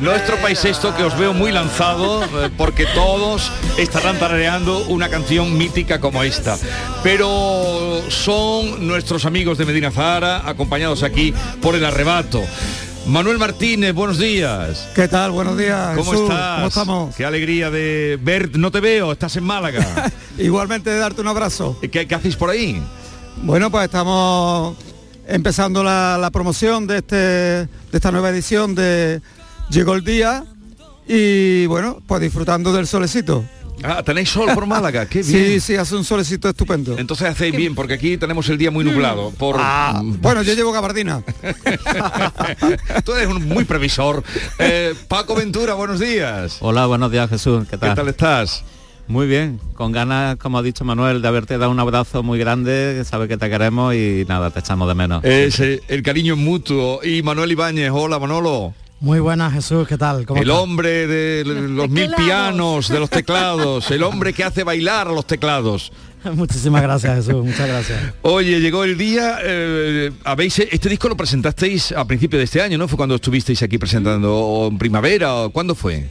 No 0.00 0.12
estropéis 0.12 0.64
esto 0.64 0.92
que 0.96 1.04
os 1.04 1.16
veo 1.16 1.32
muy 1.32 1.52
lanzado 1.52 2.24
eh, 2.24 2.50
porque 2.56 2.84
todos 2.86 3.52
estarán 3.78 4.18
tarareando 4.18 4.86
una 4.86 5.08
canción 5.08 5.56
mítica 5.56 6.00
como 6.00 6.24
esta. 6.24 6.58
Pero 7.04 8.02
son 8.08 8.88
nuestros 8.88 9.24
amigos 9.24 9.56
de 9.56 9.66
Medina 9.66 9.92
Zahara 9.92 10.48
acompañados 10.48 11.04
aquí 11.04 11.32
por 11.62 11.76
el 11.76 11.84
arrebato. 11.84 12.42
Manuel 13.06 13.38
Martínez, 13.38 13.94
buenos 13.94 14.18
días. 14.18 14.88
¿Qué 14.96 15.06
tal? 15.06 15.30
Buenos 15.30 15.56
días. 15.56 15.96
¿Cómo 15.96 16.10
Jesús. 16.10 16.28
estás? 16.28 16.54
¿Cómo 16.56 16.66
estamos? 16.66 17.14
Qué 17.14 17.24
alegría 17.24 17.70
de 17.70 18.18
ver. 18.20 18.58
No 18.58 18.72
te 18.72 18.80
veo, 18.80 19.12
estás 19.12 19.36
en 19.36 19.44
Málaga. 19.44 20.10
Igualmente 20.38 20.90
de 20.90 20.98
darte 20.98 21.20
un 21.20 21.28
abrazo. 21.28 21.78
¿Qué, 21.80 22.08
qué 22.08 22.14
hacéis 22.16 22.34
por 22.34 22.50
ahí? 22.50 22.82
Bueno, 23.42 23.70
pues 23.70 23.84
estamos 23.84 24.76
empezando 25.26 25.82
la, 25.82 26.18
la 26.20 26.30
promoción 26.30 26.86
de, 26.86 26.98
este, 26.98 27.16
de 27.16 27.68
esta 27.92 28.10
nueva 28.10 28.30
edición 28.30 28.74
de 28.74 29.20
Llegó 29.70 29.94
el 29.94 30.04
Día 30.04 30.44
y 31.06 31.66
bueno, 31.66 32.00
pues 32.06 32.20
disfrutando 32.20 32.72
del 32.72 32.86
solecito. 32.86 33.44
Ah, 33.82 34.02
tenéis 34.02 34.30
sol 34.30 34.48
por 34.54 34.66
Málaga, 34.66 35.06
qué 35.10 35.22
bien. 35.22 35.44
Sí, 35.44 35.60
sí, 35.60 35.76
hace 35.76 35.96
un 35.96 36.04
solecito 36.04 36.48
estupendo. 36.48 36.96
Entonces 36.96 37.28
hacéis 37.28 37.54
bien, 37.54 37.74
porque 37.74 37.94
aquí 37.94 38.16
tenemos 38.16 38.48
el 38.48 38.56
día 38.56 38.70
muy 38.70 38.84
nublado. 38.84 39.30
Por... 39.32 39.56
Ah, 39.58 40.00
bueno, 40.02 40.42
yo 40.42 40.54
llevo 40.54 40.72
gabardina. 40.72 41.22
Tú 43.04 43.12
eres 43.12 43.28
un 43.28 43.46
muy 43.46 43.64
previsor. 43.64 44.22
Eh, 44.58 44.94
Paco 45.08 45.34
Ventura, 45.34 45.74
buenos 45.74 46.00
días. 46.00 46.58
Hola, 46.60 46.86
buenos 46.86 47.10
días 47.10 47.28
Jesús, 47.28 47.66
¿qué 47.68 47.76
tal? 47.76 47.90
¿Qué 47.90 47.96
tal 47.96 48.08
estás? 48.08 48.64
Muy 49.06 49.26
bien, 49.26 49.60
con 49.74 49.92
ganas, 49.92 50.36
como 50.36 50.58
ha 50.58 50.62
dicho 50.62 50.84
Manuel, 50.84 51.20
de 51.20 51.28
haberte 51.28 51.58
dado 51.58 51.70
un 51.70 51.78
abrazo 51.78 52.22
muy 52.22 52.38
grande, 52.38 52.94
que 52.96 53.04
sabe 53.04 53.28
que 53.28 53.36
te 53.36 53.50
queremos 53.50 53.94
y 53.94 54.24
nada, 54.26 54.50
te 54.50 54.60
echamos 54.60 54.88
de 54.88 54.94
menos. 54.94 55.22
Es 55.24 55.60
eh, 55.60 55.82
el 55.88 56.02
cariño 56.02 56.36
mutuo. 56.36 57.00
Y 57.04 57.22
Manuel 57.22 57.52
Ibáñez, 57.52 57.90
hola 57.92 58.18
Manolo. 58.18 58.72
Muy 59.00 59.20
buenas 59.20 59.52
Jesús, 59.52 59.86
¿qué 59.86 59.98
tal? 59.98 60.24
el 60.34 60.50
hombre 60.50 61.06
de 61.06 61.44
los 61.44 61.90
mil 61.90 62.10
pianos, 62.16 62.88
de 62.88 62.98
los 62.98 63.10
teclados, 63.10 63.90
el 63.90 64.02
hombre 64.02 64.32
que 64.32 64.44
hace 64.44 64.64
bailar 64.64 65.08
a 65.08 65.12
los 65.12 65.26
teclados. 65.26 65.92
Muchísimas 66.34 66.80
gracias 66.80 67.16
Jesús, 67.16 67.44
muchas 67.44 67.68
gracias. 67.68 68.14
Oye, 68.22 68.58
llegó 68.60 68.84
el 68.84 68.96
día, 68.96 69.38
eh, 69.42 70.10
habéis, 70.24 70.58
este 70.58 70.88
disco 70.88 71.10
lo 71.10 71.18
presentasteis 71.18 71.92
a 71.92 72.06
principio 72.06 72.38
de 72.38 72.46
este 72.46 72.62
año, 72.62 72.78
¿no? 72.78 72.88
Fue 72.88 72.96
cuando 72.96 73.16
estuvisteis 73.16 73.62
aquí 73.62 73.76
presentando, 73.76 74.34
o 74.34 74.68
en 74.68 74.78
primavera, 74.78 75.34
o 75.34 75.50
¿cuándo 75.50 75.74
fue? 75.74 76.08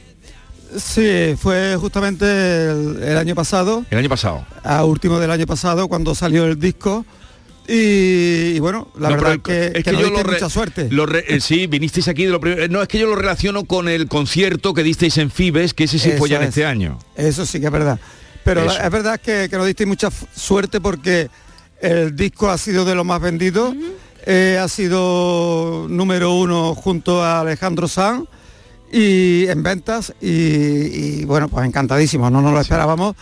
Sí, 0.76 1.34
fue 1.38 1.76
justamente 1.76 2.24
el, 2.70 3.16
año 3.16 3.34
pasado. 3.34 3.84
El 3.90 3.98
año 3.98 4.08
pasado. 4.08 4.44
A 4.62 4.84
último 4.84 5.18
del 5.20 5.30
año 5.30 5.46
pasado, 5.46 5.88
cuando 5.88 6.14
salió 6.14 6.44
el 6.44 6.58
disco. 6.58 7.04
Y, 7.66 8.58
bueno, 8.58 8.88
la 8.98 9.08
verdad 9.10 9.38
que, 9.40 9.72
es 9.74 9.84
que, 9.84 9.92
yo 9.92 10.10
lo 10.10 10.22
mucha 10.22 10.50
suerte. 10.50 10.90
Eh, 11.28 11.40
sí, 11.40 11.66
vinisteis 11.66 12.08
aquí 12.08 12.24
de 12.24 12.30
lo 12.30 12.40
primero. 12.40 12.68
No, 12.68 12.82
es 12.82 12.88
que 12.88 12.98
yo 12.98 13.06
lo 13.06 13.16
relaciono 13.16 13.64
con 13.64 13.88
el 13.88 14.06
concierto 14.06 14.74
que 14.74 14.82
disteis 14.82 15.16
en 15.16 15.30
Fibes, 15.30 15.72
que 15.72 15.84
ese 15.84 15.98
sí 15.98 16.12
fue 16.18 16.28
ya 16.28 16.36
en 16.36 16.48
este 16.48 16.66
año. 16.66 16.98
Eso 17.16 17.46
sí 17.46 17.60
que 17.60 17.66
es 17.66 17.72
verdad. 17.72 17.98
Pero 18.44 18.70
es 18.70 18.90
verdad 18.90 19.18
que, 19.18 19.48
que 19.48 19.56
nos 19.56 19.66
disteis 19.66 19.88
mucha 19.88 20.10
suerte 20.34 20.80
porque 20.80 21.30
el 21.80 22.14
disco 22.14 22.50
ha 22.50 22.58
sido 22.58 22.84
de 22.84 22.94
los 22.94 23.06
más 23.06 23.20
vendidos. 23.20 23.74
Eh, 24.26 24.58
ha 24.60 24.68
sido 24.68 25.86
número 25.88 26.32
uno 26.34 26.74
junto 26.74 27.22
a 27.22 27.40
Alejandro 27.40 27.88
Sanz 27.88 28.26
y 28.96 29.48
en 29.48 29.64
ventas 29.64 30.14
y, 30.20 31.24
bueno, 31.24 31.48
pues 31.48 31.66
encantadísimos, 31.66 32.30
no 32.30 32.40
nos 32.40 32.52
lo 32.52 32.60
esperábamos. 32.60 33.16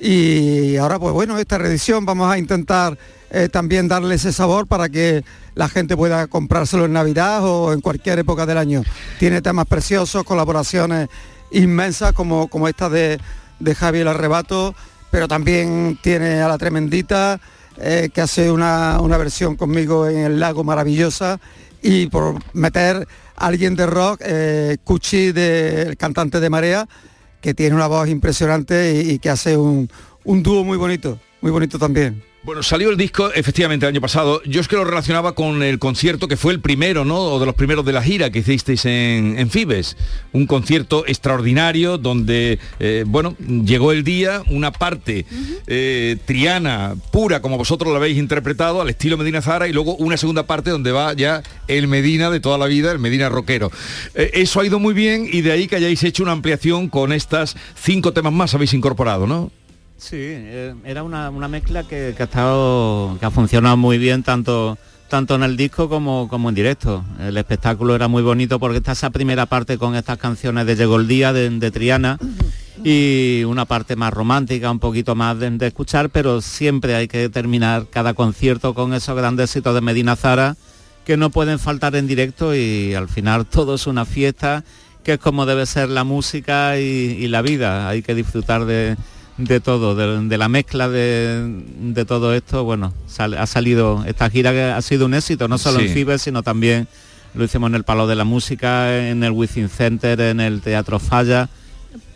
Y 0.00 0.76
ahora 0.76 1.00
pues 1.00 1.12
bueno, 1.12 1.38
esta 1.38 1.58
reedición 1.58 2.06
vamos 2.06 2.30
a 2.30 2.38
intentar 2.38 2.96
eh, 3.30 3.48
también 3.48 3.88
darle 3.88 4.14
ese 4.14 4.32
sabor 4.32 4.68
para 4.68 4.88
que 4.88 5.24
la 5.56 5.68
gente 5.68 5.96
pueda 5.96 6.28
comprárselo 6.28 6.84
en 6.84 6.92
Navidad 6.92 7.44
o 7.44 7.72
en 7.72 7.80
cualquier 7.80 8.20
época 8.20 8.46
del 8.46 8.58
año. 8.58 8.84
Tiene 9.18 9.42
temas 9.42 9.66
preciosos, 9.66 10.22
colaboraciones 10.22 11.08
inmensas 11.50 12.12
como, 12.12 12.46
como 12.46 12.68
esta 12.68 12.88
de, 12.88 13.18
de 13.58 13.74
Javier 13.74 14.06
Arrebato, 14.06 14.76
pero 15.10 15.26
también 15.26 15.98
tiene 16.00 16.40
a 16.42 16.46
la 16.46 16.58
Tremendita, 16.58 17.40
eh, 17.78 18.10
que 18.14 18.20
hace 18.20 18.52
una, 18.52 19.00
una 19.00 19.16
versión 19.16 19.56
conmigo 19.56 20.06
en 20.06 20.18
el 20.18 20.38
lago 20.38 20.62
maravillosa 20.62 21.40
y 21.82 22.06
por 22.06 22.36
meter 22.52 23.08
alguien 23.38 23.74
de 23.74 23.86
rock, 23.86 24.20
eh, 24.24 24.76
Cuchi, 24.84 25.32
el 25.34 25.96
cantante 25.96 26.40
de 26.40 26.50
Marea, 26.50 26.88
que 27.40 27.54
tiene 27.54 27.74
una 27.74 27.86
voz 27.86 28.08
impresionante 28.08 29.02
y, 29.02 29.18
que 29.18 29.30
hace 29.30 29.56
un, 29.56 29.88
un 30.24 30.42
dúo 30.42 30.64
muy 30.64 30.76
bonito, 30.76 31.18
muy 31.40 31.50
bonito 31.50 31.78
también. 31.78 32.27
Bueno, 32.44 32.62
salió 32.62 32.88
el 32.88 32.96
disco 32.96 33.32
efectivamente 33.32 33.84
el 33.84 33.90
año 33.90 34.00
pasado. 34.00 34.40
Yo 34.44 34.60
es 34.60 34.68
que 34.68 34.76
lo 34.76 34.84
relacionaba 34.84 35.34
con 35.34 35.62
el 35.62 35.80
concierto 35.80 36.28
que 36.28 36.36
fue 36.36 36.52
el 36.52 36.60
primero, 36.60 37.04
¿no? 37.04 37.18
O 37.18 37.40
de 37.40 37.46
los 37.46 37.54
primeros 37.56 37.84
de 37.84 37.92
la 37.92 38.00
gira 38.00 38.30
que 38.30 38.38
hicisteis 38.38 38.84
en, 38.84 39.50
Fibes. 39.50 39.96
Un 40.32 40.46
concierto 40.46 41.04
extraordinario 41.06 41.98
donde, 41.98 42.60
eh, 42.78 43.04
bueno, 43.06 43.36
llegó 43.64 43.90
el 43.90 44.04
día, 44.04 44.42
una 44.50 44.70
parte 44.70 45.26
eh, 45.66 46.16
triana, 46.26 46.94
pura, 47.10 47.42
como 47.42 47.58
vosotros 47.58 47.90
lo 47.90 47.96
habéis 47.96 48.16
interpretado, 48.16 48.80
al 48.80 48.88
estilo 48.88 49.18
Medina 49.18 49.42
Zara, 49.42 49.66
y 49.66 49.72
luego 49.72 49.96
una 49.96 50.16
segunda 50.16 50.46
parte 50.46 50.70
donde 50.70 50.92
va 50.92 51.12
ya 51.14 51.42
el 51.66 51.88
Medina 51.88 52.30
de 52.30 52.38
toda 52.38 52.56
la 52.56 52.66
vida, 52.66 52.92
el 52.92 53.00
Medina 53.00 53.28
rockero. 53.28 53.72
Eh, 54.14 54.30
eso 54.34 54.60
ha 54.60 54.66
ido 54.66 54.78
muy 54.78 54.94
bien 54.94 55.28
y 55.30 55.40
de 55.40 55.50
ahí 55.50 55.66
que 55.66 55.74
hayáis 55.74 56.04
hecho 56.04 56.22
una 56.22 56.32
ampliación 56.32 56.88
con 56.88 57.12
estas 57.12 57.56
cinco 57.74 58.12
temas 58.12 58.32
más 58.32 58.54
habéis 58.54 58.74
incorporado, 58.74 59.26
¿no? 59.26 59.50
Sí, 59.98 60.16
eh, 60.16 60.74
era 60.84 61.02
una, 61.02 61.30
mezcla 61.48 61.82
que, 61.82 62.14
ha 62.16 62.22
estado, 62.22 63.16
que 63.18 63.26
ha 63.26 63.30
funcionado 63.32 63.76
muy 63.76 63.98
bien 63.98 64.22
tanto 64.22 64.78
tanto 65.08 65.34
en 65.34 65.42
el 65.42 65.56
disco 65.56 65.88
como, 65.88 66.28
como 66.28 66.50
en 66.50 66.54
directo. 66.54 67.04
El 67.18 67.36
espectáculo 67.36 67.94
era 67.94 68.08
muy 68.08 68.22
bonito 68.22 68.60
porque 68.60 68.76
está 68.78 68.92
esa 68.92 69.10
primera 69.10 69.46
parte 69.46 69.78
con 69.78 69.96
estas 69.96 70.18
canciones 70.18 70.66
de 70.66 70.76
Llegó 70.76 70.96
el 70.96 71.08
Día 71.08 71.32
de, 71.32 71.70
Triana 71.70 72.18
y 72.84 73.42
una 73.44 73.64
parte 73.64 73.96
más 73.96 74.12
romántica, 74.12 74.70
un 74.70 74.78
poquito 74.78 75.14
más 75.14 75.38
de, 75.38 75.66
escuchar, 75.66 76.10
pero 76.10 76.42
siempre 76.42 76.94
hay 76.94 77.08
que 77.08 77.28
terminar 77.30 77.86
cada 77.90 78.14
concierto 78.14 78.74
con 78.74 78.94
esos 78.94 79.16
grandes 79.16 79.50
éxitos 79.50 79.74
de 79.74 79.80
Medina 79.80 80.14
Zara 80.14 80.56
que 81.04 81.16
no 81.16 81.30
pueden 81.30 81.58
faltar 81.58 81.96
en 81.96 82.06
directo 82.06 82.54
y 82.54 82.94
al 82.94 83.08
final 83.08 83.46
todo 83.46 83.76
es 83.76 83.86
una 83.86 84.04
fiesta 84.04 84.62
que 85.02 85.14
es 85.14 85.18
como 85.18 85.46
debe 85.46 85.64
ser 85.64 85.88
la 85.88 86.04
música 86.04 86.78
y 86.78 87.26
la 87.28 87.40
vida. 87.40 87.88
Hay 87.88 88.02
que 88.02 88.14
disfrutar 88.14 88.66
de, 88.66 88.94
de 89.38 89.60
todo, 89.60 89.94
de, 89.94 90.38
la 90.38 90.48
mezcla 90.48 90.88
de, 90.88 92.04
todo 92.06 92.34
esto, 92.34 92.64
bueno, 92.64 92.92
ha 93.16 93.46
salido, 93.46 94.04
esta 94.04 94.28
gira 94.28 94.52
que 94.52 94.64
ha 94.64 94.82
sido 94.82 95.06
un 95.06 95.14
éxito, 95.14 95.48
no 95.48 95.58
solo 95.58 95.80
en 95.80 95.88
Fibes, 95.88 96.22
sino 96.22 96.42
también 96.42 96.88
lo 97.34 97.44
hicimos 97.44 97.68
en 97.70 97.76
el 97.76 97.84
Palo 97.84 98.06
de 98.08 98.16
la 98.16 98.24
Música, 98.24 99.08
en 99.08 99.22
el 99.22 99.30
Within 99.30 99.68
Center, 99.68 100.20
en 100.20 100.40
el 100.40 100.60
Teatro 100.60 100.98
Falla. 100.98 101.48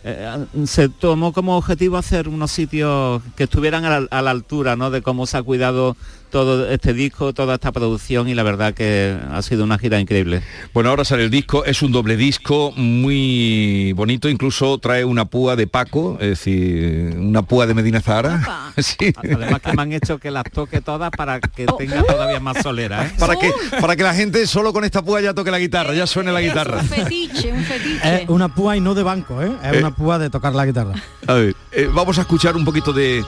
Eh, 0.03 0.45
se 0.65 0.89
tomó 0.89 1.31
como 1.31 1.55
objetivo 1.55 1.95
hacer 1.95 2.27
unos 2.27 2.51
sitios 2.51 3.21
que 3.37 3.45
estuvieran 3.45 3.85
a 3.85 4.01
la, 4.01 4.07
a 4.11 4.21
la 4.21 4.31
altura 4.31 4.75
¿no? 4.75 4.91
de 4.91 5.01
cómo 5.01 5.25
se 5.25 5.37
ha 5.37 5.43
cuidado 5.43 5.95
todo 6.33 6.67
este 6.67 6.95
disco, 6.95 7.31
toda 7.31 7.53
esta 7.53 7.71
producción 7.71 8.27
y 8.27 8.33
la 8.33 8.41
verdad 8.41 8.73
que 8.73 9.15
ha 9.31 9.39
sido 9.43 9.63
una 9.63 9.77
gira 9.77 9.99
increíble. 9.99 10.41
Bueno, 10.73 10.89
ahora 10.89 11.05
sale 11.05 11.25
el 11.25 11.29
disco, 11.29 11.63
es 11.63 11.83
un 11.83 11.91
doble 11.91 12.17
disco 12.17 12.73
muy 12.75 13.93
bonito, 13.93 14.27
incluso 14.27 14.79
trae 14.79 15.05
una 15.05 15.25
púa 15.25 15.55
de 15.55 15.67
Paco, 15.67 16.17
es 16.19 16.29
decir, 16.29 17.15
una 17.19 17.43
púa 17.43 17.67
de 17.67 17.75
Medina 17.75 18.01
Zara. 18.01 18.41
Sí. 18.75 19.13
Además 19.15 19.61
que 19.61 19.73
me 19.73 19.81
han 19.83 19.93
hecho 19.93 20.17
que 20.17 20.31
las 20.31 20.45
toque 20.51 20.81
todas 20.81 21.11
para 21.11 21.39
que 21.39 21.67
oh. 21.69 21.75
tenga 21.75 22.01
todavía 22.01 22.39
más 22.39 22.57
solera. 22.63 23.05
¿eh? 23.05 23.11
Para, 23.19 23.35
que, 23.35 23.51
para 23.79 23.95
que 23.95 24.01
la 24.01 24.15
gente 24.15 24.47
solo 24.47 24.73
con 24.73 24.83
esta 24.83 25.03
púa 25.03 25.21
ya 25.21 25.35
toque 25.35 25.51
la 25.51 25.59
guitarra, 25.59 25.93
ya 25.93 26.07
suene 26.07 26.31
la 26.31 26.41
guitarra. 26.41 26.79
Un 26.79 26.87
fetiche, 26.87 27.53
un 27.53 27.63
fetiche. 27.63 28.23
Es 28.23 28.29
una 28.29 28.53
púa 28.53 28.75
y 28.75 28.81
no 28.81 28.95
de 28.95 29.03
banco, 29.03 29.43
¿eh? 29.43 29.51
es 29.63 29.77
una 29.77 29.89
eh. 29.89 29.95
púa 29.95 30.17
de 30.17 30.31
tocar 30.31 30.55
la 30.55 30.65
guitarra. 30.65 30.95
A 31.27 31.33
ver, 31.33 31.55
eh, 31.71 31.87
vamos 31.93 32.17
a 32.17 32.21
escuchar 32.21 32.55
un 32.55 32.65
poquito 32.65 32.93
de 32.93 33.23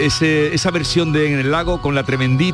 esa 0.00 0.70
versión 0.70 1.12
de 1.12 1.30
En 1.30 1.38
el 1.40 1.50
lago 1.50 1.82
con 1.82 1.94
la 1.94 2.02
tremendita 2.02 2.45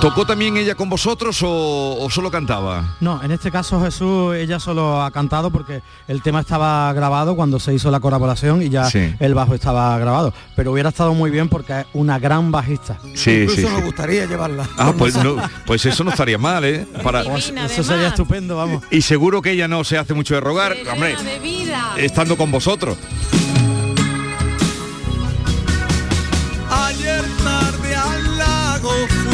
¿Tocó 0.00 0.26
también 0.26 0.56
ella 0.56 0.74
con 0.74 0.88
vosotros 0.88 1.38
o, 1.42 2.06
solo 2.10 2.30
cantaba? 2.30 2.96
No, 3.00 3.22
en 3.22 3.30
este 3.30 3.50
caso 3.50 3.80
Jesús, 3.82 4.36
ella 4.36 4.60
solo 4.60 5.02
ha 5.02 5.10
cantado 5.10 5.50
porque 5.50 5.82
el 6.06 6.22
tema 6.22 6.40
estaba 6.40 6.92
grabado 6.92 7.34
cuando 7.34 7.58
se 7.58 7.74
hizo 7.74 7.90
la 7.90 8.00
colaboración 8.00 8.62
y 8.62 8.68
ya 8.68 8.88
el 9.18 9.34
bajo 9.34 9.54
estaba 9.54 9.98
grabado. 9.98 10.32
Pero 10.54 10.72
hubiera 10.72 10.90
estado 10.90 11.14
muy 11.14 11.30
bien 11.30 11.48
porque 11.48 11.80
es 11.80 11.86
una 11.94 12.18
gran 12.18 12.50
bajista. 12.52 12.98
Sí, 13.14 13.42
Incluso 13.42 13.70
nos 13.70 13.82
gustaría 13.82 14.26
llevarla. 14.26 14.68
Ah, 14.76 14.92
pues, 14.96 15.18
pues 15.64 15.86
eso 15.86 16.04
no 16.04 16.10
estaría 16.10 16.38
mal, 16.38 16.64
¿eh? 16.64 16.86
Para... 17.02 17.22
eso 17.22 17.82
sería 17.82 18.08
estupendo, 18.08 18.56
vamos. 18.56 18.84
Y 18.90 19.02
seguro 19.02 19.40
que 19.42 19.52
ella 19.52 19.66
no 19.66 19.82
se 19.84 19.98
hace 19.98 20.14
mucho 20.14 20.34
de 20.34 20.40
rogar, 20.40 20.76
hombre, 20.92 21.16
estando 21.96 22.36
con 22.36 22.50
vosotros. 22.50 22.96
Al 28.90 29.25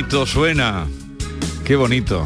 bonito 0.00 0.24
suena. 0.24 0.86
Qué 1.62 1.76
bonito. 1.76 2.24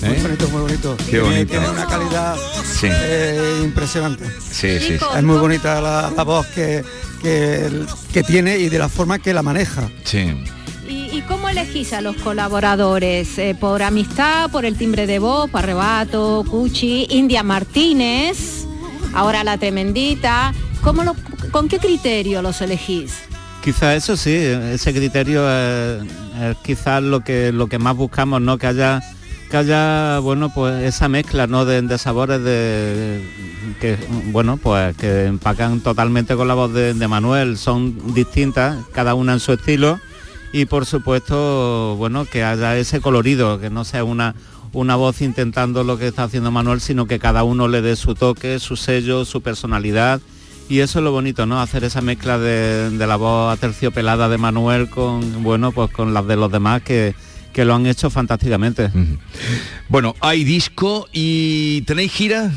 Muy 0.00 0.16
bonito, 0.22 0.48
muy 0.48 0.60
bonito. 0.60 0.96
Qué 1.10 1.18
bonito. 1.18 1.50
Tiene 1.50 1.70
una 1.70 1.86
calidad 1.86 2.36
eh, 2.84 3.62
impresionante. 3.64 4.24
Sí, 4.38 4.78
sí. 4.78 4.92
Es 4.94 5.22
muy 5.24 5.36
bonita 5.36 5.80
la, 5.80 6.22
voz 6.22 6.46
que, 6.46 6.84
que, 7.22 8.22
tiene 8.22 8.58
y 8.58 8.68
de 8.68 8.78
la 8.78 8.88
forma 8.88 9.18
que 9.18 9.34
la 9.34 9.42
maneja. 9.42 9.90
Sí. 10.04 10.44
¿Y, 10.88 11.20
cómo 11.22 11.48
elegís 11.48 11.92
a 11.94 12.00
los 12.00 12.14
colaboradores? 12.16 13.38
Eh, 13.38 13.56
¿Por 13.58 13.82
amistad, 13.82 14.48
por 14.50 14.64
el 14.64 14.76
timbre 14.76 15.08
de 15.08 15.18
voz, 15.18 15.50
por 15.50 15.64
arrebato, 15.64 16.44
Cuchi, 16.48 17.08
India 17.10 17.42
Martínez, 17.42 18.66
ahora 19.14 19.42
la 19.42 19.58
tremendita? 19.58 20.54
¿Cómo 20.80 21.02
lo, 21.02 21.16
¿Con 21.50 21.66
qué 21.66 21.78
criterio 21.80 22.40
los 22.40 22.60
elegís? 22.60 23.25
Quizá 23.66 23.96
eso 23.96 24.16
sí, 24.16 24.32
ese 24.32 24.94
criterio 24.94 25.42
es, 25.50 26.04
quizás 26.62 27.02
lo 27.02 27.24
que 27.24 27.50
lo 27.50 27.66
que 27.66 27.80
más 27.80 27.96
buscamos, 27.96 28.40
¿no? 28.40 28.58
Que 28.58 28.68
haya 28.68 29.02
que 29.50 29.56
haya 29.56 30.20
bueno 30.20 30.54
pues 30.54 30.84
esa 30.84 31.08
mezcla 31.08 31.48
no 31.48 31.64
de, 31.64 31.98
sabores 31.98 32.44
de 32.44 33.28
que 33.80 33.98
bueno 34.30 34.56
pues 34.56 34.96
que 34.96 35.24
empacan 35.24 35.80
totalmente 35.80 36.36
con 36.36 36.46
la 36.46 36.54
voz 36.54 36.72
de, 36.72 37.08
Manuel. 37.08 37.58
Son 37.58 38.14
distintas 38.14 38.76
cada 38.92 39.14
una 39.14 39.32
en 39.32 39.40
su 39.40 39.54
estilo. 39.54 39.98
Y 40.52 40.66
por 40.66 40.86
supuesto 40.86 41.96
bueno 41.96 42.24
que 42.24 42.44
haya 42.44 42.78
ese 42.78 43.00
colorido 43.00 43.58
que 43.58 43.68
no 43.68 43.84
sea 43.84 44.04
una 44.04 44.36
una 44.74 44.94
voz 44.94 45.22
intentando 45.22 45.82
lo 45.82 45.98
que 45.98 46.06
está 46.06 46.22
haciendo 46.22 46.52
Manuel 46.52 46.80
sino 46.80 47.06
que 47.06 47.18
cada 47.18 47.42
uno 47.42 47.66
le 47.66 47.82
dé 47.82 47.96
su 47.96 48.14
toque 48.14 48.60
su 48.60 48.76
sello 48.76 49.24
su 49.24 49.40
personalidad 49.40 50.20
y 50.68 50.80
eso 50.80 50.98
es 50.98 51.04
lo 51.04 51.12
bonito, 51.12 51.46
¿no? 51.46 51.60
Hacer 51.60 51.84
esa 51.84 52.00
mezcla 52.00 52.38
de, 52.38 52.90
la 52.90 53.16
voz 53.16 53.56
aterciopelada 53.56 54.28
de 54.28 54.38
Manuel 54.38 54.88
con, 54.88 55.42
bueno, 55.42 55.72
pues 55.72 55.90
con 55.90 56.12
las 56.12 56.26
de 56.26 56.36
los 56.36 56.50
demás 56.50 56.82
que, 56.82 57.14
que 57.52 57.64
lo 57.64 57.74
han 57.74 57.86
hecho 57.86 58.10
fantásticamente. 58.10 58.90
Bueno, 59.88 60.14
hay 60.20 60.44
disco 60.44 61.08
y 61.12 61.82
¿tenéis 61.82 62.12
gira? 62.12 62.50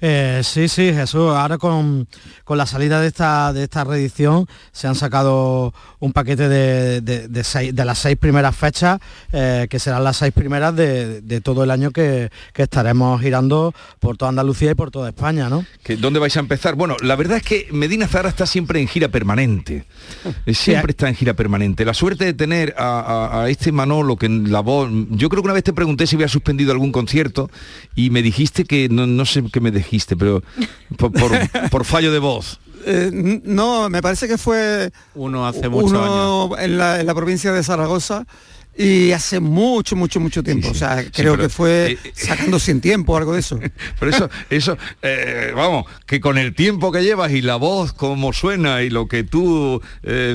Eh, 0.00 0.40
sí, 0.42 0.68
sí, 0.68 0.92
Jesús. 0.92 1.30
Ahora 1.30 1.58
con, 1.58 2.08
la 2.48 2.66
salida 2.66 3.00
de 3.00 3.08
esta, 3.08 3.52
de 3.52 3.64
esta 3.64 3.84
reedición 3.84 4.46
se 4.72 4.88
han 4.88 4.94
sacado 4.94 5.74
un 5.98 6.12
paquete 6.12 6.48
de, 6.48 7.00
de, 7.00 7.84
las 7.84 7.98
seis 7.98 8.16
primeras 8.16 8.56
fechas, 8.56 8.98
eh, 9.32 9.66
que 9.68 9.78
serán 9.78 10.04
las 10.04 10.16
seis 10.16 10.32
primeras 10.32 10.74
de, 10.74 11.40
todo 11.42 11.64
el 11.64 11.70
año 11.70 11.90
que, 11.90 12.30
estaremos 12.54 13.20
girando 13.22 13.72
por 14.00 14.18
toda 14.18 14.28
Andalucía 14.28 14.72
y 14.72 14.74
por 14.74 14.90
toda 14.90 15.08
España, 15.08 15.48
¿no? 15.48 15.64
¿Dónde 15.98 16.18
vais 16.20 16.36
a 16.36 16.40
empezar? 16.40 16.74
Bueno, 16.74 16.96
la 17.02 17.16
verdad 17.16 17.38
es 17.38 17.42
que 17.42 17.68
Medina 17.72 18.06
Zara 18.06 18.28
está 18.28 18.44
siempre 18.44 18.80
en 18.80 18.86
gira 18.86 19.08
permanente. 19.08 19.86
Siempre 20.52 20.90
está 20.90 21.08
en 21.08 21.14
gira 21.14 21.32
permanente. 21.34 21.86
La 21.86 21.94
suerte 21.94 22.26
de 22.26 22.34
tener 22.34 22.74
a, 22.76 23.46
este 23.48 23.72
Manolo 23.72 24.16
que 24.16 24.26
en 24.26 24.52
la 24.52 24.60
voz... 24.60 24.90
Yo 25.10 25.30
creo 25.30 25.42
que 25.42 25.46
una 25.46 25.54
vez 25.54 25.64
te 25.64 25.72
pregunté 25.72 26.06
si 26.06 26.16
había 26.16 26.28
suspendido 26.28 26.72
algún 26.72 26.92
concierto 26.92 27.50
y 27.94 28.10
me 28.10 28.22
dijiste 28.22 28.64
que 28.64 28.88
no, 28.90 29.06
no 29.06 29.24
sé 29.24 29.42
qué 29.50 29.60
me 29.60 29.70
dijiste, 29.90 30.16
pero 30.16 30.42
por, 31.70 31.84
fallo 31.84 32.12
de 32.12 32.18
voz. 32.18 32.60
Eh, 32.86 33.10
no, 33.12 33.90
me 33.90 34.00
parece 34.00 34.26
que 34.26 34.38
fue 34.38 34.90
uno 35.14 35.46
hace 35.46 35.68
mucho 35.68 36.58
En, 36.58 36.78
la, 36.78 36.98
en 37.00 37.06
la 37.06 37.14
provincia 37.14 37.52
de 37.52 37.62
Zaragoza 37.62 38.24
y 38.82 39.12
hace 39.12 39.40
mucho, 39.40 39.96
mucho, 39.96 40.20
mucho 40.20 40.42
tiempo. 40.42 40.68
O 40.68 40.74
sea, 40.74 41.04
creo 41.10 41.36
que 41.36 41.48
fue 41.48 41.92
eh, 41.92 41.98
eh, 42.04 42.12
sacando 42.14 42.58
sin 42.58 42.80
tiempo, 42.80 43.16
algo 43.16 43.34
de 43.34 43.40
eso. 43.40 43.58
Pero 44.00 44.10
eso, 44.10 44.30
eso, 44.48 44.78
vamos, 45.54 45.86
que 46.06 46.20
con 46.20 46.38
el 46.38 46.54
tiempo 46.54 46.92
que 46.92 47.02
llevas 47.02 47.32
y 47.32 47.42
la 47.42 47.56
voz 47.56 47.92
como 47.92 48.32
suena 48.32 48.82
y 48.82 48.90
lo 48.90 49.08
que 49.08 49.24
tú 49.24 49.80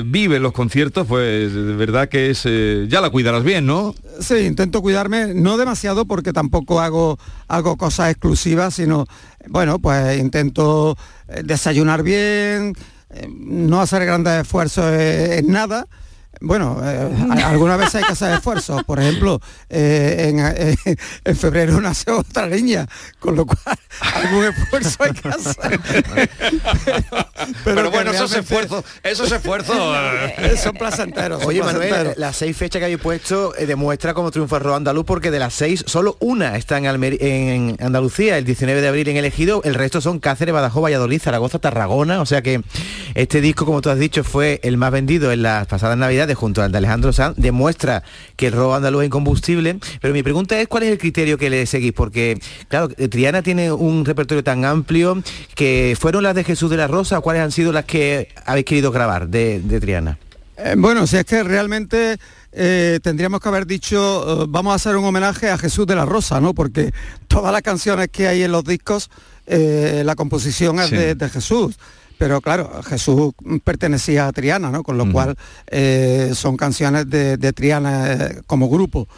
vives 0.04 0.40
los 0.40 0.52
conciertos, 0.52 1.06
pues 1.06 1.52
de 1.52 1.74
verdad 1.74 2.08
que 2.08 2.30
es, 2.30 2.44
ya 2.88 3.00
la 3.00 3.10
cuidarás 3.10 3.44
bien, 3.44 3.66
¿no? 3.66 3.94
Sí, 4.20 4.36
intento 4.36 4.82
cuidarme, 4.82 5.34
no 5.34 5.56
demasiado 5.56 6.06
porque 6.06 6.32
tampoco 6.32 6.80
hago, 6.80 7.18
hago 7.48 7.76
cosas 7.76 8.10
exclusivas, 8.10 8.74
sino 8.74 9.06
bueno, 9.48 9.78
pues 9.78 10.18
intento 10.18 10.96
eh, 11.28 11.42
desayunar 11.44 12.02
bien, 12.02 12.74
eh, 13.10 13.28
no 13.28 13.80
hacer 13.80 14.04
grandes 14.04 14.42
esfuerzos 14.42 14.92
en 14.92 15.48
nada 15.48 15.86
bueno, 16.40 16.80
eh, 16.82 17.10
alguna 17.44 17.76
vez 17.76 17.94
hay 17.94 18.04
que 18.04 18.12
hacer 18.12 18.32
esfuerzos. 18.32 18.84
Por 18.84 19.00
ejemplo, 19.00 19.40
eh, 19.68 20.74
en, 21.24 21.36
febrero 21.36 21.80
nace 21.80 22.10
otra 22.10 22.46
niña, 22.46 22.86
con 23.18 23.36
lo 23.36 23.46
cual 23.46 23.78
algún 24.14 24.44
esfuerzo 24.44 25.04
hay 25.04 25.12
que 25.12 25.28
hacer. 25.28 25.80
Pero, 27.64 27.90
bueno, 27.90 28.10
esos 28.10 28.34
esfuerzos, 28.34 28.84
esos 29.02 29.30
esfuerzos 29.32 29.76
eh, 30.38 30.56
son 30.62 30.74
placenteros. 30.74 31.44
Oye, 31.44 31.62
Manuel, 31.62 32.14
las 32.16 32.36
seis 32.36 32.56
fechas 32.56 32.80
que 32.80 32.84
habéis 32.84 33.00
puesto 33.00 33.52
demuestra 33.66 34.14
cómo 34.14 34.30
triunfa 34.30 34.56
el 34.56 34.62
rock 34.62 34.76
andaluz, 34.76 35.04
porque 35.04 35.30
de 35.30 35.38
las 35.38 35.54
seis, 35.54 35.84
solo 35.86 36.16
una 36.20 36.56
está 36.56 36.78
en, 36.78 36.86
en 36.86 37.76
Andalucía, 37.80 38.38
el 38.38 38.44
19 38.44 38.80
de 38.80 38.88
abril 38.88 39.08
en 39.08 39.16
elegido, 39.16 39.62
el 39.64 39.74
resto 39.74 40.00
son 40.00 40.18
Cáceres, 40.18 40.54
Badajoz, 40.54 40.82
Valladolid, 40.82 41.20
Zaragoza, 41.20 41.58
Tarragona. 41.58 42.20
O 42.20 42.26
sea 42.26 42.42
que 42.42 42.62
este 43.14 43.40
disco, 43.40 43.64
como 43.64 43.80
tú 43.80 43.90
has 43.90 43.98
dicho, 43.98 44.24
fue 44.24 44.60
el 44.62 44.76
más 44.76 44.92
vendido 44.92 45.32
en 45.32 45.42
las 45.42 45.66
pasadas 45.66 45.96
navidades 45.96 46.25
junto 46.34 46.62
al 46.62 46.72
de 46.72 46.78
Alejandro 46.78 47.12
Sanz 47.12 47.36
demuestra 47.36 48.02
que 48.36 48.48
el 48.48 48.52
robo 48.52 48.74
andaluz 48.74 49.02
es 49.02 49.06
incombustible, 49.06 49.78
pero 50.00 50.12
mi 50.14 50.22
pregunta 50.22 50.60
es 50.60 50.68
cuál 50.68 50.84
es 50.84 50.92
el 50.92 50.98
criterio 50.98 51.38
que 51.38 51.50
le 51.50 51.66
seguís, 51.66 51.92
porque 51.92 52.38
claro, 52.68 52.88
Triana 52.88 53.42
tiene 53.42 53.72
un 53.72 54.04
repertorio 54.04 54.42
tan 54.42 54.64
amplio 54.64 55.22
que 55.54 55.96
fueron 55.98 56.22
las 56.22 56.34
de 56.34 56.44
Jesús 56.44 56.70
de 56.70 56.76
la 56.76 56.86
Rosa, 56.86 57.20
¿cuáles 57.20 57.42
han 57.42 57.52
sido 57.52 57.72
las 57.72 57.84
que 57.84 58.28
habéis 58.44 58.66
querido 58.66 58.90
grabar 58.90 59.28
de, 59.28 59.60
Triana? 59.80 60.18
Eh, 60.56 60.74
bueno, 60.76 61.06
si 61.06 61.16
es 61.18 61.24
que 61.24 61.42
realmente 61.42 62.16
eh, 62.52 62.98
tendríamos 63.02 63.40
que 63.40 63.48
haber 63.48 63.66
dicho, 63.66 64.42
eh, 64.42 64.46
vamos 64.48 64.72
a 64.72 64.76
hacer 64.76 64.96
un 64.96 65.04
homenaje 65.04 65.50
a 65.50 65.58
Jesús 65.58 65.86
de 65.86 65.94
la 65.94 66.06
Rosa, 66.06 66.40
¿no? 66.40 66.54
Porque 66.54 66.92
todas 67.28 67.52
las 67.52 67.62
canciones 67.62 68.08
que 68.10 68.26
hay 68.26 68.42
en 68.42 68.52
los 68.52 68.64
discos, 68.64 69.10
la 69.46 70.16
composición 70.16 70.80
es 70.80 70.90
de, 70.90 71.28
Jesús 71.28 71.76
pero 72.18 72.40
claro, 72.40 72.82
Jesús 72.84 73.34
pertenecía 73.64 74.26
a 74.26 74.32
Triana, 74.32 74.70
¿no? 74.70 74.82
Con 74.82 74.98
lo 74.98 75.10
cual 75.10 75.36
eh, 75.66 76.32
son 76.34 76.56
canciones 76.56 77.08
de, 77.08 77.52
Triana 77.52 78.12
eh, 78.12 78.40
como 78.46 78.68
grupo. 78.68 79.08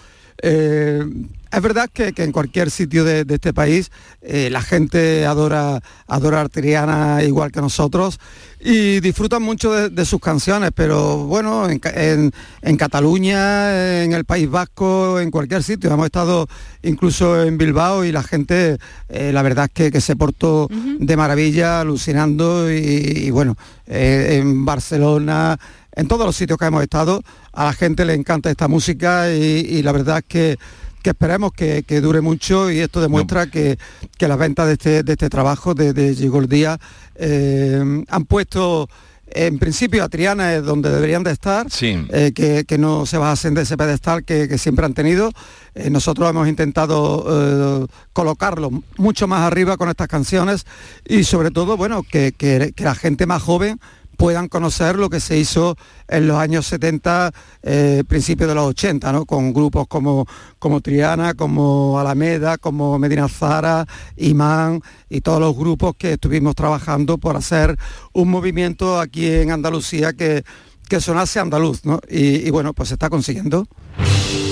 Eh, 0.43 1.05
es 1.51 1.63
verdad 1.63 1.89
que, 1.93 2.13
en 2.17 2.33
cualquier 2.33 2.71
sitio 2.71 3.05
de, 3.05 3.25
este 3.29 3.55
país 3.55 3.91
la 4.21 4.61
gente 4.61 5.25
adora, 5.25 5.81
adora 6.07 6.43
a 6.43 6.49
Triana 6.51 7.23
igual 7.23 7.51
que 7.51 7.63
nosotros 7.63 8.21
y 8.61 9.01
disfrutan 9.01 9.43
mucho 9.43 9.89
de, 9.89 10.05
sus 10.05 10.21
canciones, 10.21 10.71
pero 10.75 11.19
bueno, 11.25 11.69
en, 11.71 12.77
Cataluña, 12.77 14.03
en 14.03 14.13
el 14.13 14.25
País 14.25 14.51
Vasco, 14.51 15.21
en 15.21 15.31
cualquier 15.31 15.63
sitio, 15.63 15.93
hemos 15.93 16.07
estado 16.07 16.49
incluso 16.83 17.43
en 17.43 17.57
Bilbao 17.57 18.05
y 18.05 18.11
la 18.11 18.23
gente, 18.23 18.79
eh, 19.09 19.31
la 19.33 19.43
verdad 19.43 19.71
es 19.73 19.93
que, 19.93 20.01
se 20.01 20.17
portó 20.17 20.69
de 20.71 21.17
maravilla, 21.17 21.81
alucinando 21.81 22.71
y, 22.71 23.31
bueno, 23.31 23.57
eh, 23.87 24.39
en 24.41 24.65
Barcelona, 24.65 25.59
en 25.99 26.07
todos 26.07 26.25
los 26.25 26.37
sitios 26.37 26.59
que 26.59 26.65
hemos 26.65 26.83
estado, 26.83 27.23
a 27.53 27.65
la 27.65 27.73
gente 27.73 28.05
le 28.05 28.15
encanta 28.15 28.49
esta 28.51 28.69
música 28.69 29.33
y, 29.33 29.83
la 29.83 29.93
verdad 29.93 30.19
es 30.19 30.25
que 30.27 30.59
que 31.03 31.11
esperemos 31.11 31.53
que, 31.53 31.83
dure 32.01 32.21
mucho 32.21 32.71
y 32.71 32.81
esto 32.81 33.01
demuestra 33.01 33.47
que, 33.47 33.79
que, 34.17 34.29
las 34.29 34.37
ventas 34.37 34.67
de 34.67 34.73
este, 34.73 35.03
de 35.03 35.13
este 35.13 35.29
trabajo 35.29 35.75
de, 35.75 35.93
de 35.93 36.15
Gigordía 36.15 36.79
eh, 37.15 38.05
han 38.09 38.25
puesto 38.27 38.89
en 39.31 39.59
principio 39.59 40.03
a 40.03 40.09
Triana 40.09 40.55
es 40.55 40.65
donde 40.65 40.91
deberían 40.91 41.23
de 41.23 41.33
estar, 41.33 41.67
eh, 41.83 42.65
que, 42.67 42.79
no 42.79 43.07
se 43.07 43.19
bajasen 43.19 43.55
de 43.55 43.63
ese 43.63 43.77
pedestal 43.77 44.25
que, 44.25 44.57
siempre 44.59 44.87
han 44.87 44.95
tenido. 44.95 45.31
Eh, 45.75 45.91
nosotros 45.91 46.29
hemos 46.31 46.49
intentado 46.49 47.89
colocarlo 48.13 48.71
mucho 48.97 49.29
más 49.29 49.43
arriba 49.43 49.77
con 49.77 49.89
estas 49.89 50.09
canciones 50.09 50.65
y 51.07 51.25
sobre 51.25 51.51
todo, 51.51 51.77
bueno, 51.77 52.03
que, 52.03 52.33
que 52.33 52.73
la 52.85 52.95
gente 52.95 53.27
más 53.27 53.43
joven 53.43 53.79
puedan 54.19 54.49
conocer 54.49 54.97
lo 54.97 55.09
que 55.09 55.21
se 55.21 55.39
hizo 55.39 55.77
en 56.09 56.27
los 56.27 56.39
años 56.39 56.67
70, 56.67 57.31
eh, 57.63 58.03
principios 58.09 58.49
de 58.49 58.57
los 58.57 58.67
80, 58.67 59.13
¿no? 59.13 59.25
con 59.25 59.53
grupos 59.53 59.87
como, 59.87 60.27
como 60.59 60.81
Triana, 60.81 61.35
como 61.35 62.01
Alameda, 62.01 62.59
como 62.59 62.99
Medina 62.99 63.29
Zara, 63.29 63.87
Imán 64.17 64.83
y 65.09 65.21
todos 65.21 65.41
los 65.41 65.57
grupos 65.57 65.95
que 65.97 66.15
estuvimos 66.15 66.57
trabajando 66.57 67.19
por 67.19 67.37
hacer 67.37 67.79
un 68.13 68.29
movimiento 68.29 68.99
aquí 68.99 69.25
en 69.31 69.53
Andalucía 69.53 70.13
que, 70.13 70.43
que 70.89 71.01
sonase 71.01 71.39
andaluz, 71.39 71.85
¿no? 71.85 72.01
y, 72.11 72.51
bueno, 72.51 72.75
pues 72.75 72.89
se 72.89 72.97
está 72.97 73.09
consiguiendo. 73.09 73.69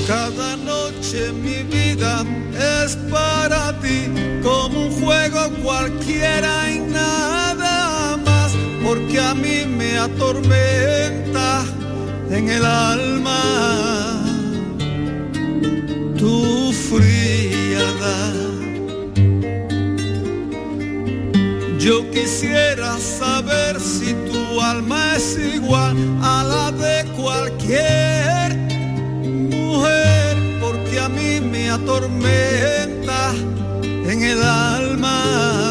Cada 0.07 0.57
noche 0.59 1.33
mi 1.33 1.65
vida 1.65 2.25
es 2.85 2.95
para 3.11 3.79
ti 3.81 4.05
como 4.45 4.87
un 4.87 4.93
juego 4.93 5.51
cualquiera 5.65 6.71
y 6.71 6.86
atormenta 10.07 11.65
en 12.31 12.49
el 12.49 12.65
alma 12.65 13.43
tu 16.19 16.73
frialdad. 16.89 18.35
Yo 21.79 22.11
quisiera 22.11 22.99
saber 22.99 23.81
si 23.81 24.15
tu 24.31 24.61
alma 24.61 25.17
es 25.17 25.39
igual 25.57 25.97
a 26.23 26.45
la 26.53 26.67
de 26.85 26.97
cualquier 27.21 28.49
mujer, 29.55 30.35
porque 30.61 31.01
a 31.01 31.09
mí 31.09 31.41
me 31.41 31.71
atormenta 31.71 31.97
tormenta 31.99 33.35
en 34.13 34.23
el 34.23 34.43
alma. 34.43 35.66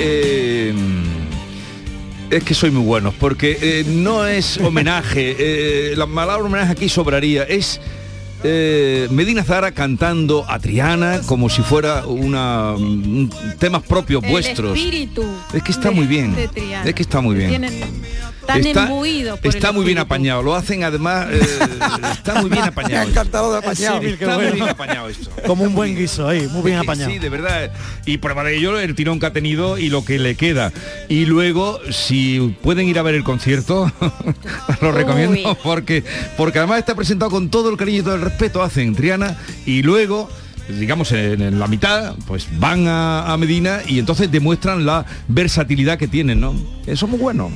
Eh, 0.00 0.74
es 2.30 2.44
que 2.44 2.54
soy 2.54 2.70
muy 2.70 2.82
bueno, 2.84 3.12
porque 3.18 3.58
eh, 3.60 3.84
no 3.86 4.26
es 4.26 4.58
homenaje, 4.58 5.36
eh, 5.38 5.94
la 5.96 6.06
palabra 6.06 6.44
homenaje 6.44 6.72
aquí 6.72 6.88
sobraría, 6.88 7.42
es 7.44 7.80
eh, 8.42 9.06
Medina 9.10 9.44
Zara 9.44 9.72
cantando 9.72 10.46
a 10.48 10.58
Triana 10.58 11.20
como 11.26 11.50
si 11.50 11.60
fuera 11.62 12.06
una 12.06 12.72
un- 12.72 13.30
temas 13.58 13.82
propios 13.82 14.22
El 14.24 14.30
vuestros. 14.30 14.78
espíritu 14.78 15.22
Es 15.52 15.62
que 15.62 15.72
está 15.72 15.90
de- 15.90 15.94
muy 15.94 16.06
bien. 16.06 16.34
Es 16.84 16.94
que 16.94 17.02
está 17.02 17.20
muy 17.20 17.36
bien. 17.36 17.50
Tienen- 17.50 17.80
están 18.56 18.66
Está- 18.66 18.82
imbuidos 18.84 19.38
por 19.40 19.54
Está 19.54 19.68
el 19.68 19.74
muy 19.74 19.84
bien 19.84 19.98
apañado, 19.98 20.42
lo 20.42 20.54
hacen 20.54 20.84
además, 20.84 21.26
eh, 21.30 21.40
está 22.12 22.40
muy 22.40 22.50
bien 22.50 22.64
apañado. 22.64 23.08
encantado 23.08 23.52
de 23.52 23.58
apañado. 23.58 24.00
Sí, 24.00 24.06
está 24.08 24.38
muy 24.38 24.46
bien 24.52 24.68
apañado 24.68 25.08
esto. 25.08 25.30
Como 25.46 25.64
un 25.64 25.74
buen 25.74 25.96
guiso 25.96 26.28
ahí, 26.28 26.46
muy 26.48 26.62
bien 26.62 26.78
apañado. 26.78 27.10
Sí, 27.10 27.18
de 27.18 27.28
verdad. 27.28 27.72
Y 28.06 28.18
prueba 28.18 28.44
de 28.44 28.56
ello 28.56 28.78
el 28.78 28.94
tirón 28.94 29.20
que 29.20 29.26
ha 29.26 29.32
tenido 29.32 29.78
y 29.78 29.88
lo 29.88 30.04
que 30.04 30.18
le 30.18 30.34
queda. 30.34 30.72
Y 31.08 31.26
luego, 31.26 31.80
si 31.90 32.56
pueden 32.62 32.86
ir 32.88 32.98
a 32.98 33.02
ver 33.02 33.14
el 33.14 33.24
concierto, 33.24 33.90
lo 34.80 34.92
recomiendo 34.92 35.56
porque 35.62 36.04
porque 36.36 36.58
además 36.58 36.78
está 36.80 36.94
presentado 36.94 37.30
con 37.30 37.50
todo 37.50 37.70
el 37.70 37.76
cariño 37.76 38.00
y 38.00 38.02
todo 38.02 38.14
el 38.14 38.22
respeto 38.22 38.62
hacen 38.62 38.94
Triana 38.94 39.36
y 39.66 39.82
luego 39.82 40.28
digamos 40.68 41.10
en, 41.12 41.42
en 41.42 41.58
la 41.58 41.66
mitad 41.66 42.14
pues 42.26 42.46
van 42.58 42.86
a, 42.86 43.32
a 43.32 43.36
Medina 43.36 43.80
y 43.86 43.98
entonces 43.98 44.30
demuestran 44.30 44.86
la 44.86 45.04
versatilidad 45.28 45.98
que 45.98 46.06
tienen 46.08 46.40
no 46.40 46.54
eso 46.86 47.06
es 47.06 47.10
muy 47.10 47.18
bueno 47.20 47.50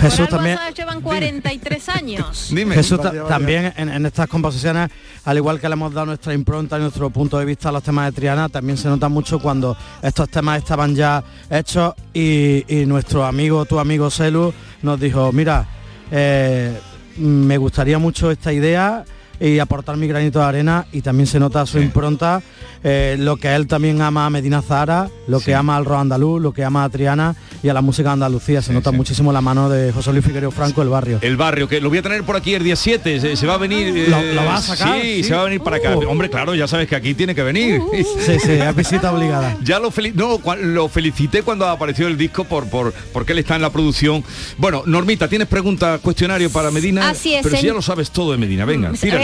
Jesús 0.00 0.26
Por 0.26 0.26
algo 0.26 0.36
también. 0.36 0.58
llevan 0.76 1.00
43 1.00 1.88
años. 1.88 2.50
Jesús 2.72 3.00
ta- 3.00 3.26
también 3.26 3.72
en, 3.76 3.88
en 3.88 4.06
estas 4.06 4.28
composiciones, 4.28 4.90
al 5.24 5.36
igual 5.36 5.60
que 5.60 5.68
le 5.68 5.72
hemos 5.74 5.92
dado 5.92 6.06
nuestra 6.06 6.34
impronta 6.34 6.78
y 6.78 6.80
nuestro 6.82 7.10
punto 7.10 7.38
de 7.38 7.44
vista 7.44 7.68
a 7.68 7.72
los 7.72 7.82
temas 7.82 8.06
de 8.06 8.12
Triana, 8.12 8.48
también 8.48 8.78
se 8.78 8.88
nota 8.88 9.08
mucho 9.08 9.38
cuando 9.38 9.76
estos 10.02 10.28
temas 10.28 10.58
estaban 10.58 10.94
ya 10.94 11.22
hechos 11.50 11.94
y, 12.14 12.64
y 12.68 12.86
nuestro 12.86 13.24
amigo, 13.24 13.64
tu 13.64 13.78
amigo 13.78 14.10
Celu, 14.10 14.52
nos 14.82 15.00
dijo, 15.00 15.32
mira, 15.32 15.66
eh, 16.10 16.78
me 17.18 17.56
gustaría 17.58 17.98
mucho 17.98 18.30
esta 18.30 18.52
idea 18.52 19.04
y 19.40 19.58
aportar 19.58 19.96
mi 19.96 20.06
granito 20.08 20.38
de 20.40 20.44
arena 20.44 20.86
y 20.92 21.02
también 21.02 21.26
se 21.26 21.38
nota 21.38 21.64
su 21.66 21.78
impronta, 21.78 22.42
eh, 22.84 23.16
lo 23.18 23.36
que 23.36 23.54
él 23.54 23.66
también 23.66 24.00
ama 24.02 24.26
a 24.26 24.30
Medina 24.30 24.62
Zahara, 24.62 25.08
lo 25.26 25.40
que 25.40 25.54
ama 25.54 25.76
al 25.76 25.84
rock 25.84 26.00
andaluz, 26.00 26.40
lo 26.42 26.52
que 26.52 26.64
ama 26.64 26.84
a 26.84 26.88
Triana 26.88 27.34
y 27.62 27.68
a 27.68 27.74
la 27.74 27.80
música 27.82 28.12
Andalucía. 28.12 28.62
Se 28.62 28.72
nota 28.72 28.92
muchísimo 28.92 29.32
la 29.32 29.40
mano 29.40 29.68
de 29.68 29.92
José 29.92 30.12
Luis 30.12 30.24
Figueroa 30.24 30.50
Franco, 30.52 30.82
el 30.82 30.88
barrio. 30.88 31.18
el 31.22 31.36
barrio 31.36 31.68
que 31.68 31.80
lo 31.80 31.88
voy 31.88 31.98
a 31.98 32.02
tener 32.02 32.22
por 32.24 32.36
aquí 32.36 32.54
el 32.54 32.62
día 32.64 32.76
7 32.76 33.20
se, 33.20 33.36
se 33.36 33.46
va 33.46 33.54
a 33.54 33.58
venir 33.58 33.96
eh, 33.96 34.06
¿Lo- 34.08 34.22
lo 34.34 34.44
vas 34.44 34.70
a 34.70 34.76
sacar? 34.76 35.00
sí, 35.00 35.16
Sí. 35.18 35.24
se 35.24 35.34
va 35.34 35.40
a 35.42 35.44
venir 35.44 35.60
para 35.60 35.76
acá 35.76 35.96
Uh. 35.96 36.08
hombre 36.08 36.30
claro 36.30 36.54
ya 36.54 36.66
sabes 36.68 36.86
que 36.88 36.94
aquí 36.96 37.14
tiene 37.14 37.34
que 37.34 37.42
venir 37.42 37.80
Sí, 38.24 38.36
sí, 38.40 38.52
es 38.52 38.76
visita 38.76 39.12
obligada. 39.12 39.56
Ya 39.64 39.78
lo, 39.80 39.90
feli- 39.90 40.14
no, 40.14 40.40
lo 40.62 40.88
felicité 40.88 41.42
cuando 41.42 41.66
apareció 41.66 42.06
el 42.06 42.16
disco 42.16 42.44
por, 42.44 42.68
por 42.68 42.92
porque 43.12 43.32
él 43.32 43.38
está 43.40 43.56
en 43.56 43.62
la 43.62 43.70
producción. 43.70 44.22
Bueno, 44.56 44.82
Normita, 44.86 45.28
¿tienes 45.28 45.48
pregunta, 45.48 45.98
cuestionario 45.98 46.50
para 46.50 46.70
Medina? 46.70 47.08
Así 47.10 47.34
es, 47.34 47.42
Pero 47.42 47.56
si 47.56 47.66
ya 47.66 47.72
lo 47.72 47.82
sabes 47.82 48.10
todo 48.10 48.32
de 48.32 48.38
Medina, 48.38 48.64
venga, 48.64 48.92
tíralo. 48.92 49.20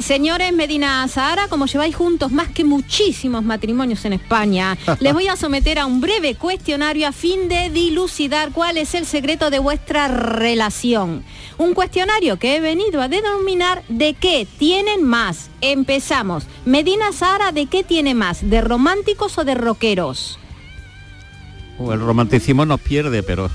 Señores 0.00 0.54
Medina 0.54 1.06
Zahara, 1.08 1.48
como 1.48 1.66
lleváis 1.66 1.94
juntos 1.94 2.32
más 2.32 2.48
que 2.48 2.64
muchísimos 2.64 3.44
matrimonios 3.44 4.02
en 4.06 4.14
España, 4.14 4.78
les 5.00 5.12
voy 5.12 5.28
a 5.28 5.36
someter 5.36 5.78
a 5.78 5.84
un 5.84 6.00
breve 6.00 6.36
cuestionario 6.36 7.06
a 7.06 7.12
fin 7.12 7.48
de 7.48 7.68
dilucidar 7.68 8.50
cuál 8.50 8.78
es 8.78 8.94
el 8.94 9.04
secreto 9.04 9.50
de 9.50 9.58
vuestra 9.58 10.08
relación. 10.08 11.22
Un 11.58 11.74
cuestionario 11.74 12.38
que 12.38 12.56
he 12.56 12.60
venido 12.60 13.02
a 13.02 13.08
denominar 13.08 13.82
de 13.88 14.14
qué 14.14 14.46
tienen 14.58 15.02
más. 15.02 15.50
Empezamos. 15.60 16.44
Medina 16.64 17.12
Zahara, 17.12 17.52
¿de 17.52 17.66
qué 17.66 17.84
tiene 17.84 18.14
más? 18.14 18.48
¿De 18.48 18.62
románticos 18.62 19.36
o 19.36 19.44
de 19.44 19.54
rockeros? 19.54 20.39
O 21.82 21.92
el 21.92 22.00
romanticismo 22.00 22.66
nos 22.66 22.80
pierde, 22.80 23.22
pero 23.22 23.50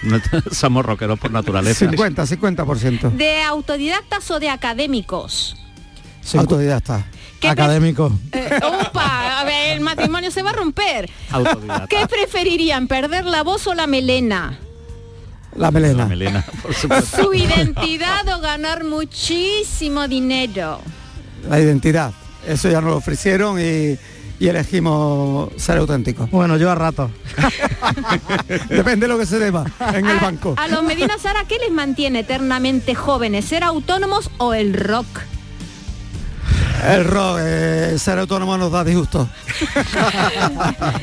somos 0.52 0.84
rockeros 0.84 1.18
por 1.18 1.30
naturaleza. 1.30 1.88
50, 1.88 2.24
50%. 2.24 3.10
¿De 3.12 3.42
autodidactas 3.42 4.30
o 4.30 4.38
de 4.38 4.50
académicos? 4.50 5.56
Autodidacta. 6.34 7.06
¿Qué 7.40 7.48
Académico. 7.48 8.12
Eh, 8.32 8.60
opa, 8.62 9.40
a 9.40 9.44
ver, 9.44 9.76
el 9.76 9.80
matrimonio 9.80 10.30
se 10.30 10.42
va 10.42 10.50
a 10.50 10.52
romper. 10.52 11.10
Autodidacta. 11.30 11.86
¿Qué 11.86 12.06
preferirían, 12.06 12.86
perder 12.86 13.24
la 13.24 13.42
voz 13.42 13.66
o 13.66 13.74
la 13.74 13.86
melena? 13.86 14.58
La 15.56 15.70
melena. 15.70 16.06
melena, 16.06 16.44
por 16.62 16.74
¿Su 16.74 17.34
identidad 17.34 18.28
o 18.36 18.40
ganar 18.40 18.84
muchísimo 18.84 20.06
dinero? 20.06 20.80
La 21.48 21.58
identidad. 21.58 22.12
Eso 22.46 22.70
ya 22.70 22.80
nos 22.80 22.90
lo 22.90 22.96
ofrecieron 22.96 23.58
y, 23.58 23.98
y 24.40 24.48
elegimos 24.48 25.50
ser 25.56 25.78
auténticos. 25.78 26.30
Bueno, 26.30 26.56
yo 26.56 26.70
a 26.70 26.74
rato. 26.74 27.10
Depende 28.68 29.06
de 29.06 29.08
lo 29.08 29.18
que 29.18 29.26
se 29.26 29.38
deba 29.38 29.64
en 29.94 30.06
el 30.06 30.18
banco. 30.18 30.54
A 30.56 30.66
los 30.66 30.82
Medina 30.82 31.18
Sara, 31.18 31.44
¿qué 31.46 31.58
les 31.58 31.70
mantiene 31.70 32.20
eternamente 32.20 32.94
jóvenes? 32.94 33.44
¿Ser 33.44 33.62
autónomos 33.62 34.30
o 34.38 34.54
el 34.54 34.72
rock? 34.72 35.06
El 36.88 37.04
rock, 37.04 37.38
eh, 37.40 37.96
ser 37.98 38.18
autónomo 38.18 38.56
nos 38.56 38.72
da 38.72 38.82
disgusto. 38.82 39.28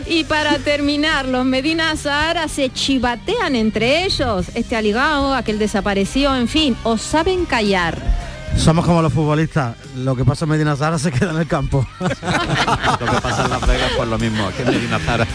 Y 0.07 0.23
para 0.23 0.57
terminar, 0.57 1.25
los 1.25 1.45
Medina 1.45 1.95
Sahara 1.95 2.47
se 2.47 2.71
chivatean 2.71 3.55
entre 3.55 4.05
ellos. 4.05 4.47
Este 4.55 4.75
ha 4.75 4.81
ligado, 4.81 5.35
aquel 5.35 5.59
desapareció, 5.59 6.35
en 6.35 6.47
fin, 6.47 6.75
o 6.83 6.97
saben 6.97 7.45
callar. 7.45 8.26
Somos 8.57 8.85
como 8.85 9.01
los 9.01 9.13
futbolistas. 9.13 9.75
Lo 9.95 10.15
que 10.15 10.25
pasa 10.25 10.45
en 10.45 10.51
Medina 10.51 10.75
Zara 10.75 10.99
se 10.99 11.11
queda 11.11 11.31
en 11.31 11.37
el 11.37 11.47
campo. 11.47 11.87
Lo 11.99 12.07
que 12.09 13.21
pasa 13.21 13.45
en 13.45 13.51
Las 13.51 13.65
Vegas 13.65 13.91
por 13.95 14.07
lo 14.07 14.17
mismo, 14.17 14.45
aquí 14.47 14.63
en 14.63 14.69
Medina 14.71 14.99
Zara. 14.99 15.25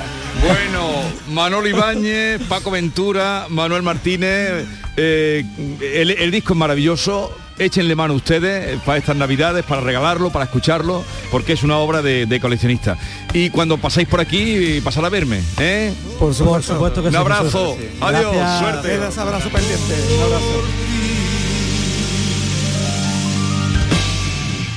Bueno, 0.43 0.91
Manolo 1.29 1.67
Ibáñez, 1.69 2.43
Paco 2.49 2.71
Ventura, 2.71 3.47
Manuel 3.49 3.83
Martínez, 3.83 4.67
eh, 4.97 5.45
el, 5.81 6.11
el 6.11 6.31
disco 6.31 6.53
es 6.53 6.59
maravilloso. 6.59 7.35
Échenle 7.59 7.95
mano 7.95 8.15
ustedes 8.15 8.81
para 8.81 8.99
estas 8.99 9.15
navidades, 9.15 9.65
para 9.65 9.81
regalarlo, 9.83 10.31
para 10.31 10.47
escucharlo, 10.47 11.05
porque 11.31 11.53
es 11.53 11.63
una 11.63 11.77
obra 11.79 12.03
de, 12.03 12.27
de 12.27 12.41
coleccionista. 12.41 12.97
Y 13.33 13.51
cuando 13.51 13.79
pasáis 13.79 14.09
por 14.09 14.21
aquí, 14.21 14.81
pasar 14.83 15.05
a 15.05 15.09
verme, 15.11 15.41
¿eh? 15.59 15.93
Por 16.19 16.35
supuesto, 16.35 16.75
supuesto 16.75 17.03
que 17.03 17.09
Un 17.09 17.17
abrazo, 17.17 17.77
adiós, 18.01 18.35
Gracias. 18.35 18.59
suerte. 18.59 19.09
Ese 19.09 19.21
abrazo 19.21 19.49
pendiente. 19.51 19.95
Un 20.17 20.23
abrazo. 20.25 20.92